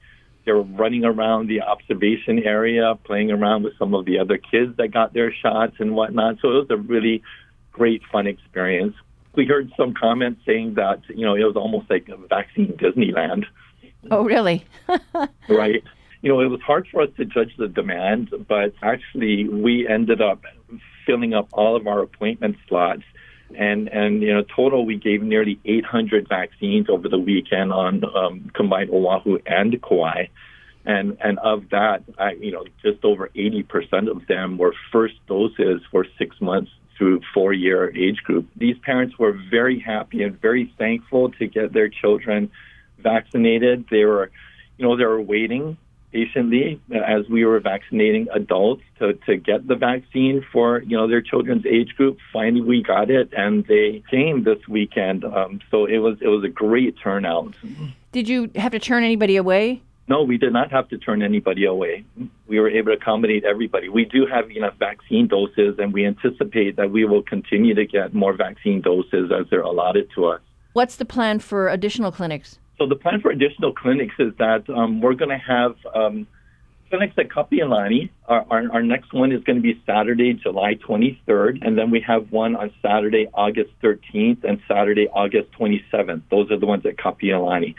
they 0.46 0.52
were 0.52 0.64
running 0.64 1.06
around 1.06 1.48
the 1.48 1.62
observation 1.62 2.40
area, 2.40 2.96
playing 3.04 3.32
around 3.32 3.64
with 3.64 3.78
some 3.78 3.94
of 3.94 4.06
the 4.06 4.20
other 4.20 4.38
kids 4.38 4.76
that 4.78 4.90
got 4.90 5.14
their 5.14 5.34
shots 5.34 5.76
and 5.80 5.96
whatnot. 5.96 6.38
So 6.42 6.50
it 6.50 6.56
was 6.56 6.68
a 6.70 6.78
really 6.78 7.24
great, 7.72 8.02
fun 8.12 8.28
experience. 8.28 8.96
We 9.36 9.46
heard 9.46 9.72
some 9.78 9.94
comments 9.94 10.42
saying 10.46 10.76
that, 10.76 11.02
you 11.10 11.26
know, 11.26 11.36
it 11.36 11.44
was 11.44 11.56
almost 11.56 11.90
like 11.90 12.10
a 12.10 12.18
vaccine 12.28 12.74
Disneyland. 12.74 13.46
Oh, 14.12 14.24
really? 14.24 14.66
right. 15.50 15.84
You 16.22 16.30
know, 16.30 16.40
it 16.40 16.48
was 16.48 16.62
hard 16.62 16.88
for 16.92 17.02
us 17.02 17.10
to 17.18 17.26
judge 17.26 17.56
the 17.58 17.68
demand, 17.68 18.30
but 18.48 18.74
actually, 18.82 19.48
we 19.48 19.88
ended 19.88 20.22
up 20.22 20.44
filling 21.06 21.34
up 21.34 21.50
all 21.52 21.76
of 21.76 21.88
our 21.88 22.02
appointment 22.02 22.58
slots 22.68 23.04
and 23.56 23.88
and 23.90 24.22
you 24.22 24.34
know 24.34 24.44
total 24.56 24.86
we 24.86 24.98
gave 24.98 25.22
nearly 25.22 25.60
800 25.66 26.28
vaccines 26.28 26.90
over 26.90 27.08
the 27.08 27.20
weekend 27.20 27.72
on 27.72 28.04
um, 28.16 28.52
combined 28.54 28.90
Oahu 28.92 29.40
and 29.46 29.82
Kauai, 29.82 30.28
and 30.86 31.18
and 31.22 31.40
of 31.40 31.70
that, 31.70 32.04
I, 32.18 32.32
you 32.32 32.52
know 32.52 32.66
just 32.82 33.04
over 33.04 33.30
80 33.36 33.64
percent 33.64 34.10
of 34.10 34.26
them 34.28 34.58
were 34.58 34.74
first 34.92 35.16
doses 35.28 35.82
for 35.92 36.06
six 36.18 36.40
months 36.42 36.72
through 36.98 37.22
four 37.34 37.54
year 37.54 37.96
age 37.96 38.18
group. 38.24 38.48
These 38.56 38.78
parents 38.80 39.18
were 39.18 39.34
very 39.50 39.80
happy 39.80 40.24
and 40.24 40.40
very 40.40 40.74
thankful 40.78 41.32
to 41.34 41.48
get 41.48 41.74
their 41.74 41.90
children 41.90 42.52
vaccinated. 43.00 43.86
They 43.90 44.06
were, 44.06 44.32
you 44.78 44.86
know, 44.86 44.96
they 44.96 45.06
were 45.06 45.22
waiting 45.22 45.78
patiently 46.14 46.80
as 46.94 47.28
we 47.28 47.44
were 47.44 47.60
vaccinating 47.60 48.28
adults 48.34 48.84
to, 49.00 49.14
to 49.26 49.36
get 49.36 49.68
the 49.68 49.76
vaccine 49.76 50.46
for 50.52 50.82
you 50.84 50.96
know 50.96 51.08
their 51.08 51.22
children's 51.22 51.66
age 51.66 51.96
group. 51.98 52.18
Finally, 52.32 52.62
we 52.62 52.84
got 52.84 53.10
it, 53.10 53.30
and 53.36 53.66
they 53.66 54.04
came 54.10 54.44
this 54.44 54.60
weekend. 54.70 55.26
Um, 55.26 55.60
so 55.72 55.86
it 55.86 55.98
was 55.98 56.18
it 56.22 56.28
was 56.28 56.44
a 56.44 56.50
great 56.50 56.96
turnout. 57.04 57.56
Did 58.12 58.30
you 58.30 58.52
have 58.56 58.72
to 58.74 58.80
turn 58.80 59.04
anybody 59.04 59.36
away? 59.36 59.82
No, 60.08 60.22
we 60.22 60.38
did 60.38 60.52
not 60.52 60.70
have 60.72 60.90
to 60.90 60.98
turn 60.98 61.24
anybody 61.24 61.66
away. 61.66 62.04
We 62.46 62.60
were 62.60 62.70
able 62.70 62.92
to 62.92 62.98
accommodate 62.98 63.46
everybody. 63.46 63.88
We 63.88 64.04
do 64.04 64.26
have 64.26 64.52
enough 64.52 64.76
vaccine 64.78 65.28
doses, 65.28 65.76
and 65.80 65.94
we 65.94 66.06
anticipate 66.06 66.76
that 66.76 66.92
we 66.92 67.06
will 67.06 67.24
continue 67.24 67.74
to 67.74 67.86
get 67.86 68.14
more 68.14 68.34
vaccine 68.34 68.82
doses 68.82 69.32
as 69.32 69.50
they're 69.50 69.62
allotted 69.62 70.10
to 70.16 70.26
us. 70.26 70.42
What's 70.74 70.98
the 70.98 71.06
plan 71.06 71.40
for 71.40 71.70
additional 71.70 72.12
clinics? 72.12 72.60
So 72.84 72.90
the 72.90 72.98
plan 72.98 73.22
for 73.22 73.32
additional 73.32 73.72
clinics 73.72 74.16
is 74.20 74.34
that 74.40 74.70
um, 74.70 75.00
we're 75.00 75.14
going 75.14 75.30
to 75.30 75.38
have 75.38 75.78
um, 75.96 76.28
clinics 76.90 77.14
at 77.18 77.30
Kapiolani. 77.30 78.10
Our, 78.28 78.46
our, 78.50 78.72
our, 78.74 78.84
next 78.84 79.14
one 79.14 79.32
is 79.32 79.42
going 79.46 79.56
to 79.56 79.62
be 79.62 79.82
Saturday, 79.86 80.34
July 80.34 80.76
23rd, 80.86 81.66
and 81.66 81.78
then 81.78 81.92
we 81.92 82.02
have 82.06 82.30
one 82.30 82.58
on 82.58 82.74
Saturday, 82.82 83.30
August 83.34 83.70
13th, 83.82 84.44
and 84.44 84.60
Saturday, 84.68 85.08
August 85.08 85.50
27th. 85.58 86.24
Those 86.30 86.52
are 86.52 86.60
the 86.60 86.66
ones 86.66 86.86
at 86.86 86.98
Kapiolani. 86.98 87.76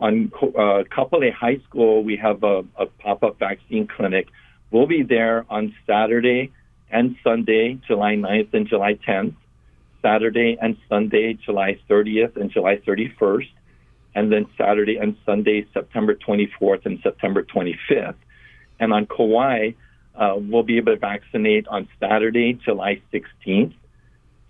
On 0.00 0.32
uh, 0.34 0.84
Kapolei 0.90 1.34
High 1.34 1.60
School, 1.68 2.02
we 2.02 2.16
have 2.16 2.42
a, 2.42 2.64
a 2.78 2.86
pop-up 2.86 3.38
vaccine 3.38 3.86
clinic. 3.86 4.28
We'll 4.70 4.86
be 4.86 5.02
there 5.02 5.44
on 5.50 5.74
Saturday 5.86 6.50
and 6.90 7.14
Sunday, 7.22 7.78
July 7.86 8.14
9th 8.14 8.54
and 8.54 8.66
July 8.66 8.94
10th. 9.06 9.34
Saturday 10.00 10.56
and 10.62 10.78
Sunday, 10.88 11.34
July 11.34 11.78
30th 11.90 12.36
and 12.36 12.50
July 12.50 12.76
31st 12.76 13.48
and 14.16 14.32
then 14.32 14.46
Saturday 14.56 14.96
and 14.96 15.14
Sunday, 15.26 15.66
September 15.74 16.14
24th 16.14 16.86
and 16.86 16.98
September 17.02 17.42
25th. 17.42 18.14
And 18.80 18.94
on 18.94 19.04
Kauai, 19.06 19.72
uh, 20.14 20.36
we'll 20.38 20.62
be 20.62 20.78
able 20.78 20.94
to 20.94 20.98
vaccinate 20.98 21.68
on 21.68 21.86
Saturday, 22.00 22.54
July 22.54 23.02
16th, 23.12 23.74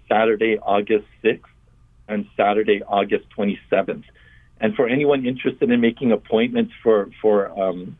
Saturday, 0.09 0.57
August 0.59 1.07
6th, 1.24 1.40
and 2.07 2.29
Saturday, 2.37 2.85
August 2.85 3.24
27th. 3.37 4.05
And 4.61 4.76
for 4.76 4.88
anyone 4.88 5.26
interested 5.26 5.68
in 5.68 5.81
making 5.81 6.12
appointments 6.12 6.72
for 6.83 7.11
for 7.20 7.50
um, 7.61 7.98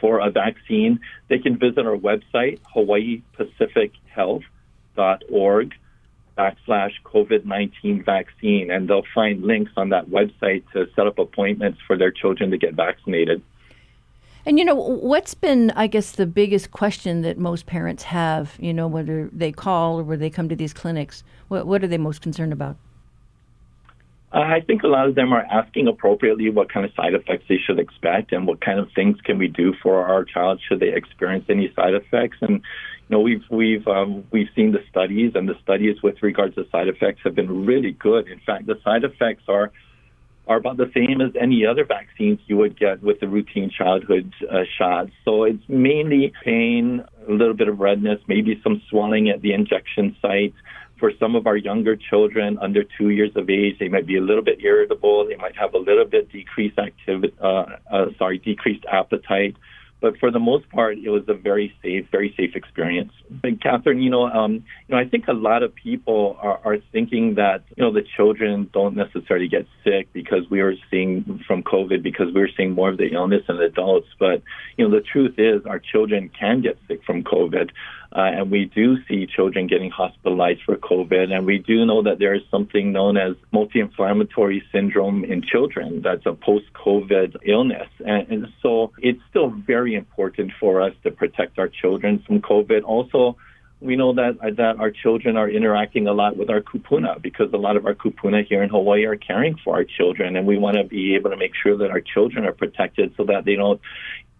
for 0.00 0.20
a 0.20 0.30
vaccine, 0.30 1.00
they 1.28 1.40
can 1.40 1.58
visit 1.58 1.84
our 1.84 1.96
website, 1.96 2.60
hawaiipacifichealth.org 2.74 5.74
backslash 6.36 6.92
COVID 7.04 7.44
19 7.44 8.04
vaccine, 8.04 8.70
and 8.70 8.88
they'll 8.88 9.04
find 9.14 9.42
links 9.42 9.72
on 9.76 9.90
that 9.90 10.06
website 10.06 10.64
to 10.72 10.86
set 10.96 11.06
up 11.06 11.18
appointments 11.18 11.78
for 11.86 11.96
their 11.96 12.10
children 12.10 12.50
to 12.50 12.58
get 12.58 12.74
vaccinated. 12.74 13.42
And 14.46 14.58
you 14.58 14.64
know, 14.64 14.74
what's 14.74 15.32
been, 15.32 15.70
I 15.70 15.86
guess, 15.86 16.12
the 16.12 16.26
biggest 16.26 16.70
question 16.70 17.22
that 17.22 17.38
most 17.38 17.64
parents 17.64 18.02
have, 18.04 18.56
you 18.58 18.74
know, 18.74 18.86
whether 18.86 19.30
they 19.32 19.52
call 19.52 19.98
or 19.98 20.02
whether 20.02 20.20
they 20.20 20.30
come 20.30 20.50
to 20.50 20.56
these 20.56 20.74
clinics, 20.74 21.24
what, 21.48 21.66
what 21.66 21.82
are 21.82 21.86
they 21.86 21.96
most 21.96 22.20
concerned 22.20 22.52
about? 22.52 22.76
Uh, 24.34 24.40
I 24.40 24.60
think 24.60 24.82
a 24.82 24.88
lot 24.88 25.08
of 25.08 25.14
them 25.14 25.32
are 25.32 25.44
asking 25.44 25.86
appropriately 25.86 26.50
what 26.50 26.70
kind 26.70 26.84
of 26.84 26.92
side 26.94 27.14
effects 27.14 27.44
they 27.48 27.56
should 27.56 27.78
expect 27.78 28.32
and 28.32 28.46
what 28.46 28.60
kind 28.60 28.80
of 28.80 28.90
things 28.92 29.18
can 29.20 29.38
we 29.38 29.46
do 29.46 29.72
for 29.80 30.04
our 30.04 30.24
child 30.24 30.60
should 30.66 30.80
they 30.80 30.92
experience 30.92 31.46
any 31.48 31.72
side 31.74 31.94
effects. 31.94 32.38
And 32.40 32.60
know, 33.14 33.20
we've 33.20 33.44
we've 33.50 33.86
um, 33.88 34.24
we've 34.30 34.48
seen 34.54 34.72
the 34.72 34.84
studies, 34.90 35.32
and 35.34 35.48
the 35.48 35.54
studies 35.62 36.02
with 36.02 36.22
regards 36.22 36.54
to 36.56 36.68
side 36.70 36.88
effects 36.88 37.20
have 37.24 37.34
been 37.34 37.64
really 37.64 37.92
good. 37.92 38.28
In 38.28 38.40
fact, 38.40 38.66
the 38.66 38.78
side 38.84 39.04
effects 39.04 39.44
are 39.48 39.72
are 40.46 40.58
about 40.58 40.76
the 40.76 40.90
same 40.94 41.22
as 41.22 41.32
any 41.40 41.64
other 41.64 41.86
vaccines 41.86 42.38
you 42.46 42.58
would 42.58 42.78
get 42.78 43.02
with 43.02 43.18
the 43.20 43.26
routine 43.26 43.70
childhood 43.70 44.30
uh, 44.50 44.64
shots. 44.76 45.10
So 45.24 45.44
it's 45.44 45.66
mainly 45.68 46.34
pain, 46.44 47.02
a 47.26 47.32
little 47.32 47.54
bit 47.54 47.68
of 47.68 47.78
redness, 47.78 48.20
maybe 48.28 48.60
some 48.62 48.82
swelling 48.90 49.30
at 49.30 49.40
the 49.40 49.54
injection 49.54 50.14
site 50.20 50.52
for 51.04 51.12
some 51.18 51.34
of 51.34 51.46
our 51.46 51.56
younger 51.56 51.96
children 51.96 52.58
under 52.62 52.82
two 52.82 53.10
years 53.10 53.30
of 53.36 53.50
age, 53.50 53.78
they 53.78 53.88
might 53.88 54.06
be 54.06 54.16
a 54.16 54.20
little 54.20 54.42
bit 54.42 54.60
irritable. 54.62 55.26
They 55.26 55.36
might 55.36 55.56
have 55.56 55.74
a 55.74 55.78
little 55.78 56.04
bit 56.04 56.30
decreased 56.30 56.78
activity, 56.78 57.34
uh, 57.42 57.66
uh, 57.92 58.06
sorry, 58.16 58.38
decreased 58.38 58.84
appetite. 58.90 59.56
But 60.04 60.18
for 60.18 60.30
the 60.30 60.38
most 60.38 60.68
part, 60.68 60.98
it 60.98 61.08
was 61.08 61.22
a 61.28 61.32
very 61.32 61.74
safe, 61.82 62.04
very 62.12 62.34
safe 62.36 62.54
experience. 62.54 63.10
And 63.42 63.58
Catherine, 63.58 64.02
you 64.02 64.10
know, 64.10 64.26
um, 64.26 64.52
you 64.86 64.90
know, 64.90 64.98
I 64.98 65.08
think 65.08 65.28
a 65.28 65.32
lot 65.32 65.62
of 65.62 65.74
people 65.74 66.36
are, 66.42 66.60
are 66.62 66.76
thinking 66.92 67.36
that 67.36 67.64
you 67.74 67.82
know 67.82 67.90
the 67.90 68.04
children 68.14 68.68
don't 68.70 68.96
necessarily 68.96 69.48
get 69.48 69.66
sick 69.82 70.12
because 70.12 70.42
we 70.50 70.60
are 70.60 70.74
seeing 70.90 71.42
from 71.46 71.62
COVID 71.62 72.02
because 72.02 72.26
we're 72.34 72.50
seeing 72.54 72.72
more 72.72 72.90
of 72.90 72.98
the 72.98 73.14
illness 73.14 73.44
in 73.48 73.56
adults. 73.56 74.08
But 74.18 74.42
you 74.76 74.86
know, 74.86 74.94
the 74.94 75.00
truth 75.00 75.36
is, 75.38 75.64
our 75.64 75.78
children 75.78 76.30
can 76.38 76.60
get 76.60 76.76
sick 76.86 77.02
from 77.06 77.24
COVID. 77.24 77.70
Uh, 78.14 78.30
and 78.36 78.50
we 78.50 78.66
do 78.66 78.96
see 79.06 79.26
children 79.26 79.66
getting 79.66 79.90
hospitalized 79.90 80.60
for 80.64 80.76
COVID. 80.76 81.32
And 81.32 81.44
we 81.44 81.58
do 81.58 81.84
know 81.84 82.02
that 82.02 82.20
there 82.20 82.32
is 82.32 82.42
something 82.48 82.92
known 82.92 83.16
as 83.16 83.34
multi 83.50 83.80
inflammatory 83.80 84.62
syndrome 84.70 85.24
in 85.24 85.42
children. 85.42 86.00
That's 86.02 86.24
a 86.24 86.32
post 86.32 86.66
COVID 86.74 87.36
illness. 87.44 87.88
And, 88.06 88.28
and 88.28 88.46
so 88.62 88.92
it's 88.98 89.20
still 89.30 89.50
very 89.50 89.96
important 89.96 90.52
for 90.60 90.80
us 90.80 90.92
to 91.02 91.10
protect 91.10 91.58
our 91.58 91.68
children 91.68 92.22
from 92.24 92.40
COVID. 92.40 92.84
Also, 92.84 93.36
we 93.80 93.96
know 93.96 94.14
that 94.14 94.38
that 94.56 94.76
our 94.78 94.90
children 94.90 95.36
are 95.36 95.48
interacting 95.48 96.06
a 96.06 96.12
lot 96.12 96.36
with 96.36 96.48
our 96.48 96.60
kupuna 96.60 97.20
because 97.20 97.52
a 97.52 97.56
lot 97.56 97.76
of 97.76 97.84
our 97.84 97.94
kupuna 97.94 98.46
here 98.46 98.62
in 98.62 98.70
Hawaii 98.70 99.04
are 99.04 99.16
caring 99.16 99.56
for 99.62 99.74
our 99.74 99.84
children, 99.84 100.36
and 100.36 100.46
we 100.46 100.56
want 100.56 100.76
to 100.76 100.84
be 100.84 101.14
able 101.16 101.30
to 101.30 101.36
make 101.36 101.52
sure 101.60 101.76
that 101.76 101.90
our 101.90 102.00
children 102.00 102.46
are 102.46 102.52
protected 102.52 103.12
so 103.16 103.24
that 103.24 103.44
they 103.44 103.56
don't 103.56 103.80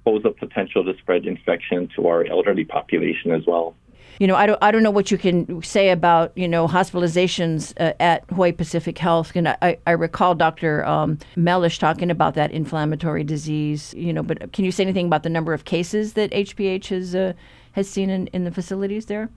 pose 0.05 0.23
a 0.25 0.31
potential 0.31 0.85
to 0.85 0.97
spread 0.99 1.27
infection 1.27 1.89
to 1.97 2.07
our 2.07 2.25
elderly 2.27 2.65
population 2.65 3.31
as 3.31 3.47
well. 3.47 3.75
You 4.21 4.29
know, 4.29 4.37
I 4.37 4.47
don't, 4.47 4.59
I 4.63 4.71
don't 4.71 4.85
know 4.85 4.93
what 4.93 5.11
you 5.11 5.19
can 5.19 5.63
say 5.63 5.91
about, 5.91 6.31
you 6.37 6.47
know, 6.47 6.69
hospitalizations 6.69 7.73
uh, 7.81 7.95
at 7.99 8.25
Hawaii 8.31 8.53
Pacific 8.53 8.97
Health. 8.97 9.33
And 9.35 9.49
I, 9.49 9.79
I 9.87 9.91
recall 9.91 10.37
Dr. 10.37 10.85
Um, 10.85 11.19
Mellish 11.35 11.81
talking 11.81 12.11
about 12.11 12.35
that 12.35 12.53
inflammatory 12.53 13.25
disease, 13.25 13.93
you 13.97 14.13
know, 14.13 14.23
but 14.23 14.53
can 14.53 14.65
you 14.65 14.71
say 14.71 14.85
anything 14.85 15.07
about 15.07 15.25
the 15.25 15.31
number 15.31 15.53
of 15.53 15.65
cases 15.65 16.13
that 16.13 16.31
HPH 16.31 16.89
has, 16.89 17.15
uh, 17.17 17.33
has 17.73 17.89
seen 17.91 18.09
in, 18.09 18.29
in 18.29 18.45
the 18.45 18.53
facilities 18.53 19.07
there? 19.07 19.31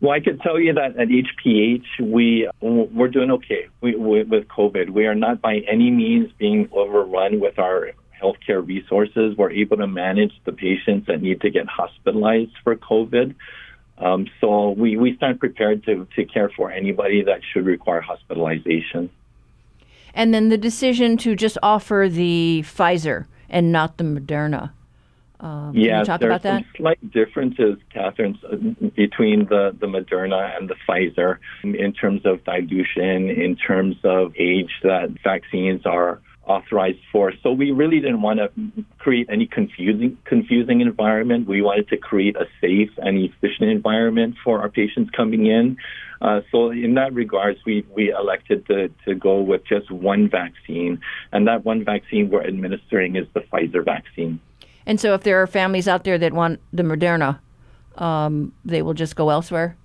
Well, 0.00 0.12
I 0.12 0.20
can 0.20 0.38
tell 0.38 0.58
you 0.58 0.72
that 0.74 0.96
at 0.96 1.08
HPH, 1.08 2.00
we 2.00 2.48
we're 2.62 3.08
doing 3.08 3.30
okay 3.32 3.66
we, 3.82 3.96
we, 3.96 4.22
with 4.22 4.48
COVID. 4.48 4.90
We 4.90 5.06
are 5.06 5.14
not 5.14 5.42
by 5.42 5.58
any 5.70 5.90
means 5.90 6.32
being 6.38 6.70
overrun 6.72 7.38
with 7.38 7.58
our 7.58 7.90
healthcare 8.20 8.66
resources. 8.66 9.36
We're 9.36 9.50
able 9.50 9.78
to 9.78 9.86
manage 9.86 10.32
the 10.44 10.52
patients 10.52 11.06
that 11.06 11.22
need 11.22 11.40
to 11.42 11.50
get 11.50 11.66
hospitalized 11.66 12.52
for 12.62 12.76
COVID. 12.76 13.34
Um, 13.98 14.26
so 14.40 14.70
we, 14.70 14.96
we 14.96 15.16
stand 15.16 15.40
prepared 15.40 15.84
to, 15.84 16.06
to 16.16 16.24
care 16.24 16.50
for 16.56 16.70
anybody 16.70 17.22
that 17.22 17.40
should 17.52 17.66
require 17.66 18.00
hospitalization. 18.00 19.10
And 20.14 20.34
then 20.34 20.48
the 20.48 20.58
decision 20.58 21.16
to 21.18 21.36
just 21.36 21.58
offer 21.62 22.08
the 22.10 22.64
Pfizer 22.64 23.26
and 23.48 23.70
not 23.70 23.98
the 23.98 24.04
Moderna. 24.04 24.72
Um, 25.40 25.72
yes, 25.74 26.06
there 26.20 26.32
are 26.32 26.40
some 26.40 26.66
slight 26.76 27.10
differences, 27.12 27.78
Catherine, 27.92 28.38
between 28.94 29.46
the, 29.46 29.74
the 29.78 29.86
Moderna 29.86 30.54
and 30.56 30.68
the 30.68 30.74
Pfizer 30.86 31.38
in 31.64 31.92
terms 31.94 32.26
of 32.26 32.44
dilution, 32.44 33.30
in 33.30 33.56
terms 33.56 33.96
of 34.04 34.34
age 34.38 34.70
that 34.82 35.16
vaccines 35.24 35.86
are 35.86 36.20
authorized 36.50 36.98
for. 37.12 37.32
So 37.42 37.52
we 37.52 37.70
really 37.70 38.00
didn't 38.00 38.22
want 38.22 38.40
to 38.40 38.50
create 38.98 39.28
any 39.30 39.46
confusing 39.46 40.18
confusing 40.24 40.80
environment. 40.80 41.46
We 41.46 41.62
wanted 41.62 41.88
to 41.88 41.96
create 41.96 42.36
a 42.36 42.46
safe 42.60 42.90
and 42.98 43.18
efficient 43.18 43.70
environment 43.70 44.34
for 44.44 44.60
our 44.60 44.68
patients 44.68 45.10
coming 45.16 45.46
in. 45.46 45.76
Uh, 46.20 46.40
so 46.50 46.70
in 46.70 46.94
that 46.94 47.12
regards, 47.14 47.58
we 47.64 47.86
we 47.96 48.10
elected 48.10 48.66
to 48.66 48.88
to 49.06 49.14
go 49.14 49.40
with 49.40 49.62
just 49.64 49.90
one 49.90 50.28
vaccine, 50.28 51.00
and 51.32 51.46
that 51.46 51.64
one 51.64 51.84
vaccine 51.84 52.28
we're 52.30 52.46
administering 52.54 53.16
is 53.16 53.26
the 53.34 53.40
Pfizer 53.40 53.84
vaccine. 53.84 54.40
And 54.86 55.00
so, 55.00 55.14
if 55.14 55.22
there 55.22 55.40
are 55.40 55.46
families 55.46 55.86
out 55.86 56.04
there 56.04 56.18
that 56.18 56.32
want 56.32 56.60
the 56.72 56.82
Moderna, 56.82 57.38
um, 57.96 58.52
they 58.64 58.82
will 58.82 58.94
just 58.94 59.14
go 59.14 59.30
elsewhere 59.30 59.76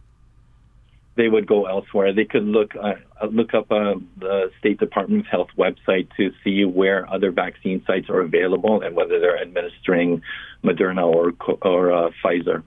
they 1.16 1.30
would 1.30 1.48
go 1.48 1.66
elsewhere. 1.66 2.14
They 2.14 2.26
could 2.26 2.44
look 2.44 2.74
uh, 2.76 2.94
look 3.32 3.54
up 3.54 3.72
uh, 3.72 3.96
the 4.18 4.52
State 4.60 4.80
Department 4.80 5.22
of 5.22 5.28
Health 5.28 5.50
website 5.58 6.10
to 6.18 6.32
see 6.44 6.66
where 6.66 7.10
other 7.12 7.32
vaccine 7.32 7.84
sites 7.88 8.10
are 8.10 8.22
available 8.22 8.82
and 8.82 8.96
whether 8.96 9.20
they're 9.20 9.42
administering 9.42 10.22
Moderna 10.64 11.06
or 11.06 11.34
or 11.62 11.92
uh, 11.92 12.10
Pfizer. 12.24 12.64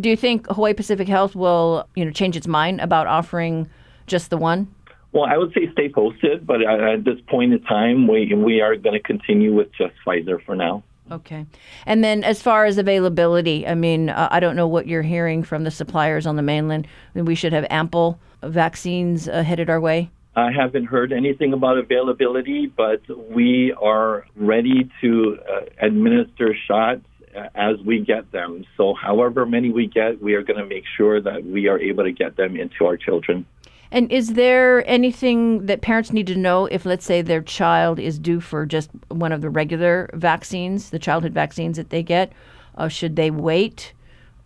Do 0.00 0.08
you 0.08 0.16
think 0.16 0.46
Hawaii 0.48 0.74
Pacific 0.74 1.06
Health 1.06 1.36
will, 1.36 1.86
you 1.94 2.04
know, 2.04 2.10
change 2.10 2.36
its 2.36 2.46
mind 2.46 2.80
about 2.80 3.06
offering 3.06 3.68
just 4.06 4.30
the 4.30 4.38
one? 4.38 4.74
Well, 5.12 5.24
I 5.24 5.36
would 5.36 5.52
say 5.52 5.70
stay 5.72 5.90
posted, 5.90 6.46
but 6.46 6.62
at 6.62 7.04
this 7.04 7.20
point 7.28 7.52
in 7.52 7.62
time, 7.62 8.08
we 8.08 8.32
we 8.34 8.60
are 8.62 8.76
going 8.76 8.94
to 8.94 9.02
continue 9.02 9.54
with 9.54 9.68
just 9.76 9.92
Pfizer 10.06 10.42
for 10.44 10.56
now. 10.56 10.82
Okay. 11.12 11.46
And 11.84 12.02
then 12.02 12.24
as 12.24 12.40
far 12.40 12.64
as 12.64 12.78
availability, 12.78 13.66
I 13.66 13.74
mean, 13.74 14.08
uh, 14.08 14.28
I 14.30 14.40
don't 14.40 14.56
know 14.56 14.66
what 14.66 14.86
you're 14.86 15.02
hearing 15.02 15.42
from 15.42 15.64
the 15.64 15.70
suppliers 15.70 16.26
on 16.26 16.36
the 16.36 16.42
mainland. 16.42 16.86
I 16.86 17.18
mean, 17.18 17.26
we 17.26 17.34
should 17.34 17.52
have 17.52 17.66
ample 17.68 18.18
vaccines 18.42 19.28
uh, 19.28 19.42
headed 19.42 19.68
our 19.68 19.80
way. 19.80 20.10
I 20.34 20.50
haven't 20.50 20.86
heard 20.86 21.12
anything 21.12 21.52
about 21.52 21.76
availability, 21.76 22.66
but 22.66 23.02
we 23.30 23.74
are 23.80 24.24
ready 24.34 24.90
to 25.02 25.38
uh, 25.46 25.60
administer 25.78 26.56
shots 26.66 27.04
uh, 27.36 27.48
as 27.54 27.76
we 27.84 28.00
get 28.00 28.32
them. 28.32 28.64
So, 28.78 28.94
however 28.94 29.44
many 29.44 29.70
we 29.70 29.86
get, 29.86 30.22
we 30.22 30.32
are 30.32 30.42
going 30.42 30.58
to 30.58 30.64
make 30.64 30.84
sure 30.96 31.20
that 31.20 31.44
we 31.44 31.68
are 31.68 31.78
able 31.78 32.04
to 32.04 32.12
get 32.12 32.38
them 32.38 32.56
into 32.56 32.86
our 32.86 32.96
children. 32.96 33.44
And 33.92 34.10
is 34.10 34.32
there 34.32 34.88
anything 34.88 35.66
that 35.66 35.82
parents 35.82 36.14
need 36.14 36.26
to 36.28 36.34
know 36.34 36.64
if, 36.64 36.86
let's 36.86 37.04
say, 37.04 37.20
their 37.20 37.42
child 37.42 37.98
is 38.00 38.18
due 38.18 38.40
for 38.40 38.64
just 38.64 38.88
one 39.08 39.32
of 39.32 39.42
the 39.42 39.50
regular 39.50 40.08
vaccines, 40.14 40.88
the 40.88 40.98
childhood 40.98 41.34
vaccines 41.34 41.76
that 41.76 41.90
they 41.90 42.02
get? 42.02 42.32
Uh, 42.78 42.88
should 42.88 43.16
they 43.16 43.30
wait 43.30 43.92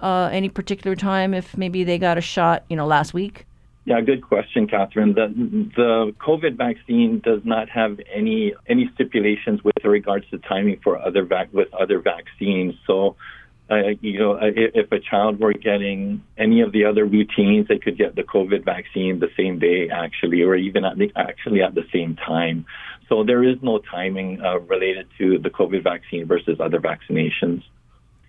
uh, 0.01 0.29
any 0.33 0.49
particular 0.49 0.97
time 0.97 1.33
if 1.33 1.57
maybe 1.57 1.85
they 1.85 1.97
got 1.97 2.19
a 2.19 2.21
shot, 2.21 2.65
you 2.69 2.75
know, 2.75 2.87
last 2.87 3.15
week? 3.15 3.47
Yeah, 3.85 4.01
good 4.01 4.27
question, 4.27 4.67
Catherine. 4.67 5.15
The 5.15 5.29
the 5.77 6.13
COVID 6.19 6.57
vaccine 6.57 7.21
does 7.21 7.43
not 7.45 7.69
have 7.69 8.01
any 8.13 8.53
any 8.67 8.91
stipulations 8.95 9.63
with 9.63 9.77
regards 9.85 10.29
to 10.31 10.39
timing 10.39 10.81
for 10.83 10.99
other 10.99 11.25
vac- 11.25 11.55
with 11.55 11.73
other 11.73 12.01
vaccines. 12.01 12.75
So 12.85 13.15
uh, 13.69 13.89
you 14.01 14.19
know, 14.19 14.35
uh, 14.35 14.51
if 14.55 14.93
a 14.93 15.01
child 15.01 15.41
were 15.41 15.53
getting 15.53 16.23
any 16.39 16.61
of 16.61 16.71
the 16.71 16.85
other 16.85 17.05
routines, 17.05 17.67
they 17.67 17.79
could 17.79 17.99
get 17.99 18.15
the 18.15 18.23
COVID 18.23 18.65
vaccine 18.65 19.19
the 19.19 19.31
same 19.37 19.59
day, 19.59 19.89
actually, 19.91 20.43
or 20.43 20.55
even 20.55 20.85
at 20.85 20.97
the, 20.97 21.11
actually 21.17 21.63
at 21.63 21.75
the 21.75 21.85
same 21.93 22.15
time. 22.15 22.65
So 23.09 23.25
there 23.25 23.43
is 23.43 23.57
no 23.63 23.79
timing 23.79 24.41
uh, 24.41 24.61
related 24.61 25.09
to 25.19 25.39
the 25.39 25.51
COVID 25.51 25.83
vaccine 25.83 26.27
versus 26.27 26.59
other 26.61 26.79
vaccinations. 26.79 27.63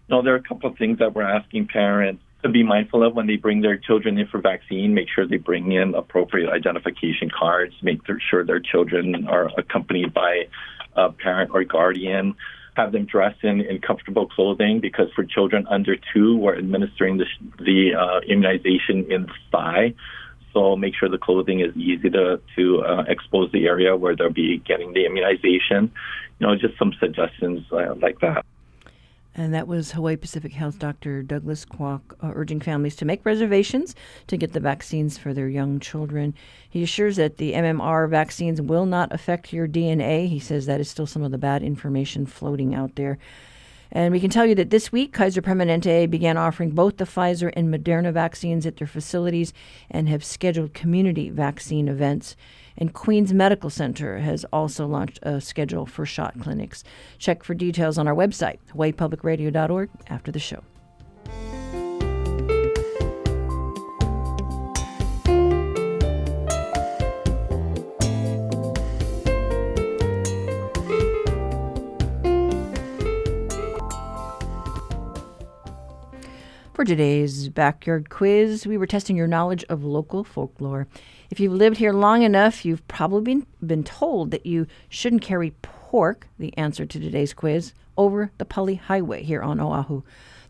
Now, 0.10 0.22
there 0.22 0.34
are 0.34 0.38
a 0.38 0.44
couple 0.44 0.72
of 0.72 0.78
things 0.78 1.00
that 1.00 1.14
we're 1.14 1.24
asking 1.24 1.68
parents 1.68 2.24
to 2.44 2.50
be 2.50 2.64
mindful 2.64 3.04
of 3.04 3.14
when 3.14 3.28
they 3.28 3.36
bring 3.36 3.62
their 3.62 3.78
children 3.78 4.18
in 4.18 4.28
for 4.28 4.40
vaccine. 4.40 4.94
Make 4.94 5.08
sure 5.14 5.28
they 5.28 5.38
bring 5.38 5.72
in 5.72 5.94
appropriate 5.94 6.50
identification 6.50 7.30
cards. 7.30 7.76
Make 7.84 8.02
sure 8.30 8.44
their 8.44 8.60
children 8.60 9.28
are 9.28 9.52
accompanied 9.58 10.14
by 10.14 10.48
a 10.96 11.12
parent 11.12 11.52
or 11.54 11.64
guardian 11.64 12.36
have 12.78 12.92
them 12.92 13.06
dressed 13.06 13.44
in, 13.44 13.62
in 13.62 13.82
comfortable 13.82 14.28
clothing 14.28 14.80
because 14.80 15.08
for 15.16 15.26
children 15.26 15.66
under 15.70 15.96
two, 16.14 16.38
we're 16.38 16.58
administering 16.58 17.18
the, 17.18 17.26
the 17.60 17.94
uh, 18.00 18.20
immunization 18.22 19.12
in 19.12 19.24
the 19.24 19.34
thigh. 19.52 19.94
So 20.54 20.76
make 20.76 20.94
sure 20.96 21.10
the 21.10 21.18
clothing 21.18 21.60
is 21.60 21.76
easy 21.76 22.10
to, 22.12 22.40
to 22.56 22.84
uh, 22.84 23.04
expose 23.08 23.52
the 23.52 23.66
area 23.66 23.98
where 23.98 24.16
they'll 24.16 24.30
be 24.30 24.60
getting 24.60 24.94
the 24.94 25.06
immunization. 25.06 25.92
You 26.40 26.48
know, 26.48 26.56
just 26.56 26.78
some 26.78 26.94
suggestions 27.00 27.66
uh, 27.72 27.96
like 27.96 28.20
that. 28.22 28.46
And 29.40 29.54
that 29.54 29.68
was 29.68 29.92
Hawaii 29.92 30.16
Pacific 30.16 30.54
Health 30.54 30.80
Dr. 30.80 31.22
Douglas 31.22 31.64
Kwock 31.64 32.02
uh, 32.24 32.32
urging 32.34 32.60
families 32.60 32.96
to 32.96 33.06
make 33.06 33.24
reservations 33.24 33.94
to 34.26 34.36
get 34.36 34.54
the 34.54 34.60
vaccines 34.60 35.20
for 35.20 35.32
their 35.32 35.48
young 35.48 35.80
children. 35.80 36.34
He 36.68 36.82
assures 36.82 37.18
that 37.18 37.38
the 37.38 37.54
MMR 37.54 38.10
vaccines 38.10 38.60
will 38.60 38.88
not 38.88 39.14
affect 39.14 39.54
your 39.54 39.68
DNA. 39.68 40.28
He 40.28 40.40
says 40.40 40.66
that 40.66 40.80
is 40.80 40.90
still 40.90 41.06
some 41.06 41.22
of 41.22 41.30
the 41.30 41.38
bad 41.38 41.62
information 41.62 42.26
floating 42.26 42.74
out 42.74 42.96
there. 42.96 43.20
And 43.92 44.12
we 44.12 44.20
can 44.20 44.32
tell 44.32 44.46
you 44.46 44.56
that 44.56 44.72
this 44.72 44.92
week, 44.92 45.14
Kaiser 45.14 45.42
Permanente 45.42 46.10
began 46.10 46.36
offering 46.36 46.72
both 46.72 46.98
the 46.98 47.06
Pfizer 47.06 47.54
and 47.56 47.74
Moderna 47.74 48.12
vaccines 48.12 48.66
at 48.66 48.78
their 48.78 48.88
facilities 48.88 49.54
and 49.90 50.10
have 50.10 50.26
scheduled 50.26 50.74
community 50.74 51.30
vaccine 51.30 51.88
events. 51.88 52.36
And 52.78 52.94
Queens 52.94 53.34
Medical 53.34 53.70
Center 53.70 54.20
has 54.20 54.46
also 54.54 54.86
launched 54.86 55.20
a 55.24 55.42
schedule 55.42 55.86
for 55.86 56.06
shot 56.06 56.40
clinics. 56.40 56.84
Check 57.18 57.44
for 57.44 57.56
details 57.56 57.98
on 57.98 58.08
our 58.08 58.16
website, 58.16 58.60
hawaiipublicradio.org, 58.74 59.90
after 60.08 60.32
the 60.32 60.40
show. 60.40 60.64
For 76.78 76.86
today's 76.86 77.50
backyard 77.50 78.12
quiz, 78.12 78.68
we 78.68 78.78
were 78.78 78.86
testing 78.86 79.18
your 79.18 79.26
knowledge 79.26 79.66
of 79.68 79.84
local 79.84 80.24
folklore. 80.24 80.86
If 81.30 81.42
you've 81.42 81.54
lived 81.54 81.78
here 81.78 81.92
long 81.92 82.22
enough, 82.22 82.64
you've 82.64 82.88
probably 82.88 83.36
been, 83.36 83.48
been 83.66 83.84
told 83.84 84.32
that 84.32 84.46
you 84.46 84.66
shouldn't 84.88 85.22
carry 85.22 85.52
pork, 85.62 86.28
the 86.40 86.58
answer 86.58 86.86
to 86.86 87.00
today's 87.00 87.34
quiz, 87.34 87.74
over 87.98 88.32
the 88.38 88.46
Pali 88.46 88.76
Highway 88.76 89.24
here 89.24 89.42
on 89.42 89.60
Oahu. 89.60 90.04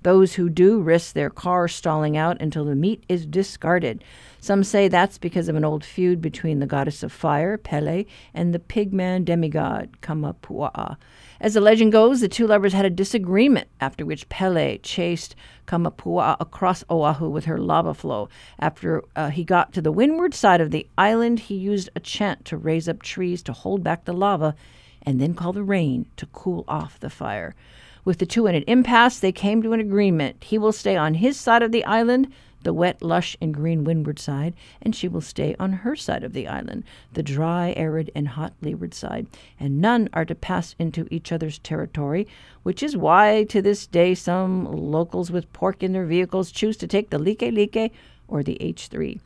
Those 0.04 0.36
who 0.36 0.50
do 0.50 0.80
risk 0.80 1.14
their 1.14 1.32
car 1.32 1.68
stalling 1.68 2.16
out 2.16 2.40
until 2.40 2.64
the 2.64 2.76
meat 2.76 3.04
is 3.10 3.26
discarded. 3.26 4.04
Some 4.40 4.64
say 4.64 4.88
that's 4.88 5.18
because 5.18 5.50
of 5.50 5.56
an 5.56 5.66
old 5.66 5.84
feud 5.84 6.22
between 6.22 6.60
the 6.60 6.68
goddess 6.68 7.02
of 7.02 7.12
fire, 7.12 7.58
Pele, 7.58 8.06
and 8.34 8.54
the 8.54 8.60
pigman 8.60 9.26
demigod, 9.26 10.00
Kamapua'a. 10.02 10.98
As 11.40 11.54
the 11.54 11.62
legend 11.62 11.92
goes, 11.92 12.20
the 12.20 12.28
two 12.28 12.48
lovers 12.48 12.74
had 12.74 12.86
a 12.86 12.90
disagreement, 12.90 13.68
after 13.80 14.06
which 14.06 14.28
Pele 14.30 14.80
chased 14.80 15.36
Kamapua'a 15.68 16.38
across 16.40 16.84
Oahu 16.90 17.30
with 17.30 17.46
her 17.46 17.58
lava 17.58 17.94
flow. 17.94 18.28
After 18.60 19.04
uh, 19.16 19.30
he 19.30 19.44
got 19.44 19.74
to 19.74 19.82
the 19.82 19.92
windward 19.92 20.34
side 20.34 20.62
of 20.62 20.72
the 20.72 20.88
island, 20.98 21.42
he 21.42 21.56
used 21.56 21.90
a 21.96 22.00
chant 22.00 22.46
to 22.46 22.58
raise 22.58 22.90
up 22.90 23.04
trees 23.04 23.44
to 23.44 23.54
hold 23.54 23.84
back 23.84 24.06
the 24.06 24.14
lava 24.14 24.56
and 25.04 25.22
then 25.22 25.36
call 25.36 25.54
the 25.54 25.64
rain 25.64 26.06
to 26.18 26.26
cool 26.28 26.66
off 26.68 27.00
the 27.00 27.10
fire. 27.10 27.56
With 28.04 28.18
the 28.18 28.26
two 28.26 28.48
in 28.48 28.56
an 28.56 28.64
impasse, 28.68 29.20
they 29.20 29.32
came 29.32 29.62
to 29.62 29.74
an 29.74 29.80
agreement. 29.80 30.44
He 30.44 30.58
will 30.58 30.72
stay 30.72 30.96
on 30.96 31.16
his 31.16 31.38
side 31.38 31.62
of 31.62 31.72
the 31.72 31.86
island, 31.86 32.32
the 32.68 32.74
wet, 32.74 33.02
lush, 33.02 33.38
and 33.40 33.54
green 33.54 33.86
windward 33.86 34.20
side, 34.20 34.54
and 34.82 34.94
she 34.94 35.08
will 35.08 35.22
stay 35.22 35.56
on 35.58 35.72
her 35.72 35.96
side 35.96 36.22
of 36.22 36.34
the 36.34 36.50
island, 36.50 36.84
the 37.14 37.24
dry, 37.24 37.74
arid, 37.78 38.12
and 38.14 38.28
hot 38.28 38.54
leeward 38.62 38.94
side. 38.94 39.26
And 39.58 39.80
none 39.80 40.10
are 40.12 40.26
to 40.26 40.36
pass 40.36 40.76
into 40.78 41.08
each 41.10 41.32
other's 41.32 41.60
territory, 41.60 42.28
which 42.64 42.84
is 42.84 42.98
why 42.98 43.46
to 43.46 43.62
this 43.62 43.88
day 43.88 44.14
some 44.14 44.66
locals 44.66 45.32
with 45.32 45.52
pork 45.54 45.82
in 45.82 45.94
their 45.94 46.06
vehicles 46.06 46.52
choose 46.52 46.76
to 46.78 46.88
take 46.88 47.10
the 47.10 47.18
Likelike 47.18 47.92
or 48.28 48.44
the 48.44 48.58
H3. 48.60 49.22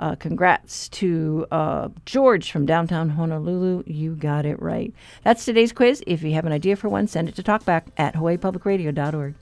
Uh, 0.00 0.16
congrats 0.16 0.88
to 0.88 1.46
uh, 1.52 1.90
George 2.06 2.50
from 2.50 2.66
downtown 2.66 3.10
Honolulu. 3.10 3.84
You 3.86 4.16
got 4.16 4.44
it 4.46 4.60
right. 4.60 4.92
That's 5.22 5.44
today's 5.44 5.72
quiz. 5.72 6.02
If 6.08 6.24
you 6.24 6.32
have 6.32 6.46
an 6.46 6.52
idea 6.52 6.74
for 6.74 6.88
one, 6.88 7.06
send 7.06 7.28
it 7.28 7.36
to 7.36 7.42
talkback 7.44 7.84
at 7.96 8.16
hawaiipublicradio.org. 8.16 9.34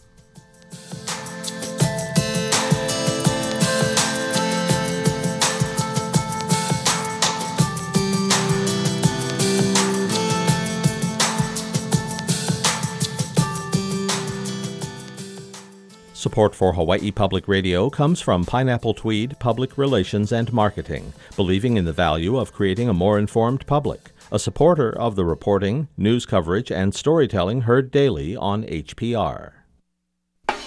Support 16.19 16.57
for 16.57 16.73
Hawaii 16.73 17.13
Public 17.13 17.47
Radio 17.47 17.89
comes 17.89 18.21
from 18.21 18.45
Pineapple 18.45 18.93
Tweed 18.93 19.39
Public 19.39 19.79
Relations 19.79 20.33
and 20.33 20.53
Marketing, 20.53 21.13
believing 21.37 21.77
in 21.77 21.85
the 21.85 21.93
value 21.93 22.37
of 22.37 22.53
creating 22.53 22.89
a 22.89 22.93
more 22.93 23.21
informed 23.21 23.65
public, 23.69 24.11
a 24.33 24.41
supporter 24.41 24.91
of 24.91 25.15
the 25.15 25.25
reporting, 25.25 25.87
news 25.97 26.27
coverage, 26.27 26.73
and 26.73 26.93
storytelling 26.93 27.61
heard 27.61 27.93
daily 27.93 28.35
on 28.37 28.65
HPR. 28.65 29.53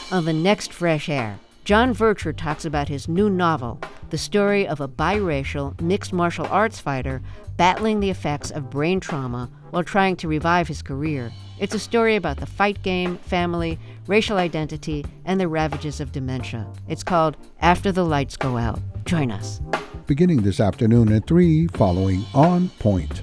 On 0.09 0.23
the 0.23 0.31
next 0.31 0.71
Fresh 0.71 1.09
Air, 1.09 1.37
John 1.63 1.93
Vercher 1.93 2.35
talks 2.35 2.65
about 2.65 2.87
his 2.87 3.07
new 3.07 3.29
novel, 3.29 3.79
the 4.09 4.17
story 4.17 4.67
of 4.67 4.81
a 4.81 4.87
biracial 4.87 5.79
mixed 5.79 6.11
martial 6.11 6.47
arts 6.47 6.79
fighter 6.79 7.21
battling 7.55 7.99
the 7.99 8.09
effects 8.09 8.49
of 8.49 8.71
brain 8.71 8.99
trauma 8.99 9.47
while 9.69 9.83
trying 9.83 10.15
to 10.17 10.27
revive 10.27 10.67
his 10.67 10.81
career. 10.81 11.31
It's 11.59 11.75
a 11.75 11.79
story 11.79 12.15
about 12.15 12.37
the 12.37 12.47
fight 12.47 12.81
game, 12.81 13.17
family, 13.19 13.77
racial 14.07 14.37
identity, 14.37 15.05
and 15.23 15.39
the 15.39 15.47
ravages 15.47 15.99
of 15.99 16.11
dementia. 16.11 16.67
It's 16.87 17.03
called 17.03 17.37
After 17.59 17.91
the 17.91 18.03
Lights 18.03 18.37
Go 18.37 18.57
Out. 18.57 18.79
Join 19.05 19.29
us. 19.29 19.61
Beginning 20.07 20.41
this 20.41 20.59
afternoon 20.59 21.13
at 21.13 21.27
3, 21.27 21.67
following 21.67 22.25
On 22.33 22.69
Point. 22.79 23.21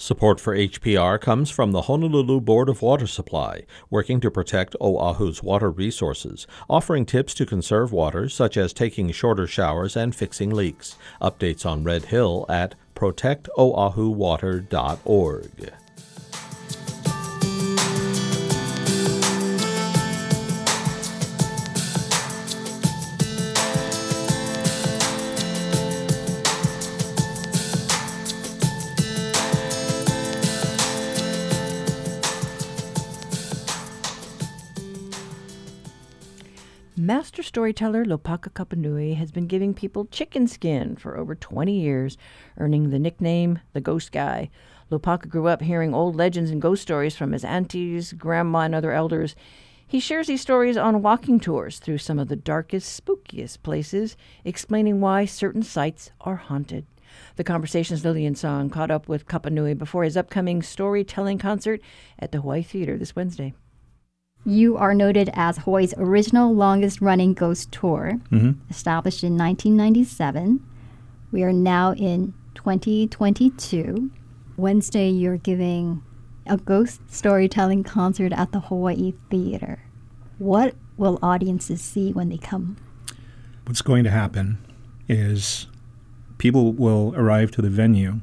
Support 0.00 0.40
for 0.40 0.56
HPR 0.56 1.20
comes 1.20 1.50
from 1.50 1.72
the 1.72 1.82
Honolulu 1.82 2.40
Board 2.40 2.70
of 2.70 2.80
Water 2.80 3.06
Supply, 3.06 3.66
working 3.90 4.18
to 4.20 4.30
protect 4.30 4.74
Oahu's 4.80 5.42
water 5.42 5.70
resources, 5.70 6.46
offering 6.70 7.04
tips 7.04 7.34
to 7.34 7.44
conserve 7.44 7.92
water 7.92 8.30
such 8.30 8.56
as 8.56 8.72
taking 8.72 9.12
shorter 9.12 9.46
showers 9.46 9.98
and 9.98 10.16
fixing 10.16 10.48
leaks. 10.48 10.96
Updates 11.20 11.66
on 11.66 11.84
Red 11.84 12.06
Hill 12.06 12.46
at 12.48 12.76
protectoahuwater.org. 12.94 15.79
Master 37.40 37.48
storyteller 37.48 38.04
Lopaka 38.04 38.50
Kapanui 38.50 39.16
has 39.16 39.32
been 39.32 39.46
giving 39.46 39.72
people 39.72 40.04
chicken 40.04 40.46
skin 40.46 40.94
for 40.94 41.16
over 41.16 41.34
20 41.34 41.72
years, 41.72 42.18
earning 42.58 42.90
the 42.90 42.98
nickname 42.98 43.60
the 43.72 43.80
Ghost 43.80 44.12
Guy. 44.12 44.50
Lopaka 44.90 45.26
grew 45.26 45.46
up 45.46 45.62
hearing 45.62 45.94
old 45.94 46.16
legends 46.16 46.50
and 46.50 46.60
ghost 46.60 46.82
stories 46.82 47.16
from 47.16 47.32
his 47.32 47.42
aunties, 47.42 48.12
grandma, 48.12 48.58
and 48.58 48.74
other 48.74 48.92
elders. 48.92 49.34
He 49.88 50.00
shares 50.00 50.26
these 50.26 50.42
stories 50.42 50.76
on 50.76 51.00
walking 51.00 51.40
tours 51.40 51.78
through 51.78 51.96
some 51.96 52.18
of 52.18 52.28
the 52.28 52.36
darkest, 52.36 53.02
spookiest 53.02 53.62
places, 53.62 54.18
explaining 54.44 55.00
why 55.00 55.24
certain 55.24 55.62
sites 55.62 56.10
are 56.20 56.36
haunted. 56.36 56.84
The 57.36 57.44
Conversations 57.44 58.04
Lillian 58.04 58.34
Tsang 58.34 58.68
caught 58.68 58.90
up 58.90 59.08
with 59.08 59.26
Kapanui 59.26 59.78
before 59.78 60.04
his 60.04 60.18
upcoming 60.18 60.60
storytelling 60.60 61.38
concert 61.38 61.80
at 62.18 62.32
the 62.32 62.42
Hawaii 62.42 62.62
Theater 62.62 62.98
this 62.98 63.16
Wednesday. 63.16 63.54
You 64.44 64.76
are 64.76 64.94
noted 64.94 65.30
as 65.34 65.58
Hawaii's 65.58 65.94
original 65.98 66.54
longest 66.54 67.00
running 67.00 67.34
ghost 67.34 67.70
tour, 67.72 68.18
Mm-hmm. 68.30 68.52
established 68.70 69.22
in 69.22 69.36
1997. 69.36 70.64
We 71.32 71.42
are 71.42 71.52
now 71.52 71.92
in 71.92 72.32
2022. 72.54 74.10
Wednesday, 74.56 75.08
you're 75.10 75.36
giving 75.36 76.02
a 76.46 76.56
ghost 76.56 77.00
storytelling 77.08 77.84
concert 77.84 78.32
at 78.32 78.52
the 78.52 78.60
Hawaii 78.60 79.12
Theater. 79.30 79.80
What 80.38 80.74
will 80.96 81.18
audiences 81.22 81.80
see 81.80 82.12
when 82.12 82.28
they 82.30 82.38
come? 82.38 82.76
What's 83.66 83.82
going 83.82 84.04
to 84.04 84.10
happen 84.10 84.58
is 85.08 85.66
people 86.38 86.72
will 86.72 87.14
arrive 87.16 87.50
to 87.52 87.62
the 87.62 87.70
venue 87.70 88.20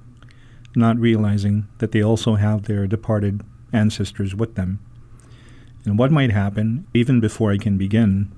not 0.76 0.98
realizing 1.00 1.68
that 1.80 1.92
they 1.92 2.04
also 2.04 2.36
have 2.36 2.64
their 2.64 2.86
departed 2.86 3.42
ancestors 3.74 4.36
with 4.36 4.54
them. 4.56 4.80
And 5.88 5.98
what 5.98 6.12
might 6.12 6.32
happen, 6.32 6.86
even 6.94 7.22
before 7.22 7.50
I 7.54 7.58
can 7.58 7.78
begin, 7.78 8.30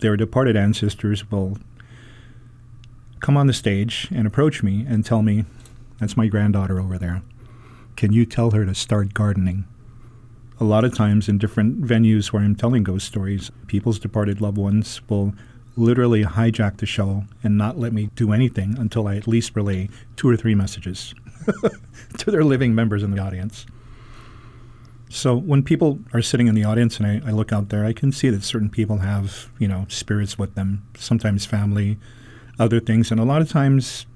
their 0.00 0.14
departed 0.14 0.56
ancestors 0.56 1.30
will 1.30 1.56
come 3.20 3.34
on 3.34 3.46
the 3.46 3.54
stage 3.54 4.08
and 4.14 4.26
approach 4.26 4.62
me 4.62 4.84
and 4.86 5.02
tell 5.02 5.22
me, 5.22 5.46
That's 5.98 6.18
my 6.18 6.26
granddaughter 6.26 6.78
over 6.78 6.98
there. 6.98 7.22
Can 7.96 8.12
you 8.12 8.26
tell 8.26 8.50
her 8.50 8.66
to 8.66 8.74
start 8.74 9.14
gardening? 9.14 9.64
A 10.60 10.64
lot 10.64 10.84
of 10.84 10.94
times 10.94 11.30
in 11.30 11.38
different 11.38 11.80
venues 11.80 12.26
where 12.26 12.42
I'm 12.42 12.54
telling 12.54 12.82
ghost 12.82 13.06
stories, 13.06 13.50
people's 13.68 13.98
departed 13.98 14.42
loved 14.42 14.58
ones 14.58 15.00
will 15.08 15.32
literally 15.78 16.24
hijack 16.24 16.76
the 16.76 16.84
show 16.84 17.24
and 17.42 17.56
not 17.56 17.78
let 17.78 17.94
me 17.94 18.10
do 18.16 18.34
anything 18.34 18.76
until 18.78 19.08
I 19.08 19.16
at 19.16 19.26
least 19.26 19.56
relay 19.56 19.88
two 20.16 20.28
or 20.28 20.36
three 20.36 20.54
messages 20.54 21.14
to 22.18 22.30
their 22.30 22.44
living 22.44 22.74
members 22.74 23.02
in 23.02 23.12
the 23.12 23.22
audience. 23.22 23.64
So 25.12 25.36
when 25.36 25.62
people 25.62 25.98
are 26.14 26.22
sitting 26.22 26.46
in 26.46 26.54
the 26.54 26.64
audience 26.64 26.98
and 26.98 27.06
I, 27.06 27.28
I 27.28 27.32
look 27.32 27.52
out 27.52 27.68
there, 27.68 27.84
I 27.84 27.92
can 27.92 28.12
see 28.12 28.30
that 28.30 28.42
certain 28.42 28.70
people 28.70 28.98
have, 28.98 29.50
you 29.58 29.68
know, 29.68 29.84
spirits 29.90 30.38
with 30.38 30.54
them, 30.54 30.86
sometimes 30.96 31.44
family, 31.44 31.98
other 32.58 32.80
things. 32.80 33.10
And 33.10 33.20
a 33.20 33.24
lot 33.24 33.42
of 33.42 33.50
times, 33.50 34.06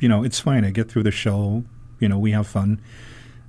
you 0.00 0.08
know, 0.08 0.24
it's 0.24 0.40
fine. 0.40 0.64
I 0.64 0.70
get 0.70 0.90
through 0.90 1.04
the 1.04 1.12
show, 1.12 1.62
you 2.00 2.08
know, 2.08 2.18
we 2.18 2.32
have 2.32 2.48
fun. 2.48 2.80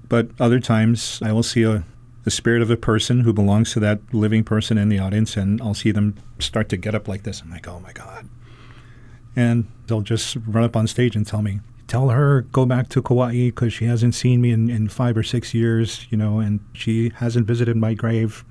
But 0.08 0.30
other 0.40 0.60
times 0.60 1.20
I 1.24 1.32
will 1.32 1.42
see 1.42 1.64
a 1.64 1.84
the 2.24 2.32
spirit 2.32 2.62
of 2.62 2.70
a 2.70 2.78
person 2.78 3.22
who 3.22 3.34
belongs 3.34 3.74
to 3.74 3.80
that 3.82 4.00
living 4.14 4.44
person 4.44 4.78
in 4.78 4.88
the 4.88 5.00
audience, 5.00 5.36
and 5.36 5.62
I'll 5.62 5.74
see 5.74 5.92
them 5.92 6.16
start 6.40 6.70
to 6.70 6.78
get 6.78 6.96
up 6.96 7.08
like 7.08 7.24
this. 7.24 7.42
I'm 7.42 7.50
like, 7.50 7.68
oh 7.68 7.82
my 7.82 7.92
God. 7.92 8.30
And 9.36 9.68
they'll 9.88 10.02
just 10.02 10.38
run 10.48 10.64
up 10.64 10.76
on 10.78 10.88
stage 10.88 11.16
and 11.16 11.28
tell 11.28 11.42
me, 11.42 11.60
tell 11.94 12.10
her 12.10 12.42
go 12.52 12.66
back 12.66 12.90
to 12.90 13.04
Kauai 13.04 13.34
because 13.52 13.72
she 13.72 13.86
hasn't 13.86 14.16
seen 14.16 14.42
me 14.42 14.50
in, 14.50 14.68
in 14.68 14.90
five 14.90 15.16
or 15.16 15.22
six 15.22 15.54
years, 15.54 16.08
you 16.10 16.18
know, 16.18 16.40
and 16.40 16.60
she 16.74 17.12
hasn't 17.18 17.46
visited 17.46 17.78
my 17.78 17.94
grave. 17.94 18.44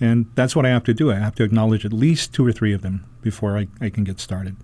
And 0.00 0.24
that's 0.34 0.56
what 0.56 0.64
I 0.64 0.70
have 0.70 0.84
to 0.84 0.94
do. 0.94 1.12
I 1.12 1.16
have 1.16 1.34
to 1.34 1.44
acknowledge 1.44 1.84
at 1.84 1.92
least 1.92 2.32
two 2.32 2.46
or 2.46 2.50
three 2.50 2.72
of 2.72 2.80
them 2.80 3.04
before 3.20 3.58
I, 3.58 3.68
I 3.78 3.90
can 3.90 4.04
get 4.04 4.20
started. 4.20 4.56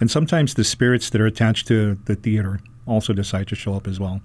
And 0.00 0.10
sometimes 0.10 0.54
the 0.54 0.64
spirits 0.64 1.08
that 1.10 1.20
are 1.20 1.26
attached 1.26 1.68
to 1.68 1.94
the 2.06 2.16
theater 2.16 2.58
also 2.84 3.12
decide 3.12 3.46
to 3.48 3.54
show 3.54 3.74
up 3.74 3.86
as 3.86 4.00
well. 4.00 4.20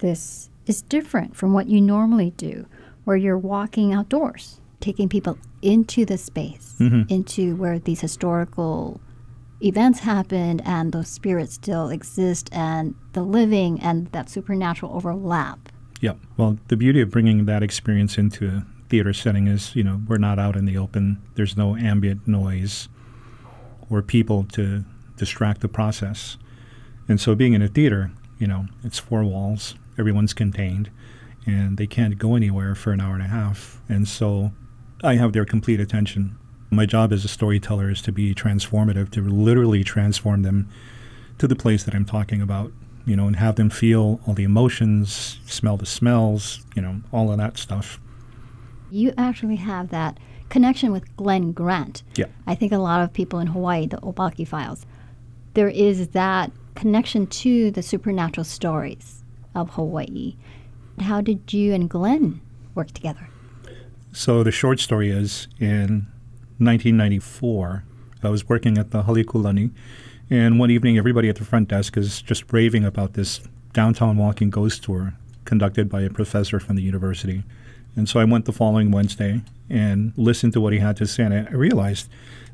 This 0.00 0.50
is 0.66 0.82
different 0.82 1.36
from 1.36 1.52
what 1.52 1.68
you 1.68 1.80
normally 1.80 2.32
do, 2.36 2.66
where 3.04 3.16
you're 3.16 3.38
walking 3.38 3.92
outdoors, 3.92 4.60
taking 4.80 5.08
people 5.08 5.38
into 5.62 6.04
the 6.04 6.18
space, 6.18 6.74
Mhm. 6.80 7.08
into 7.08 7.54
where 7.54 7.78
these 7.78 8.00
historical 8.00 9.00
events 9.64 10.00
happened 10.00 10.62
and 10.64 10.92
those 10.92 11.08
spirits 11.08 11.54
still 11.54 11.88
exist 11.88 12.50
and 12.52 12.94
the 13.12 13.22
living 13.22 13.80
and 13.80 14.06
that 14.12 14.28
supernatural 14.28 14.94
overlap. 14.94 15.70
Yeah. 16.00 16.14
Well, 16.36 16.58
the 16.68 16.76
beauty 16.76 17.00
of 17.00 17.10
bringing 17.10 17.46
that 17.46 17.62
experience 17.62 18.18
into 18.18 18.46
a 18.46 18.66
theater 18.88 19.12
setting 19.12 19.46
is, 19.46 19.74
you 19.74 19.82
know, 19.82 20.02
we're 20.06 20.18
not 20.18 20.38
out 20.38 20.56
in 20.56 20.66
the 20.66 20.76
open. 20.76 21.22
There's 21.34 21.56
no 21.56 21.76
ambient 21.76 22.28
noise 22.28 22.88
or 23.88 24.02
people 24.02 24.44
to 24.52 24.84
distract 25.16 25.60
the 25.60 25.68
process. 25.68 26.36
And 27.08 27.20
so 27.20 27.34
being 27.34 27.54
in 27.54 27.62
a 27.62 27.68
theater, 27.68 28.10
you 28.38 28.46
know, 28.46 28.66
it's 28.82 28.98
four 28.98 29.24
walls, 29.24 29.74
everyone's 29.98 30.34
contained, 30.34 30.90
and 31.46 31.76
they 31.76 31.86
can't 31.86 32.18
go 32.18 32.34
anywhere 32.34 32.74
for 32.74 32.92
an 32.92 33.00
hour 33.00 33.14
and 33.14 33.22
a 33.22 33.28
half. 33.28 33.80
And 33.88 34.06
so 34.08 34.52
I 35.02 35.16
have 35.16 35.32
their 35.32 35.44
complete 35.44 35.80
attention. 35.80 36.36
My 36.74 36.86
job 36.86 37.12
as 37.12 37.24
a 37.24 37.28
storyteller 37.28 37.88
is 37.88 38.02
to 38.02 38.12
be 38.12 38.34
transformative, 38.34 39.10
to 39.10 39.22
literally 39.22 39.84
transform 39.84 40.42
them 40.42 40.68
to 41.38 41.46
the 41.46 41.54
place 41.54 41.84
that 41.84 41.94
I'm 41.94 42.04
talking 42.04 42.42
about, 42.42 42.72
you 43.06 43.14
know, 43.14 43.26
and 43.28 43.36
have 43.36 43.54
them 43.54 43.70
feel 43.70 44.20
all 44.26 44.34
the 44.34 44.42
emotions, 44.42 45.38
smell 45.46 45.76
the 45.76 45.86
smells, 45.86 46.64
you 46.74 46.82
know, 46.82 47.00
all 47.12 47.30
of 47.30 47.38
that 47.38 47.58
stuff. 47.58 48.00
You 48.90 49.14
actually 49.16 49.56
have 49.56 49.90
that 49.90 50.18
connection 50.48 50.90
with 50.90 51.16
Glen 51.16 51.52
Grant. 51.52 52.02
Yeah. 52.16 52.26
I 52.46 52.54
think 52.54 52.72
a 52.72 52.78
lot 52.78 53.02
of 53.02 53.12
people 53.12 53.38
in 53.38 53.46
Hawaii, 53.48 53.86
the 53.86 53.98
Obake 53.98 54.46
Files, 54.46 54.84
there 55.54 55.68
is 55.68 56.08
that 56.08 56.50
connection 56.74 57.28
to 57.28 57.70
the 57.70 57.82
supernatural 57.82 58.44
stories 58.44 59.22
of 59.54 59.70
Hawaii. 59.70 60.36
How 61.00 61.20
did 61.20 61.52
you 61.52 61.72
and 61.72 61.88
Glen 61.88 62.40
work 62.74 62.90
together? 62.90 63.28
So 64.12 64.42
the 64.42 64.52
short 64.52 64.80
story 64.80 65.10
is 65.10 65.48
in 65.58 66.06
1994, 66.58 67.82
I 68.22 68.28
was 68.28 68.48
working 68.48 68.78
at 68.78 68.92
the 68.92 69.02
Halekulani, 69.02 69.70
and 70.30 70.58
one 70.58 70.70
evening 70.70 70.96
everybody 70.96 71.28
at 71.28 71.36
the 71.36 71.44
front 71.44 71.68
desk 71.68 71.96
is 71.96 72.22
just 72.22 72.52
raving 72.52 72.84
about 72.84 73.14
this 73.14 73.40
downtown 73.72 74.16
walking 74.16 74.50
ghost 74.50 74.84
tour 74.84 75.14
conducted 75.44 75.88
by 75.88 76.02
a 76.02 76.10
professor 76.10 76.60
from 76.60 76.76
the 76.76 76.82
university. 76.82 77.42
And 77.96 78.08
so 78.08 78.20
I 78.20 78.24
went 78.24 78.44
the 78.44 78.52
following 78.52 78.90
Wednesday 78.92 79.42
and 79.68 80.12
listened 80.16 80.52
to 80.52 80.60
what 80.60 80.72
he 80.72 80.78
had 80.78 80.96
to 80.98 81.06
say, 81.06 81.24
and 81.24 81.34
I 81.34 81.50
realized 81.50 82.08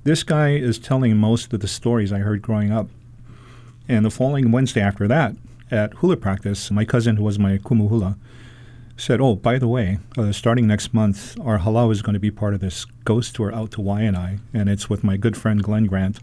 this 0.04 0.22
guy 0.22 0.54
is 0.54 0.78
telling 0.78 1.16
most 1.18 1.52
of 1.52 1.60
the 1.60 1.68
stories 1.68 2.12
I 2.12 2.20
heard 2.20 2.40
growing 2.40 2.72
up. 2.72 2.88
And 3.86 4.04
the 4.04 4.10
following 4.10 4.50
Wednesday 4.50 4.80
after 4.80 5.06
that, 5.08 5.36
at 5.70 5.92
hula 5.94 6.16
practice, 6.16 6.70
my 6.70 6.84
cousin, 6.84 7.16
who 7.16 7.24
was 7.24 7.38
my 7.38 7.58
kumuhula, 7.58 8.16
said, 9.00 9.20
"Oh, 9.20 9.34
by 9.34 9.58
the 9.58 9.68
way, 9.68 9.98
uh, 10.16 10.32
starting 10.32 10.66
next 10.66 10.92
month, 10.92 11.38
our 11.40 11.58
halau 11.58 11.90
is 11.90 12.02
going 12.02 12.14
to 12.14 12.20
be 12.20 12.30
part 12.30 12.54
of 12.54 12.60
this 12.60 12.84
ghost 13.04 13.34
tour 13.34 13.52
out 13.54 13.70
to 13.72 13.78
Waianae, 13.78 14.40
and 14.52 14.68
it's 14.68 14.90
with 14.90 15.02
my 15.02 15.16
good 15.16 15.36
friend 15.36 15.62
Glen 15.62 15.86
Grant." 15.86 16.20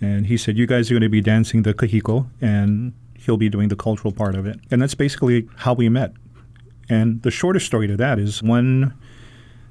And 0.00 0.26
he 0.26 0.36
said, 0.36 0.56
"You 0.56 0.66
guys 0.66 0.90
are 0.90 0.94
going 0.94 1.02
to 1.02 1.08
be 1.08 1.20
dancing 1.20 1.62
the 1.62 1.74
kahiko, 1.74 2.26
and 2.40 2.94
he'll 3.14 3.36
be 3.36 3.50
doing 3.50 3.68
the 3.68 3.76
cultural 3.76 4.12
part 4.12 4.34
of 4.34 4.46
it." 4.46 4.58
And 4.70 4.80
that's 4.80 4.94
basically 4.94 5.48
how 5.56 5.74
we 5.74 5.88
met. 5.88 6.14
And 6.88 7.22
the 7.22 7.30
shortest 7.30 7.66
story 7.66 7.86
to 7.86 7.96
that 7.98 8.18
is 8.18 8.42
one 8.42 8.94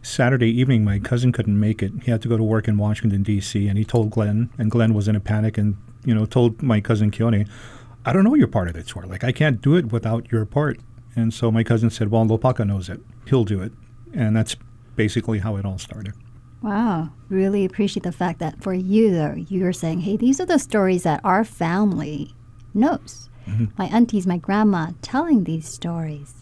Saturday 0.01 0.49
evening, 0.49 0.85
my 0.85 0.99
cousin 0.99 1.31
couldn't 1.31 1.59
make 1.59 1.83
it. 1.83 1.91
He 2.03 2.11
had 2.11 2.21
to 2.21 2.29
go 2.29 2.37
to 2.37 2.43
work 2.43 2.67
in 2.67 2.77
Washington 2.77 3.23
D.C., 3.23 3.67
and 3.67 3.77
he 3.77 3.83
told 3.83 4.11
Glen, 4.11 4.49
and 4.57 4.71
Glen 4.71 4.93
was 4.93 5.07
in 5.07 5.15
a 5.15 5.19
panic, 5.19 5.57
and 5.57 5.75
you 6.05 6.13
know, 6.13 6.25
told 6.25 6.61
my 6.61 6.79
cousin 6.79 7.11
Keone, 7.11 7.47
"I 8.05 8.13
don't 8.13 8.23
know 8.23 8.35
you're 8.35 8.47
part 8.47 8.67
of 8.67 8.75
the 8.75 8.83
tour. 8.83 9.03
Like, 9.05 9.23
I 9.23 9.31
can't 9.31 9.61
do 9.61 9.75
it 9.75 9.91
without 9.91 10.31
your 10.31 10.45
part." 10.45 10.79
And 11.15 11.33
so 11.33 11.51
my 11.51 11.63
cousin 11.63 11.89
said, 11.89 12.11
Well, 12.11 12.25
Lopaka 12.25 12.65
knows 12.65 12.89
it. 12.89 13.01
He'll 13.27 13.43
do 13.45 13.61
it. 13.61 13.71
And 14.13 14.35
that's 14.35 14.55
basically 14.95 15.39
how 15.39 15.55
it 15.55 15.65
all 15.65 15.77
started. 15.77 16.13
Wow. 16.61 17.09
Really 17.29 17.63
appreciate 17.65 18.03
the 18.03 18.11
fact 18.11 18.39
that 18.39 18.61
for 18.61 18.73
you, 18.73 19.11
though, 19.11 19.35
you're 19.47 19.71
saying, 19.73 20.01
hey, 20.01 20.17
these 20.17 20.41
are 20.41 20.45
the 20.45 20.59
stories 20.59 21.03
that 21.03 21.21
our 21.23 21.45
family 21.45 22.33
knows. 22.73 23.29
Mhm. 23.47 23.69
My 23.77 23.85
aunties, 23.85 24.27
my 24.27 24.37
grandma 24.37 24.91
telling 25.01 25.45
these 25.45 25.67
stories 25.67 26.33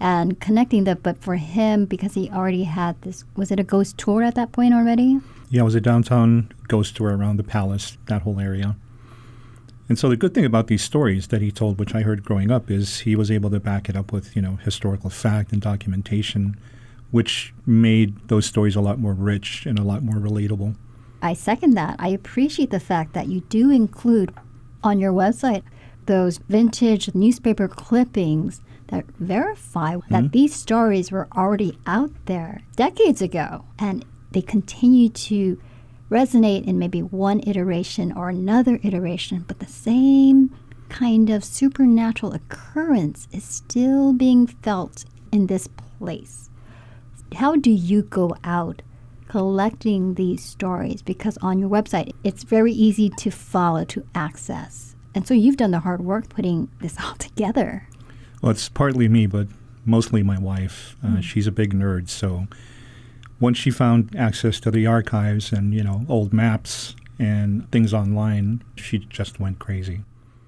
and 0.00 0.40
connecting 0.40 0.84
them. 0.84 0.98
But 1.02 1.18
for 1.18 1.36
him, 1.36 1.84
because 1.84 2.14
he 2.14 2.28
already 2.30 2.64
had 2.64 3.00
this, 3.02 3.24
was 3.36 3.52
it 3.52 3.60
a 3.60 3.64
ghost 3.64 3.96
tour 3.98 4.22
at 4.22 4.34
that 4.34 4.50
point 4.50 4.74
already? 4.74 5.20
Yeah, 5.48 5.60
it 5.60 5.64
was 5.64 5.74
a 5.76 5.80
downtown 5.80 6.50
ghost 6.66 6.96
tour 6.96 7.16
around 7.16 7.36
the 7.36 7.44
palace, 7.44 7.96
that 8.06 8.22
whole 8.22 8.40
area. 8.40 8.76
And 9.88 9.98
so 9.98 10.08
the 10.08 10.16
good 10.16 10.32
thing 10.32 10.44
about 10.44 10.68
these 10.68 10.82
stories 10.82 11.26
that 11.28 11.42
he 11.42 11.50
told, 11.50 11.78
which 11.78 11.94
I 11.94 12.02
heard 12.02 12.24
growing 12.24 12.50
up, 12.50 12.70
is 12.70 13.00
he 13.00 13.16
was 13.16 13.30
able 13.30 13.50
to 13.50 13.60
back 13.60 13.88
it 13.88 13.96
up 13.96 14.12
with, 14.12 14.34
you 14.34 14.42
know, 14.42 14.56
historical 14.56 15.10
fact 15.10 15.52
and 15.52 15.60
documentation, 15.60 16.56
which 17.10 17.52
made 17.66 18.16
those 18.28 18.46
stories 18.46 18.76
a 18.76 18.80
lot 18.80 18.98
more 18.98 19.12
rich 19.12 19.66
and 19.66 19.78
a 19.78 19.82
lot 19.82 20.02
more 20.02 20.16
relatable. 20.16 20.76
I 21.20 21.34
second 21.34 21.74
that. 21.74 21.96
I 21.98 22.08
appreciate 22.08 22.70
the 22.70 22.80
fact 22.80 23.12
that 23.12 23.28
you 23.28 23.40
do 23.48 23.70
include 23.70 24.32
on 24.82 24.98
your 24.98 25.12
website 25.12 25.62
those 26.06 26.38
vintage 26.48 27.14
newspaper 27.14 27.68
clippings 27.68 28.60
that 28.88 29.04
verify 29.20 29.96
that 30.10 30.24
Mhm. 30.24 30.32
these 30.32 30.52
stories 30.54 31.12
were 31.12 31.28
already 31.36 31.78
out 31.86 32.10
there 32.26 32.60
decades 32.74 33.22
ago 33.22 33.64
and 33.78 34.04
they 34.32 34.42
continue 34.42 35.08
to 35.10 35.58
resonate 36.12 36.66
in 36.66 36.78
maybe 36.78 37.02
one 37.02 37.40
iteration 37.46 38.12
or 38.12 38.28
another 38.28 38.78
iteration, 38.82 39.44
but 39.48 39.58
the 39.60 39.66
same 39.66 40.54
kind 40.90 41.30
of 41.30 41.42
supernatural 41.42 42.34
occurrence 42.34 43.26
is 43.32 43.42
still 43.42 44.12
being 44.12 44.46
felt 44.46 45.06
in 45.32 45.46
this 45.46 45.66
place. 45.98 46.50
How 47.36 47.56
do 47.56 47.70
you 47.70 48.02
go 48.02 48.36
out 48.44 48.82
collecting 49.28 50.14
these 50.14 50.44
stories? 50.44 51.00
Because 51.00 51.38
on 51.38 51.58
your 51.58 51.70
website, 51.70 52.12
it's 52.22 52.42
very 52.44 52.72
easy 52.72 53.08
to 53.16 53.30
follow, 53.30 53.84
to 53.86 54.04
access. 54.14 54.94
And 55.14 55.26
so 55.26 55.32
you've 55.32 55.56
done 55.56 55.70
the 55.70 55.80
hard 55.80 56.02
work 56.02 56.28
putting 56.28 56.68
this 56.82 56.96
all 57.02 57.14
together. 57.14 57.88
Well, 58.42 58.52
it's 58.52 58.68
partly 58.68 59.08
me, 59.08 59.26
but 59.26 59.48
mostly 59.86 60.22
my 60.22 60.38
wife. 60.38 60.96
Uh, 61.02 61.06
Mm. 61.08 61.22
She's 61.22 61.46
a 61.46 61.52
big 61.52 61.72
nerd, 61.72 62.10
so 62.10 62.46
once 63.42 63.58
she 63.58 63.70
found 63.70 64.14
access 64.16 64.60
to 64.60 64.70
the 64.70 64.86
archives 64.86 65.52
and 65.52 65.74
you 65.74 65.82
know 65.82 66.06
old 66.08 66.32
maps 66.32 66.94
and 67.18 67.70
things 67.70 67.92
online, 67.92 68.62
she 68.76 68.98
just 68.98 69.38
went 69.38 69.58
crazy. 69.58 70.02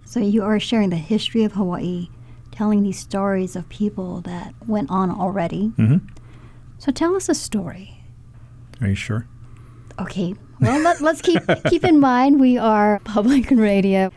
So 0.04 0.20
you 0.20 0.42
are 0.44 0.58
sharing 0.60 0.90
the 0.90 0.96
history 0.96 1.42
of 1.44 1.52
Hawaii, 1.52 2.08
telling 2.52 2.82
these 2.82 2.98
stories 2.98 3.56
of 3.56 3.68
people 3.68 4.20
that 4.22 4.54
went 4.66 4.90
on 4.90 5.10
already. 5.10 5.68
hmm 5.76 5.98
So 6.78 6.92
tell 6.92 7.14
us 7.16 7.28
a 7.28 7.34
story. 7.34 8.00
Are 8.80 8.88
you 8.88 8.94
sure? 8.94 9.26
Okay. 10.00 10.34
Well, 10.60 10.80
let, 10.80 11.00
let's 11.00 11.20
keep 11.20 11.42
keep 11.68 11.84
in 11.84 11.98
mind 12.00 12.40
we 12.40 12.56
are 12.56 13.00
public 13.04 13.50
radio. 13.70 14.10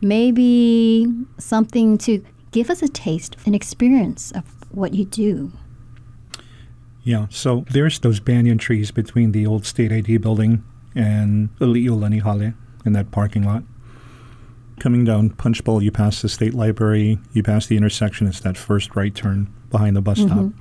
Maybe 0.00 1.06
something 1.38 1.98
to 1.98 2.24
give 2.52 2.70
us 2.70 2.82
a 2.82 2.88
taste, 2.88 3.36
an 3.46 3.54
experience 3.54 4.32
of 4.32 4.44
what 4.70 4.94
you 4.94 5.04
do. 5.04 5.52
Yeah. 7.04 7.26
So 7.30 7.64
there's 7.70 7.98
those 7.98 8.18
banyan 8.18 8.58
trees 8.58 8.90
between 8.90 9.32
the 9.32 9.46
old 9.46 9.66
state 9.66 9.92
ID 9.92 10.16
building 10.18 10.64
and 10.94 11.50
Ali'iolani 11.58 12.22
Hale 12.22 12.54
in 12.84 12.92
that 12.94 13.10
parking 13.10 13.42
lot. 13.44 13.62
Coming 14.80 15.04
down 15.04 15.30
Punchbowl, 15.30 15.82
you 15.82 15.92
pass 15.92 16.22
the 16.22 16.28
state 16.28 16.54
library, 16.54 17.18
you 17.32 17.42
pass 17.42 17.66
the 17.66 17.76
intersection. 17.76 18.26
It's 18.26 18.40
that 18.40 18.56
first 18.56 18.96
right 18.96 19.14
turn 19.14 19.52
behind 19.70 19.96
the 19.96 20.02
bus 20.02 20.18
stop. 20.18 20.38
Mhm. 20.38 20.52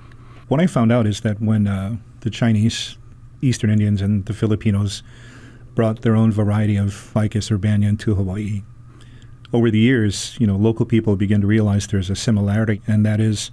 What 0.50 0.60
I 0.60 0.68
found 0.68 0.92
out 0.92 1.08
is 1.08 1.22
that 1.22 1.42
when 1.42 1.66
uh, 1.68 1.96
the 2.20 2.30
Chinese, 2.30 2.98
Eastern 3.42 3.70
Indians, 3.70 4.02
and 4.02 4.26
the 4.26 4.34
Filipinos 4.34 5.02
brought 5.74 6.02
their 6.02 6.16
own 6.16 6.32
variety 6.32 6.76
of 6.76 6.94
ficus 6.94 7.52
or 7.52 7.58
banyan 7.58 7.98
to 7.98 8.14
Hawaii, 8.16 8.62
over 9.52 9.72
the 9.72 9.80
years, 9.80 10.36
you 10.40 10.46
know, 10.46 10.56
local 10.58 10.86
people 10.86 11.16
begin 11.16 11.42
to 11.42 11.48
realize 11.48 11.88
there's 11.88 12.10
a 12.10 12.16
similarity, 12.16 12.82
and 12.88 13.06
that 13.06 13.20
is 13.20 13.50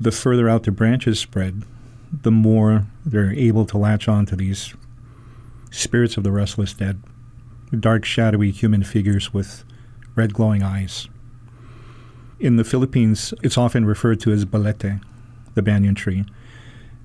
the 0.00 0.10
further 0.12 0.48
out 0.48 0.62
the 0.64 0.70
branches 0.72 1.18
spread, 1.20 1.62
the 2.12 2.30
more 2.30 2.86
they're 3.04 3.32
able 3.32 3.66
to 3.66 3.78
latch 3.78 4.08
on 4.08 4.26
to 4.26 4.36
these 4.36 4.74
spirits 5.70 6.16
of 6.16 6.24
the 6.24 6.32
restless 6.32 6.72
dead, 6.72 7.02
dark, 7.78 8.04
shadowy 8.04 8.50
human 8.50 8.82
figures 8.82 9.32
with 9.34 9.64
red 10.14 10.32
glowing 10.32 10.62
eyes. 10.62 11.08
in 12.40 12.56
the 12.56 12.64
Philippines, 12.64 13.34
it's 13.42 13.58
often 13.58 13.84
referred 13.84 14.20
to 14.20 14.32
as 14.32 14.44
balete, 14.44 15.00
the 15.54 15.62
banyan 15.62 15.94
tree. 15.94 16.24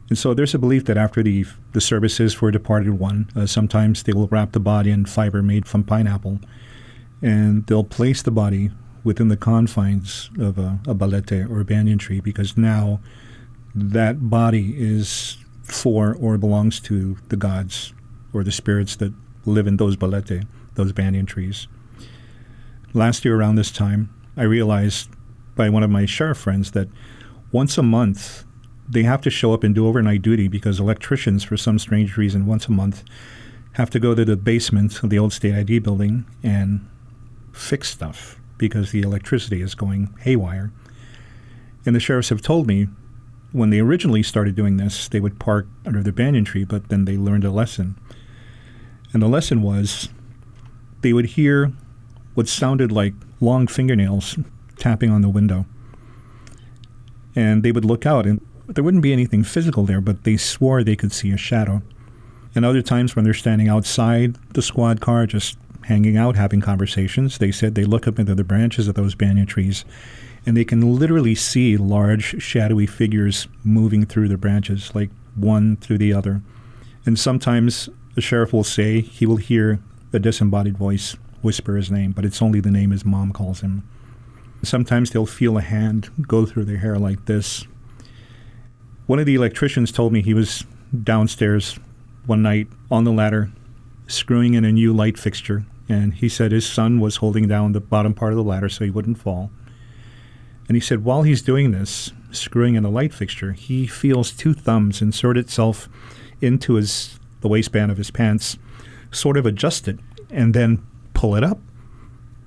And 0.10 0.18
so 0.18 0.34
there's 0.34 0.54
a 0.54 0.60
belief 0.60 0.86
that 0.86 0.97
after 0.97 1.24
the, 1.24 1.45
the 1.72 1.82
services 1.82 2.34
for 2.34 2.49
a 2.49 2.51
departed 2.51 2.99
one, 2.99 3.30
uh, 3.36 3.45
sometimes 3.45 4.04
they 4.04 4.14
will 4.14 4.28
wrap 4.28 4.51
the 4.51 4.60
body 4.60 4.91
in 4.91 5.06
fiber 5.06 5.41
made 5.41 5.66
from 5.66 5.84
pineapple, 5.84 6.39
and 7.22 7.66
they'll 7.66 7.84
place 7.84 8.22
the 8.22 8.32
body 8.32 8.70
within 9.04 9.30
the 9.30 9.38
confines 9.38 10.30
of 10.39 10.58
a, 10.58 10.80
a 10.88 10.93
balete 10.93 11.49
or 11.49 11.62
a 11.62 11.66
banyan 11.66 11.97
tree 11.97 12.20
because 12.20 12.58
now 12.58 12.99
that 13.76 14.30
body 14.30 14.76
is 14.78 15.38
for 15.63 16.15
or 16.19 16.38
belongs 16.38 16.80
to 16.82 17.17
the 17.30 17.36
gods 17.36 17.93
or 18.34 18.43
the 18.43 18.51
spirits 18.51 18.95
that 18.97 19.13
live 19.45 19.67
in 19.67 19.78
those 19.78 19.95
balete, 19.95 20.45
those 20.76 20.91
banyan 20.91 21.26
trees. 21.26 21.67
Last 22.93 23.26
year 23.26 23.36
around 23.36 23.55
this 23.55 23.71
time, 23.71 24.13
I 24.38 24.43
realized 24.43 25.09
by 25.55 25.69
one 25.69 25.84
of 25.84 25.89
my 25.89 26.05
sheriff 26.05 26.38
friends 26.38 26.71
that 26.71 26.88
once 27.51 27.78
a 27.78 27.84
month 27.84 28.45
they 28.88 29.03
have 29.03 29.21
to 29.21 29.30
show 29.30 29.53
up 29.53 29.63
and 29.63 29.74
do 29.74 29.88
overnight 29.88 30.21
duty 30.21 30.47
because 30.47 30.80
electricians, 30.80 31.43
for 31.43 31.57
some 31.57 31.80
strange 31.80 32.17
reason, 32.17 32.45
once 32.45 32.67
a 32.67 32.71
month 32.71 33.03
have 33.74 33.89
to 33.89 33.99
go 33.99 34.13
to 34.13 34.26
the 34.26 34.36
basement 34.36 35.01
of 35.03 35.09
the 35.09 35.17
old 35.17 35.34
state 35.34 35.55
ID 35.55 35.80
building 35.80 36.26
and 36.43 36.88
fix 37.51 37.89
stuff 37.89 38.39
because 38.57 38.91
the 38.91 39.01
electricity 39.01 39.61
is 39.61 39.74
going 39.74 40.13
haywire. 40.19 40.71
And 41.86 41.95
the 41.95 41.99
sheriffs 41.99 42.30
have 42.30 42.41
told 42.41 42.67
me 42.67 42.88
when 43.54 43.70
they 43.70 43.80
originally 43.80 44.24
started 44.24 44.56
doing 44.56 44.78
this, 44.78 45.08
they 45.08 45.20
would 45.20 45.39
park 45.39 45.68
under 45.86 46.04
the 46.04 46.12
banyan 46.12 46.43
tree, 46.43 46.66
but 46.66 46.89
then 46.89 47.06
they 47.06 47.16
learned 47.16 47.45
a 47.45 47.51
lesson. 47.51 47.95
And 49.14 49.22
the 49.22 49.28
lesson 49.28 49.62
was 49.62 50.10
they 51.01 51.14
would 51.14 51.28
hear 51.28 51.72
what 52.34 52.47
sounded 52.47 52.91
like 52.91 53.14
long 53.39 53.68
fingernails 53.68 54.38
tapping 54.78 55.12
on 55.12 55.22
the 55.22 55.30
window. 55.30 55.66
And 57.36 57.62
they 57.62 57.72
would 57.72 57.86
look 57.86 58.06
out, 58.06 58.26
and 58.26 58.43
there 58.68 58.84
wouldn't 58.84 59.04
be 59.04 59.14
anything 59.14 59.43
physical 59.43 59.86
there, 59.86 60.01
but 60.01 60.24
they 60.24 60.36
swore 60.36 60.84
they 60.84 60.95
could 60.95 61.14
see 61.14 61.32
a 61.32 61.38
shadow. 61.38 61.84
And 62.56 62.66
other 62.66 62.82
times 62.82 63.16
when 63.16 63.24
they're 63.24 63.34
standing 63.36 63.70
outside 63.70 64.38
the 64.54 64.62
squad 64.64 64.99
car, 64.99 65.28
just 65.28 65.58
hanging 65.84 66.18
out, 66.18 66.36
having 66.36 66.62
conversations, 66.62 67.38
they 67.38 67.51
said 67.51 67.76
they 67.76 67.86
look 67.86 68.08
up 68.08 68.18
into 68.18 68.34
the 68.34 68.43
branches 68.43 68.88
of 68.88 68.95
those 68.95 69.14
banyan 69.14 69.45
trees 69.45 69.86
and 70.46 70.58
they 70.58 70.66
can 70.66 70.96
literally 70.96 71.36
see 71.36 71.78
large 71.78 72.41
shadowy 72.41 72.86
figures 72.86 73.48
moving 73.64 74.06
through 74.06 74.28
the 74.28 74.38
branches, 74.38 74.94
like 74.94 75.10
one 75.36 75.78
through 75.78 75.98
the 75.98 76.14
other. 76.14 76.41
And 77.06 77.18
sometimes 77.18 77.89
the 78.16 78.22
sheriff 78.22 78.54
will 78.54 78.64
say 78.64 79.02
he 79.02 79.26
will 79.26 79.38
hear 79.38 79.80
a 80.12 80.20
disembodied 80.20 80.78
voice 80.78 81.16
whisper 81.41 81.76
his 81.76 81.91
name, 81.91 82.12
but 82.12 82.26
it's 82.26 82.41
only 82.41 82.60
the 82.60 82.72
name 82.72 82.91
his 82.91 83.06
mom 83.06 83.32
calls 83.32 83.62
him. 83.62 83.88
Sometimes 84.64 85.12
they'll 85.12 85.26
feel 85.26 85.58
a 85.58 85.62
hand 85.62 86.10
go 86.28 86.46
through 86.46 86.66
their 86.66 86.78
hair 86.78 86.98
like 86.98 87.26
this. 87.26 87.66
One 89.08 89.20
of 89.20 89.26
the 89.26 89.36
electricians 89.36 89.91
told 89.91 90.14
me 90.14 90.22
he 90.22 90.34
was 90.34 90.64
downstairs 91.04 91.78
one 92.26 92.41
night 92.41 92.68
on 92.89 93.04
the 93.04 93.12
ladder 93.12 93.52
screwing 94.08 94.54
in 94.54 94.64
a 94.64 94.72
new 94.72 94.94
light 94.94 95.18
fixture, 95.18 95.66
and 95.89 96.14
he 96.14 96.30
said 96.30 96.52
his 96.52 96.66
son 96.66 97.00
was 97.00 97.18
holding 97.18 97.48
down 97.48 97.74
the 97.74 97.82
bottom 97.82 98.14
part 98.14 98.32
of 98.32 98.38
the 98.38 98.44
ladder 98.44 98.70
so 98.70 98.86
he 98.86 98.91
wouldn't 98.91 99.18
fall. 99.18 99.52
And 100.68 100.76
he 100.76 100.82
said 100.82 101.03
while 101.03 101.24
he's 101.24 101.41
doing 101.41 101.72
this, 101.72 102.11
screwing 102.32 102.76
in 102.76 102.84
the 102.84 102.89
light 102.89 103.14
fixture, 103.14 103.53
he 103.53 103.86
feels 103.86 104.32
two 104.32 104.53
thumbs 104.53 105.01
insert 105.01 105.38
itself 105.38 105.89
into 106.41 106.76
his 106.76 107.20
the 107.41 107.47
waistband 107.47 107.91
of 107.91 107.97
his 107.97 108.09
pants, 108.09 108.57
sort 109.11 109.38
of 109.38 109.45
adjust 109.45 109.88
it, 109.88 109.99
and 110.30 110.53
then 110.53 110.86
pull 111.14 111.36
it 111.36 111.43
up 111.43 111.59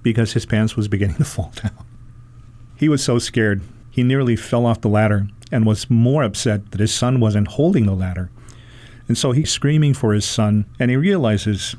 because 0.02 0.32
his 0.32 0.46
pants 0.46 0.74
was 0.74 0.88
beginning 0.88 1.16
to 1.18 1.24
fall 1.24 1.52
down. 1.62 1.84
He 2.76 2.88
was 2.88 3.04
so 3.04 3.18
scared, 3.18 3.62
he 3.90 4.02
nearly 4.02 4.36
fell 4.36 4.66
off 4.66 4.80
the 4.80 4.88
ladder 4.88 5.28
and 5.52 5.64
was 5.64 5.90
more 5.90 6.22
upset 6.22 6.70
that 6.70 6.80
his 6.80 6.92
son 6.92 7.20
wasn't 7.20 7.48
holding 7.48 7.86
the 7.86 7.94
ladder. 7.94 8.30
And 9.08 9.16
so 9.16 9.32
he's 9.32 9.50
screaming 9.50 9.94
for 9.94 10.12
his 10.12 10.24
son, 10.24 10.66
and 10.80 10.90
he 10.90 10.96
realizes 10.96 11.76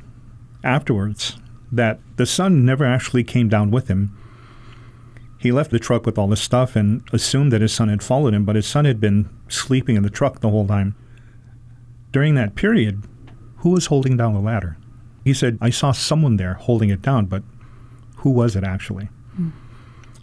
afterwards 0.63 1.37
that 1.71 1.99
the 2.15 2.25
son 2.25 2.65
never 2.65 2.85
actually 2.85 3.23
came 3.23 3.49
down 3.49 3.69
with 3.69 3.87
him. 3.89 4.17
He 5.39 5.51
left 5.51 5.71
the 5.71 5.79
truck 5.79 6.05
with 6.05 6.17
all 6.17 6.27
the 6.27 6.35
stuff 6.35 6.75
and 6.75 7.03
assumed 7.13 7.51
that 7.51 7.61
his 7.61 7.73
son 7.73 7.89
had 7.89 8.01
followed 8.01 8.33
him, 8.33 8.43
but 8.43 8.55
his 8.55 8.65
son 8.65 8.85
had 8.85 8.99
been 8.99 9.29
sleeping 9.47 9.95
in 9.95 10.03
the 10.03 10.09
truck 10.09 10.39
the 10.39 10.49
whole 10.49 10.67
time. 10.67 10.95
During 12.11 12.35
that 12.35 12.55
period, 12.55 13.03
who 13.57 13.69
was 13.69 13.87
holding 13.87 14.17
down 14.17 14.33
the 14.33 14.39
ladder? 14.39 14.77
He 15.23 15.33
said, 15.33 15.57
I 15.61 15.69
saw 15.69 15.91
someone 15.91 16.37
there 16.37 16.55
holding 16.55 16.89
it 16.89 17.01
down, 17.01 17.25
but 17.25 17.43
who 18.17 18.29
was 18.31 18.55
it 18.55 18.63
actually? 18.63 19.09
Mm. 19.39 19.51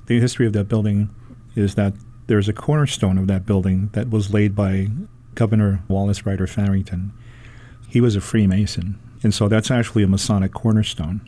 The 0.07 0.19
history 0.19 0.47
of 0.47 0.53
that 0.55 0.69
building 0.69 1.15
is 1.55 1.75
that 1.77 1.95
there's 2.27 2.49
a 2.49 2.53
cornerstone 2.53 3.19
of 3.19 3.27
that 3.27 3.47
building 3.47 3.91
that 3.93 4.11
was 4.11 4.33
laid 4.33 4.57
by 4.57 4.89
Governor 5.35 5.83
Wallace 5.89 6.27
Rider 6.27 6.47
Farrington. 6.47 7.13
He 7.89 8.01
was 8.01 8.17
a 8.17 8.21
Freemason, 8.21 8.99
and 9.23 9.35
so 9.35 9.49
that's 9.49 9.71
actually 9.71 10.03
a 10.03 10.09
Masonic 10.09 10.53
cornerstone. 10.53 11.21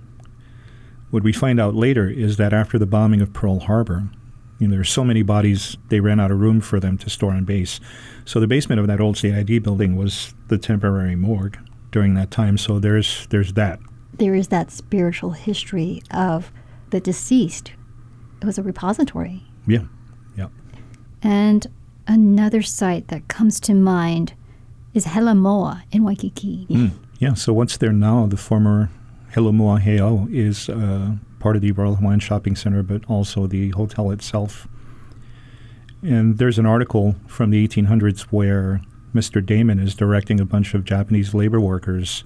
What 1.11 1.23
we 1.23 1.33
find 1.33 1.61
out 1.61 1.75
later 1.75 2.09
is 2.09 2.37
that 2.37 2.53
after 2.53 2.79
the 2.79 2.87
bombing 2.87 3.21
of 3.21 3.33
Pearl 3.33 3.61
Harbor, 3.61 4.09
you 4.59 4.67
know, 4.67 4.73
there 4.73 4.81
were 4.81 4.85
so 4.85 5.05
many 5.05 5.23
bodies, 5.23 5.77
they 5.89 6.01
ran 6.01 6.19
out 6.19 6.31
of 6.31 6.41
room 6.41 6.61
for 6.61 6.81
them 6.81 6.97
to 6.99 7.11
store 7.11 7.33
on 7.33 7.45
base. 7.45 7.79
So 8.25 8.41
the 8.41 8.47
basement 8.47 8.81
of 8.81 8.87
that 8.87 9.01
old 9.01 9.17
CID 9.17 9.63
building 9.63 9.97
was 9.97 10.35
the 10.49 10.59
temporary 10.59 11.15
morgue 11.15 11.59
during 11.91 12.15
that 12.15 12.31
time. 12.31 12.59
So 12.59 12.79
there's 12.79 13.27
there's 13.29 13.53
that. 13.53 13.79
There 14.15 14.35
is 14.35 14.49
that 14.49 14.71
spiritual 14.71 15.33
history 15.33 16.03
of 16.11 16.51
the 16.91 17.01
deceased. 17.01 17.73
It 18.41 18.47
was 18.47 18.59
a 18.59 18.63
repository. 18.63 19.45
Yeah, 19.67 19.85
yeah. 20.37 20.49
And 21.23 21.67
another 22.07 22.63
site 22.63 23.09
that 23.09 23.29
comes 23.29 23.61
to 23.61 23.75
mind 23.75 24.35
is 24.95 25.07
Helumoa 25.07 25.83
in 25.93 26.03
Waikiki. 26.03 26.67
Mm, 26.71 26.93
yeah. 27.19 27.35
So 27.35 27.53
what's 27.53 27.77
there 27.77 27.93
now? 27.93 28.27
The 28.27 28.37
former 28.37 28.91
Helumoa 29.37 29.83
Heiau 29.83 30.33
is 30.33 30.71
uh, 30.71 31.17
part 31.39 31.57
of 31.57 31.63
the 31.63 31.71
Royal 31.73 31.97
Hawaiian 31.97 32.21
Shopping 32.21 32.57
Center, 32.57 32.83
but 32.83 33.03
also 33.07 33.47
the 33.47 33.69
hotel 33.71 34.11
itself. 34.11 34.67
And 36.03 36.39
there's 36.39 36.59
an 36.59 36.65
article 36.65 37.17
from 37.27 37.51
the 37.51 37.69
1800s 37.69 38.23
where 38.31 38.81
Mr. 39.15 39.45
Damon 39.45 39.79
is 39.79 39.95
directing 39.95 40.41
a 40.41 40.47
bunch 40.47 40.73
of 40.73 40.85
Japanese 40.85 41.35
labor 41.35 41.61
workers 41.61 42.25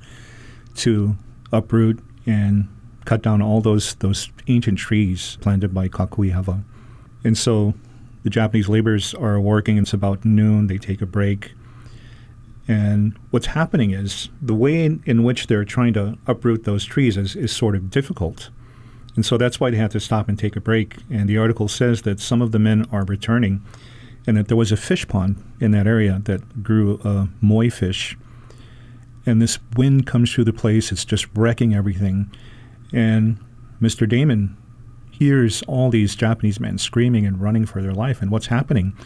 to 0.77 1.17
uproot 1.53 1.99
and 2.27 2.69
cut 3.07 3.23
down 3.23 3.43
all 3.43 3.61
those 3.61 3.95
those 3.97 4.31
ancient 4.47 4.79
trees 4.79 5.37
planted 5.41 5.75
by 5.75 5.89
Kakuhihewa. 5.89 6.63
And 7.25 7.37
so 7.37 7.75
the 8.23 8.31
Japanese 8.31 8.69
laborers 8.69 9.15
are 9.15 9.41
working. 9.41 9.79
It's 9.79 9.93
about 9.93 10.25
noon. 10.25 10.69
They 10.69 10.79
take 10.79 11.03
a 11.03 11.07
break. 11.07 11.55
And 12.71 13.19
what's 13.33 13.47
happening 13.47 13.91
is 13.91 14.29
the 14.41 14.55
way 14.55 14.85
in, 14.85 15.03
in 15.05 15.25
which 15.25 15.49
they're 15.49 15.65
trying 15.65 15.93
to 15.95 16.17
uproot 16.29 16.63
those 16.63 16.85
trees 16.85 17.17
is, 17.17 17.35
is 17.35 17.51
sort 17.51 17.75
of 17.75 17.91
difficult. 17.91 18.51
And 19.17 19.27
so 19.27 19.37
that's 19.37 19.59
why 19.59 19.71
they 19.71 19.77
have 19.77 19.91
to 19.91 19.99
stop 19.99 20.29
and 20.29 20.39
take 20.39 20.55
a 20.55 20.61
break. 20.61 20.99
And 21.11 21.29
the 21.29 21.37
article 21.37 21.67
says 21.67 22.03
that 22.03 22.21
some 22.21 22.41
of 22.41 22.53
the 22.53 22.61
men 22.61 22.87
are 22.93 23.05
returning 23.05 23.61
and 24.25 24.37
that 24.37 24.47
there 24.47 24.57
was 24.57 24.71
a 24.71 24.77
fish 24.77 25.09
pond 25.09 25.43
in 25.59 25.73
that 25.73 25.89
area 25.89 26.21
that 26.27 26.63
grew 26.63 27.01
uh, 27.03 27.27
moi 27.41 27.71
fish. 27.71 28.17
And 29.27 29.43
this 29.43 29.59
wind 29.77 30.07
comes 30.07 30.33
through 30.33 30.45
the 30.45 30.53
place, 30.53 30.93
it's 30.93 31.05
just 31.05 31.27
wrecking 31.35 31.75
everything. 31.75 32.31
And 32.93 33.45
Mr. 33.83 34.09
Damon 34.09 34.57
hears 35.11 35.63
all 35.63 35.91
these 35.91 36.15
Japanese 36.15 36.61
men 36.61 36.79
screaming 36.79 37.27
and 37.27 37.41
running 37.41 37.67
for 37.67 37.83
their 37.83 37.95
life. 37.95 38.23
And 38.23 38.31
what's 38.31 38.47
happening 38.47 38.97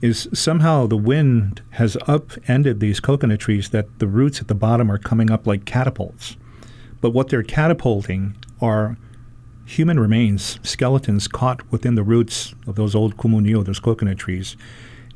is 0.00 0.28
somehow 0.32 0.86
the 0.86 0.96
wind 0.96 1.62
has 1.70 1.96
upended 2.06 2.80
these 2.80 3.00
coconut 3.00 3.40
trees 3.40 3.70
that 3.70 3.98
the 3.98 4.06
roots 4.06 4.40
at 4.40 4.48
the 4.48 4.54
bottom 4.54 4.90
are 4.90 4.98
coming 4.98 5.30
up 5.30 5.46
like 5.46 5.64
catapults. 5.64 6.36
But 7.00 7.10
what 7.10 7.28
they're 7.28 7.42
catapulting 7.42 8.36
are 8.60 8.96
human 9.64 9.98
remains, 9.98 10.58
skeletons 10.62 11.28
caught 11.28 11.70
within 11.70 11.94
the 11.94 12.02
roots 12.02 12.54
of 12.66 12.76
those 12.76 12.94
old 12.94 13.16
kumu 13.16 13.42
niu, 13.42 13.62
those 13.62 13.80
coconut 13.80 14.18
trees. 14.18 14.56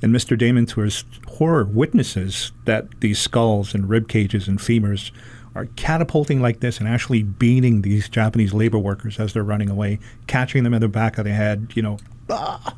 And 0.02 0.14
Mr. 0.14 0.36
Damon, 0.36 0.66
to 0.66 0.80
his 0.80 1.04
horror, 1.28 1.64
witnesses 1.64 2.50
that 2.64 3.00
these 3.00 3.20
skulls 3.20 3.74
and 3.74 3.88
rib 3.88 4.08
cages 4.08 4.48
and 4.48 4.58
femurs 4.58 5.12
are 5.54 5.66
catapulting 5.76 6.40
like 6.40 6.60
this 6.60 6.78
and 6.78 6.88
actually 6.88 7.22
beating 7.22 7.82
these 7.82 8.08
Japanese 8.08 8.52
labor 8.52 8.78
workers 8.78 9.20
as 9.20 9.32
they're 9.32 9.44
running 9.44 9.70
away, 9.70 10.00
catching 10.26 10.64
them 10.64 10.74
in 10.74 10.80
the 10.80 10.88
back 10.88 11.18
of 11.18 11.24
the 11.24 11.32
head, 11.32 11.72
you 11.74 11.82
know. 11.82 11.98
Ah! 12.28 12.76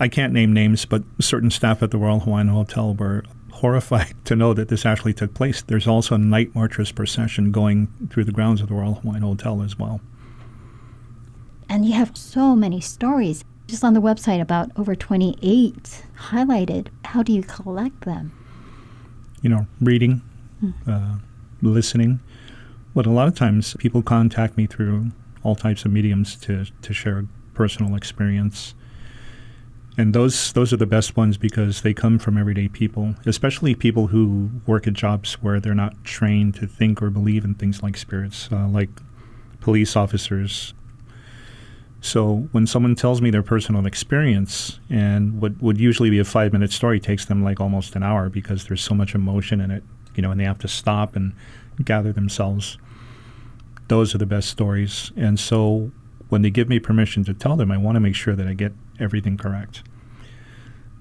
I 0.00 0.08
can't 0.08 0.32
name 0.32 0.52
names, 0.52 0.84
but 0.84 1.02
certain 1.20 1.50
staff 1.50 1.82
at 1.82 1.90
the 1.90 1.98
Royal 1.98 2.20
Hawaiian 2.20 2.48
Hotel 2.48 2.94
were 2.94 3.24
horrified 3.52 4.14
to 4.24 4.36
know 4.36 4.52
that 4.54 4.68
this 4.68 4.84
actually 4.84 5.14
took 5.14 5.34
place. 5.34 5.62
There's 5.62 5.86
also 5.86 6.16
a 6.16 6.18
night 6.18 6.54
marchers 6.54 6.92
procession 6.92 7.52
going 7.52 7.88
through 8.10 8.24
the 8.24 8.32
grounds 8.32 8.60
of 8.60 8.68
the 8.68 8.74
Royal 8.74 8.94
Hawaiian 8.94 9.22
Hotel 9.22 9.62
as 9.62 9.78
well. 9.78 10.00
And 11.68 11.86
you 11.86 11.94
have 11.94 12.16
so 12.16 12.54
many 12.54 12.80
stories 12.80 13.44
just 13.66 13.82
on 13.82 13.94
the 13.94 14.00
website 14.00 14.40
about 14.40 14.70
over 14.76 14.94
28 14.94 16.04
highlighted. 16.18 16.88
How 17.04 17.22
do 17.22 17.32
you 17.32 17.42
collect 17.42 18.02
them? 18.02 18.32
You 19.40 19.50
know, 19.50 19.66
reading, 19.80 20.22
mm. 20.62 20.74
uh, 20.86 21.18
listening. 21.62 22.20
But 22.94 23.06
a 23.06 23.10
lot 23.10 23.28
of 23.28 23.34
times 23.34 23.74
people 23.78 24.02
contact 24.02 24.56
me 24.56 24.66
through 24.66 25.10
all 25.42 25.56
types 25.56 25.84
of 25.84 25.92
mediums 25.92 26.36
to, 26.36 26.66
to 26.82 26.92
share 26.92 27.26
personal 27.54 27.96
experience. 27.96 28.74
And 29.96 30.12
those 30.12 30.52
those 30.52 30.72
are 30.72 30.76
the 30.76 30.86
best 30.86 31.16
ones 31.16 31.36
because 31.36 31.82
they 31.82 31.94
come 31.94 32.18
from 32.18 32.36
everyday 32.36 32.68
people, 32.68 33.14
especially 33.26 33.74
people 33.74 34.08
who 34.08 34.50
work 34.66 34.86
at 34.88 34.94
jobs 34.94 35.34
where 35.34 35.60
they're 35.60 35.74
not 35.74 36.02
trained 36.02 36.56
to 36.56 36.66
think 36.66 37.00
or 37.00 37.10
believe 37.10 37.44
in 37.44 37.54
things 37.54 37.82
like 37.82 37.96
spirits, 37.96 38.48
uh, 38.50 38.66
like 38.66 38.90
police 39.60 39.94
officers. 39.94 40.74
So 42.00 42.48
when 42.52 42.66
someone 42.66 42.96
tells 42.96 43.22
me 43.22 43.30
their 43.30 43.42
personal 43.42 43.86
experience, 43.86 44.78
and 44.90 45.40
what 45.40 45.62
would 45.62 45.78
usually 45.78 46.10
be 46.10 46.18
a 46.18 46.24
five 46.24 46.52
minute 46.52 46.72
story 46.72 46.98
takes 46.98 47.24
them 47.24 47.44
like 47.44 47.60
almost 47.60 47.94
an 47.94 48.02
hour 48.02 48.28
because 48.28 48.66
there's 48.66 48.82
so 48.82 48.94
much 48.94 49.14
emotion 49.14 49.60
in 49.60 49.70
it, 49.70 49.84
you 50.16 50.22
know, 50.22 50.32
and 50.32 50.40
they 50.40 50.44
have 50.44 50.58
to 50.58 50.68
stop 50.68 51.14
and 51.14 51.32
gather 51.82 52.12
themselves. 52.12 52.78
Those 53.88 54.14
are 54.14 54.18
the 54.18 54.26
best 54.26 54.50
stories. 54.50 55.12
And 55.16 55.38
so 55.38 55.92
when 56.28 56.42
they 56.42 56.50
give 56.50 56.68
me 56.68 56.78
permission 56.80 57.24
to 57.24 57.32
tell 57.32 57.56
them, 57.56 57.70
I 57.70 57.76
want 57.76 57.96
to 57.96 58.00
make 58.00 58.14
sure 58.14 58.34
that 58.34 58.46
I 58.46 58.54
get 58.54 58.72
everything 59.00 59.36
correct. 59.36 59.82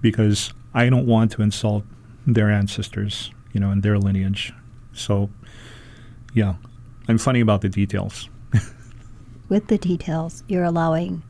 Because 0.02 0.54
I 0.74 0.89
don't 0.89 1.06
want 1.06 1.32
to 1.34 1.41
insult 1.41 1.86
their 2.26 2.50
ancestors, 2.50 3.32
you 3.54 3.60
know, 3.60 3.70
and 3.70 3.84
their 3.84 3.98
lineage. 3.98 4.54
So, 4.94 5.30
yeah, 6.34 6.56
I'm 7.08 7.18
funny 7.18 7.39
about 7.39 7.62
the 7.62 7.70
details. 7.70 8.30
With 9.50 9.68
the 9.68 9.78
details, 9.78 10.44
you're 10.48 10.64
allowing 10.64 11.24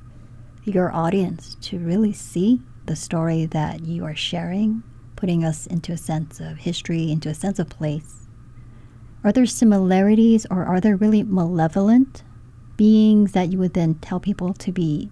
your 0.64 0.92
audience 0.92 1.56
to 1.62 1.80
really 1.80 2.14
see 2.14 2.62
the 2.86 2.96
story 2.96 3.46
that 3.48 3.82
you 3.86 4.06
are 4.06 4.16
sharing, 4.16 4.84
putting 5.16 5.44
us 5.44 5.68
into 5.68 5.92
a 5.92 5.98
sense 5.98 6.40
of 6.40 6.58
history, 6.58 7.12
into 7.12 7.30
a 7.30 7.34
sense 7.34 7.60
of 7.60 7.70
place. 7.70 8.28
Are 9.24 9.32
there 9.32 9.46
similarities 9.46 10.46
or 10.52 10.66
are 10.66 10.82
there 10.82 10.98
really 10.98 11.24
malevolent 11.24 12.24
beings 12.76 13.32
that 13.34 13.52
you 13.52 13.58
would 13.60 13.74
then 13.74 13.96
tell 13.96 14.20
people 14.20 14.54
to 14.54 14.72
be 14.72 15.10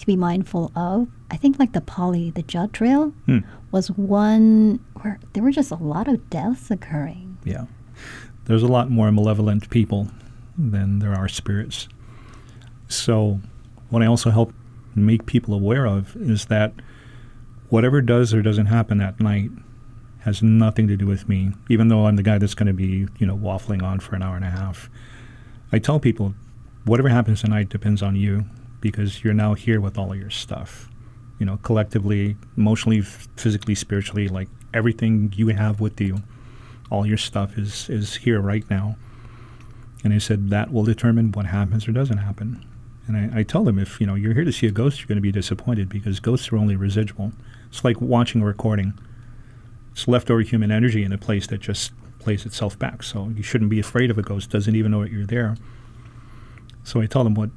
to 0.00 0.06
be 0.06 0.16
mindful 0.16 0.72
of. 0.74 1.08
I 1.30 1.36
think 1.36 1.58
like 1.58 1.72
the 1.72 1.80
Pali, 1.80 2.30
the 2.30 2.42
Judd 2.42 2.72
Trail 2.72 3.10
Hmm. 3.26 3.38
was 3.70 3.90
one 3.90 4.80
where 5.00 5.18
there 5.32 5.42
were 5.42 5.52
just 5.52 5.70
a 5.70 5.76
lot 5.76 6.08
of 6.08 6.28
deaths 6.30 6.70
occurring. 6.70 7.38
Yeah. 7.44 7.66
There's 8.46 8.62
a 8.62 8.68
lot 8.68 8.90
more 8.90 9.12
malevolent 9.12 9.70
people 9.70 10.08
than 10.58 10.98
there 10.98 11.14
are 11.14 11.28
spirits. 11.28 11.88
So, 12.88 13.40
what 13.90 14.02
I 14.02 14.06
also 14.06 14.30
help 14.30 14.52
make 14.94 15.24
people 15.26 15.54
aware 15.54 15.86
of 15.86 16.16
is 16.16 16.46
that 16.46 16.72
whatever 17.68 18.00
does 18.02 18.34
or 18.34 18.42
doesn't 18.42 18.66
happen 18.66 18.98
that 18.98 19.20
night 19.20 19.50
has 20.20 20.42
nothing 20.42 20.88
to 20.88 20.96
do 20.96 21.06
with 21.06 21.28
me, 21.28 21.52
even 21.68 21.88
though 21.88 22.06
I'm 22.06 22.16
the 22.16 22.22
guy 22.22 22.38
that's 22.38 22.54
going 22.54 22.66
to 22.66 22.72
be, 22.72 23.06
you 23.18 23.26
know, 23.26 23.36
waffling 23.36 23.82
on 23.82 24.00
for 24.00 24.16
an 24.16 24.22
hour 24.22 24.36
and 24.36 24.44
a 24.44 24.50
half. 24.50 24.90
I 25.72 25.78
tell 25.78 26.00
people, 26.00 26.34
whatever 26.84 27.08
happens 27.08 27.40
tonight 27.40 27.68
depends 27.68 28.02
on 28.02 28.16
you 28.16 28.44
because 28.80 29.22
you're 29.22 29.34
now 29.34 29.54
here 29.54 29.80
with 29.80 29.98
all 29.98 30.12
of 30.12 30.18
your 30.18 30.30
stuff. 30.30 30.88
You 31.38 31.46
know, 31.46 31.58
collectively, 31.62 32.36
emotionally, 32.56 33.00
physically, 33.00 33.74
spiritually, 33.74 34.28
like 34.28 34.48
everything 34.74 35.32
you 35.36 35.48
have 35.48 35.80
with 35.80 36.00
you, 36.00 36.22
all 36.90 37.06
your 37.06 37.16
stuff 37.16 37.56
is 37.56 37.88
is 37.88 38.16
here 38.16 38.40
right 38.40 38.68
now. 38.68 38.96
And 40.02 40.12
I 40.12 40.18
said 40.18 40.50
that 40.50 40.72
will 40.72 40.84
determine 40.84 41.32
what 41.32 41.46
happens 41.46 41.86
or 41.86 41.92
doesn't 41.92 42.18
happen. 42.18 42.64
And 43.06 43.16
I, 43.16 43.40
I 43.40 43.42
tell 43.42 43.64
them 43.64 43.78
if 43.78 44.00
you 44.00 44.06
know 44.06 44.14
you're 44.14 44.34
here 44.34 44.44
to 44.44 44.52
see 44.52 44.66
a 44.66 44.70
ghost, 44.70 45.00
you're 45.00 45.08
going 45.08 45.16
to 45.16 45.22
be 45.22 45.32
disappointed 45.32 45.88
because 45.88 46.20
ghosts 46.20 46.52
are 46.52 46.56
only 46.56 46.76
residual. 46.76 47.32
It's 47.68 47.84
like 47.84 48.00
watching 48.00 48.42
a 48.42 48.44
recording. 48.44 48.94
It's 49.92 50.06
leftover 50.06 50.40
human 50.40 50.70
energy 50.70 51.02
in 51.02 51.12
a 51.12 51.18
place 51.18 51.46
that 51.48 51.60
just 51.60 51.92
plays 52.18 52.46
itself 52.46 52.78
back. 52.78 53.02
So 53.02 53.32
you 53.34 53.42
shouldn't 53.42 53.70
be 53.70 53.80
afraid 53.80 54.10
of 54.10 54.18
a 54.18 54.22
ghost. 54.22 54.50
Doesn't 54.50 54.76
even 54.76 54.92
know 54.92 55.02
that 55.02 55.10
you're 55.10 55.26
there. 55.26 55.56
So 56.84 57.00
I 57.00 57.06
tell 57.06 57.24
them 57.24 57.34
what 57.34 57.50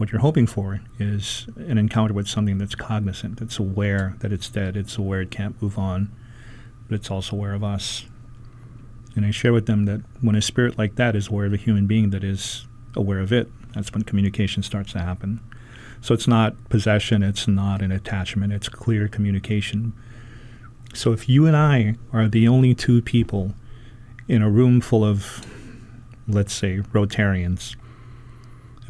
what 0.00 0.10
you're 0.10 0.22
hoping 0.22 0.46
for 0.46 0.80
is 0.98 1.46
an 1.56 1.76
encounter 1.76 2.14
with 2.14 2.26
something 2.26 2.56
that's 2.56 2.74
cognizant, 2.74 3.38
that's 3.38 3.58
aware 3.58 4.16
that 4.20 4.32
it's 4.32 4.48
dead, 4.48 4.74
it's 4.74 4.96
aware 4.96 5.20
it 5.20 5.30
can't 5.30 5.60
move 5.60 5.76
on, 5.76 6.10
but 6.88 6.94
it's 6.94 7.10
also 7.10 7.36
aware 7.36 7.52
of 7.52 7.62
us. 7.62 8.06
And 9.14 9.26
I 9.26 9.30
share 9.30 9.52
with 9.52 9.66
them 9.66 9.84
that 9.84 10.00
when 10.22 10.34
a 10.34 10.40
spirit 10.40 10.78
like 10.78 10.94
that 10.94 11.14
is 11.14 11.28
aware 11.28 11.44
of 11.44 11.52
a 11.52 11.58
human 11.58 11.86
being 11.86 12.08
that 12.10 12.24
is 12.24 12.66
aware 12.96 13.18
of 13.18 13.30
it, 13.30 13.50
that's 13.74 13.92
when 13.92 14.02
communication 14.02 14.62
starts 14.62 14.92
to 14.92 15.00
happen. 15.00 15.38
So 16.00 16.14
it's 16.14 16.26
not 16.26 16.70
possession, 16.70 17.22
it's 17.22 17.46
not 17.46 17.82
an 17.82 17.92
attachment, 17.92 18.54
it's 18.54 18.70
clear 18.70 19.06
communication. 19.06 19.92
So 20.94 21.12
if 21.12 21.28
you 21.28 21.44
and 21.44 21.54
I 21.54 21.96
are 22.10 22.26
the 22.26 22.48
only 22.48 22.74
two 22.74 23.02
people 23.02 23.52
in 24.28 24.40
a 24.40 24.48
room 24.48 24.80
full 24.80 25.04
of, 25.04 25.46
let's 26.26 26.54
say, 26.54 26.78
Rotarians, 26.78 27.76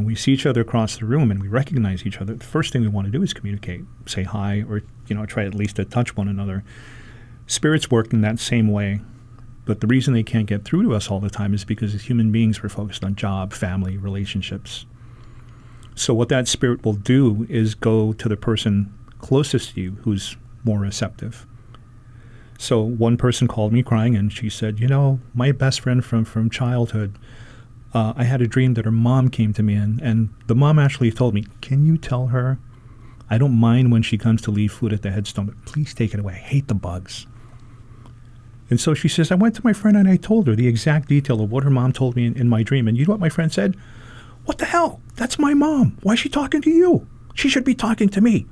and 0.00 0.06
we 0.06 0.14
see 0.14 0.32
each 0.32 0.46
other 0.46 0.62
across 0.62 0.96
the 0.96 1.04
room 1.04 1.30
and 1.30 1.42
we 1.42 1.48
recognize 1.48 2.06
each 2.06 2.22
other, 2.22 2.34
the 2.34 2.42
first 2.42 2.72
thing 2.72 2.80
we 2.80 2.88
want 2.88 3.04
to 3.04 3.10
do 3.10 3.22
is 3.22 3.34
communicate, 3.34 3.82
say 4.06 4.22
hi, 4.22 4.64
or 4.66 4.80
you 5.08 5.14
know, 5.14 5.26
try 5.26 5.44
at 5.44 5.54
least 5.54 5.76
to 5.76 5.84
touch 5.84 6.16
one 6.16 6.26
another. 6.26 6.64
Spirits 7.46 7.90
work 7.90 8.10
in 8.10 8.22
that 8.22 8.38
same 8.38 8.68
way, 8.68 9.02
but 9.66 9.82
the 9.82 9.86
reason 9.86 10.14
they 10.14 10.22
can't 10.22 10.46
get 10.46 10.64
through 10.64 10.84
to 10.84 10.94
us 10.94 11.10
all 11.10 11.20
the 11.20 11.28
time 11.28 11.52
is 11.52 11.66
because 11.66 11.94
as 11.94 12.04
human 12.04 12.32
beings 12.32 12.62
we're 12.62 12.70
focused 12.70 13.04
on 13.04 13.14
job, 13.14 13.52
family, 13.52 13.98
relationships. 13.98 14.86
So 15.94 16.14
what 16.14 16.30
that 16.30 16.48
spirit 16.48 16.82
will 16.82 16.94
do 16.94 17.46
is 17.50 17.74
go 17.74 18.14
to 18.14 18.26
the 18.26 18.38
person 18.38 18.94
closest 19.18 19.74
to 19.74 19.82
you 19.82 19.98
who's 20.04 20.34
more 20.64 20.78
receptive. 20.78 21.46
So 22.58 22.80
one 22.80 23.18
person 23.18 23.48
called 23.48 23.74
me 23.74 23.82
crying 23.82 24.16
and 24.16 24.32
she 24.32 24.48
said, 24.48 24.80
"You 24.80 24.88
know, 24.88 25.20
my 25.34 25.52
best 25.52 25.80
friend 25.80 26.02
from 26.02 26.24
from 26.24 26.48
childhood 26.48 27.18
uh, 27.92 28.12
I 28.16 28.24
had 28.24 28.40
a 28.40 28.46
dream 28.46 28.74
that 28.74 28.84
her 28.84 28.90
mom 28.90 29.30
came 29.30 29.52
to 29.54 29.62
me, 29.62 29.74
and, 29.74 30.00
and 30.00 30.30
the 30.46 30.54
mom 30.54 30.78
actually 30.78 31.10
told 31.10 31.34
me, 31.34 31.44
Can 31.60 31.84
you 31.84 31.96
tell 31.98 32.28
her 32.28 32.58
I 33.30 33.38
don't 33.38 33.54
mind 33.54 33.92
when 33.92 34.02
she 34.02 34.18
comes 34.18 34.42
to 34.42 34.50
leave 34.50 34.72
food 34.72 34.92
at 34.92 35.02
the 35.02 35.12
headstone, 35.12 35.46
but 35.46 35.64
please 35.64 35.94
take 35.94 36.12
it 36.12 36.18
away. 36.18 36.34
I 36.34 36.38
hate 36.38 36.66
the 36.66 36.74
bugs. 36.74 37.28
And 38.68 38.80
so 38.80 38.92
she 38.92 39.08
says, 39.08 39.30
I 39.30 39.36
went 39.36 39.54
to 39.54 39.60
my 39.64 39.72
friend 39.72 39.96
and 39.96 40.08
I 40.08 40.16
told 40.16 40.48
her 40.48 40.56
the 40.56 40.66
exact 40.66 41.08
detail 41.08 41.40
of 41.40 41.50
what 41.50 41.62
her 41.62 41.70
mom 41.70 41.92
told 41.92 42.16
me 42.16 42.26
in, 42.26 42.36
in 42.36 42.48
my 42.48 42.64
dream. 42.64 42.88
And 42.88 42.98
you 42.98 43.06
know 43.06 43.12
what 43.12 43.20
my 43.20 43.28
friend 43.28 43.52
said? 43.52 43.76
What 44.44 44.58
the 44.58 44.64
hell? 44.64 45.00
That's 45.14 45.38
my 45.38 45.54
mom. 45.54 45.96
Why 46.02 46.14
is 46.14 46.18
she 46.18 46.28
talking 46.28 46.60
to 46.62 46.70
you? 46.70 47.06
She 47.34 47.48
should 47.48 47.64
be 47.64 47.74
talking 47.74 48.08
to 48.10 48.20
me. 48.20 48.46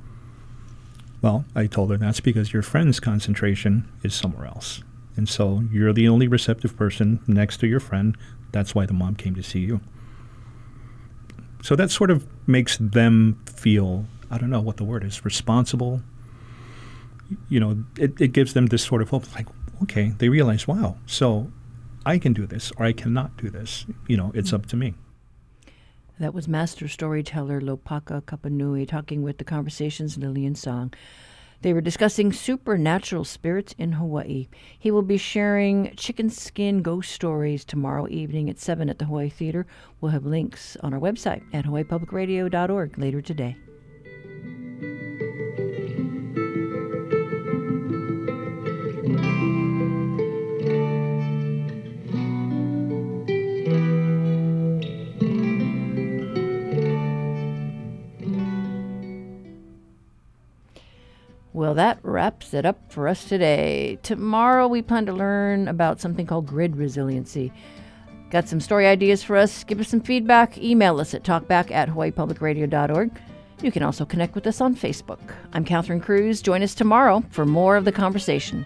Well, 1.21 1.43
I 1.53 1.67
told 1.67 1.91
her 1.91 1.97
that's 1.97 2.21
because 2.21 2.53
your 2.53 2.61
friend's 2.61 3.01
concentration 3.01 3.89
is 4.03 4.15
somewhere 4.15 4.47
else. 4.47 4.81
And 5.19 5.27
so 5.27 5.65
you're 5.69 5.91
the 5.91 6.07
only 6.07 6.29
receptive 6.29 6.77
person 6.77 7.19
next 7.27 7.57
to 7.57 7.67
your 7.67 7.81
friend. 7.81 8.15
That's 8.53 8.73
why 8.73 8.85
the 8.85 8.93
mom 8.93 9.15
came 9.15 9.35
to 9.35 9.43
see 9.43 9.59
you. 9.59 9.81
So 11.61 11.75
that 11.75 11.91
sort 11.91 12.09
of 12.09 12.25
makes 12.47 12.77
them 12.77 13.37
feel, 13.45 14.05
I 14.31 14.37
don't 14.37 14.49
know 14.49 14.61
what 14.61 14.77
the 14.77 14.85
word 14.85 15.03
is, 15.03 15.25
responsible. 15.25 16.01
You 17.49 17.59
know, 17.59 17.83
it, 17.97 18.13
it 18.21 18.31
gives 18.31 18.53
them 18.53 18.67
this 18.67 18.81
sort 18.81 19.01
of 19.01 19.09
hope 19.09 19.25
like, 19.35 19.49
okay, 19.83 20.13
they 20.19 20.29
realize, 20.29 20.69
wow, 20.69 20.95
so 21.05 21.51
I 22.05 22.17
can 22.17 22.31
do 22.31 22.45
this 22.45 22.71
or 22.77 22.85
I 22.85 22.93
cannot 22.93 23.35
do 23.35 23.49
this. 23.49 23.85
You 24.07 24.15
know, 24.15 24.31
it's 24.33 24.53
up 24.53 24.67
to 24.67 24.77
me. 24.77 24.93
That 26.17 26.33
was 26.33 26.47
master 26.47 26.87
storyteller 26.87 27.59
Lopaka 27.59 28.21
Kapanui 28.21 28.87
talking 28.87 29.21
with 29.21 29.37
the 29.37 29.43
Conversations 29.43 30.17
Lillian 30.17 30.55
Tsang. 30.55 30.93
They 31.61 31.73
were 31.73 31.81
discussing 31.81 32.31
supernatural 32.31 33.25
spirits 33.25 33.75
in 33.77 33.93
Hawaii. 33.93 34.47
He 34.77 34.91
will 34.91 35.01
be 35.01 35.17
sharing 35.17 35.93
chicken 35.97 36.29
skin 36.29 36.81
ghost 36.81 37.11
stories 37.11 37.65
tomorrow 37.65 38.07
evening 38.07 38.49
at 38.49 38.59
7 38.59 38.89
at 38.89 38.97
the 38.97 39.05
Hawaii 39.05 39.29
Theater. 39.29 39.67
We'll 39.99 40.11
have 40.11 40.25
links 40.25 40.77
on 40.81 40.93
our 40.93 40.99
website 40.99 41.43
at 41.53 41.65
hawaiipublicradio.org 41.65 42.97
later 42.97 43.21
today. 43.21 43.57
Well, 61.69 61.75
that 61.75 61.99
wraps 62.01 62.55
it 62.55 62.65
up 62.65 62.79
for 62.91 63.07
us 63.07 63.25
today. 63.25 63.99
Tomorrow, 64.01 64.67
we 64.67 64.81
plan 64.81 65.05
to 65.05 65.13
learn 65.13 65.67
about 65.67 66.01
something 66.01 66.25
called 66.25 66.47
grid 66.47 66.75
resiliency. 66.75 67.53
Got 68.31 68.49
some 68.49 68.59
story 68.59 68.87
ideas 68.87 69.21
for 69.21 69.35
us? 69.35 69.63
Give 69.65 69.79
us 69.79 69.87
some 69.87 70.01
feedback. 70.01 70.57
Email 70.57 70.99
us 70.99 71.13
at 71.13 71.21
talkback 71.21 71.69
at 71.69 71.87
hawaiipublicradio.org. 71.87 73.11
You 73.61 73.71
can 73.71 73.83
also 73.83 74.03
connect 74.03 74.33
with 74.33 74.47
us 74.47 74.61
on 74.61 74.75
Facebook. 74.75 75.19
I'm 75.53 75.63
Catherine 75.63 76.01
Cruz. 76.01 76.41
Join 76.41 76.63
us 76.63 76.73
tomorrow 76.73 77.23
for 77.29 77.45
more 77.45 77.77
of 77.77 77.85
the 77.85 77.91
conversation. 77.91 78.65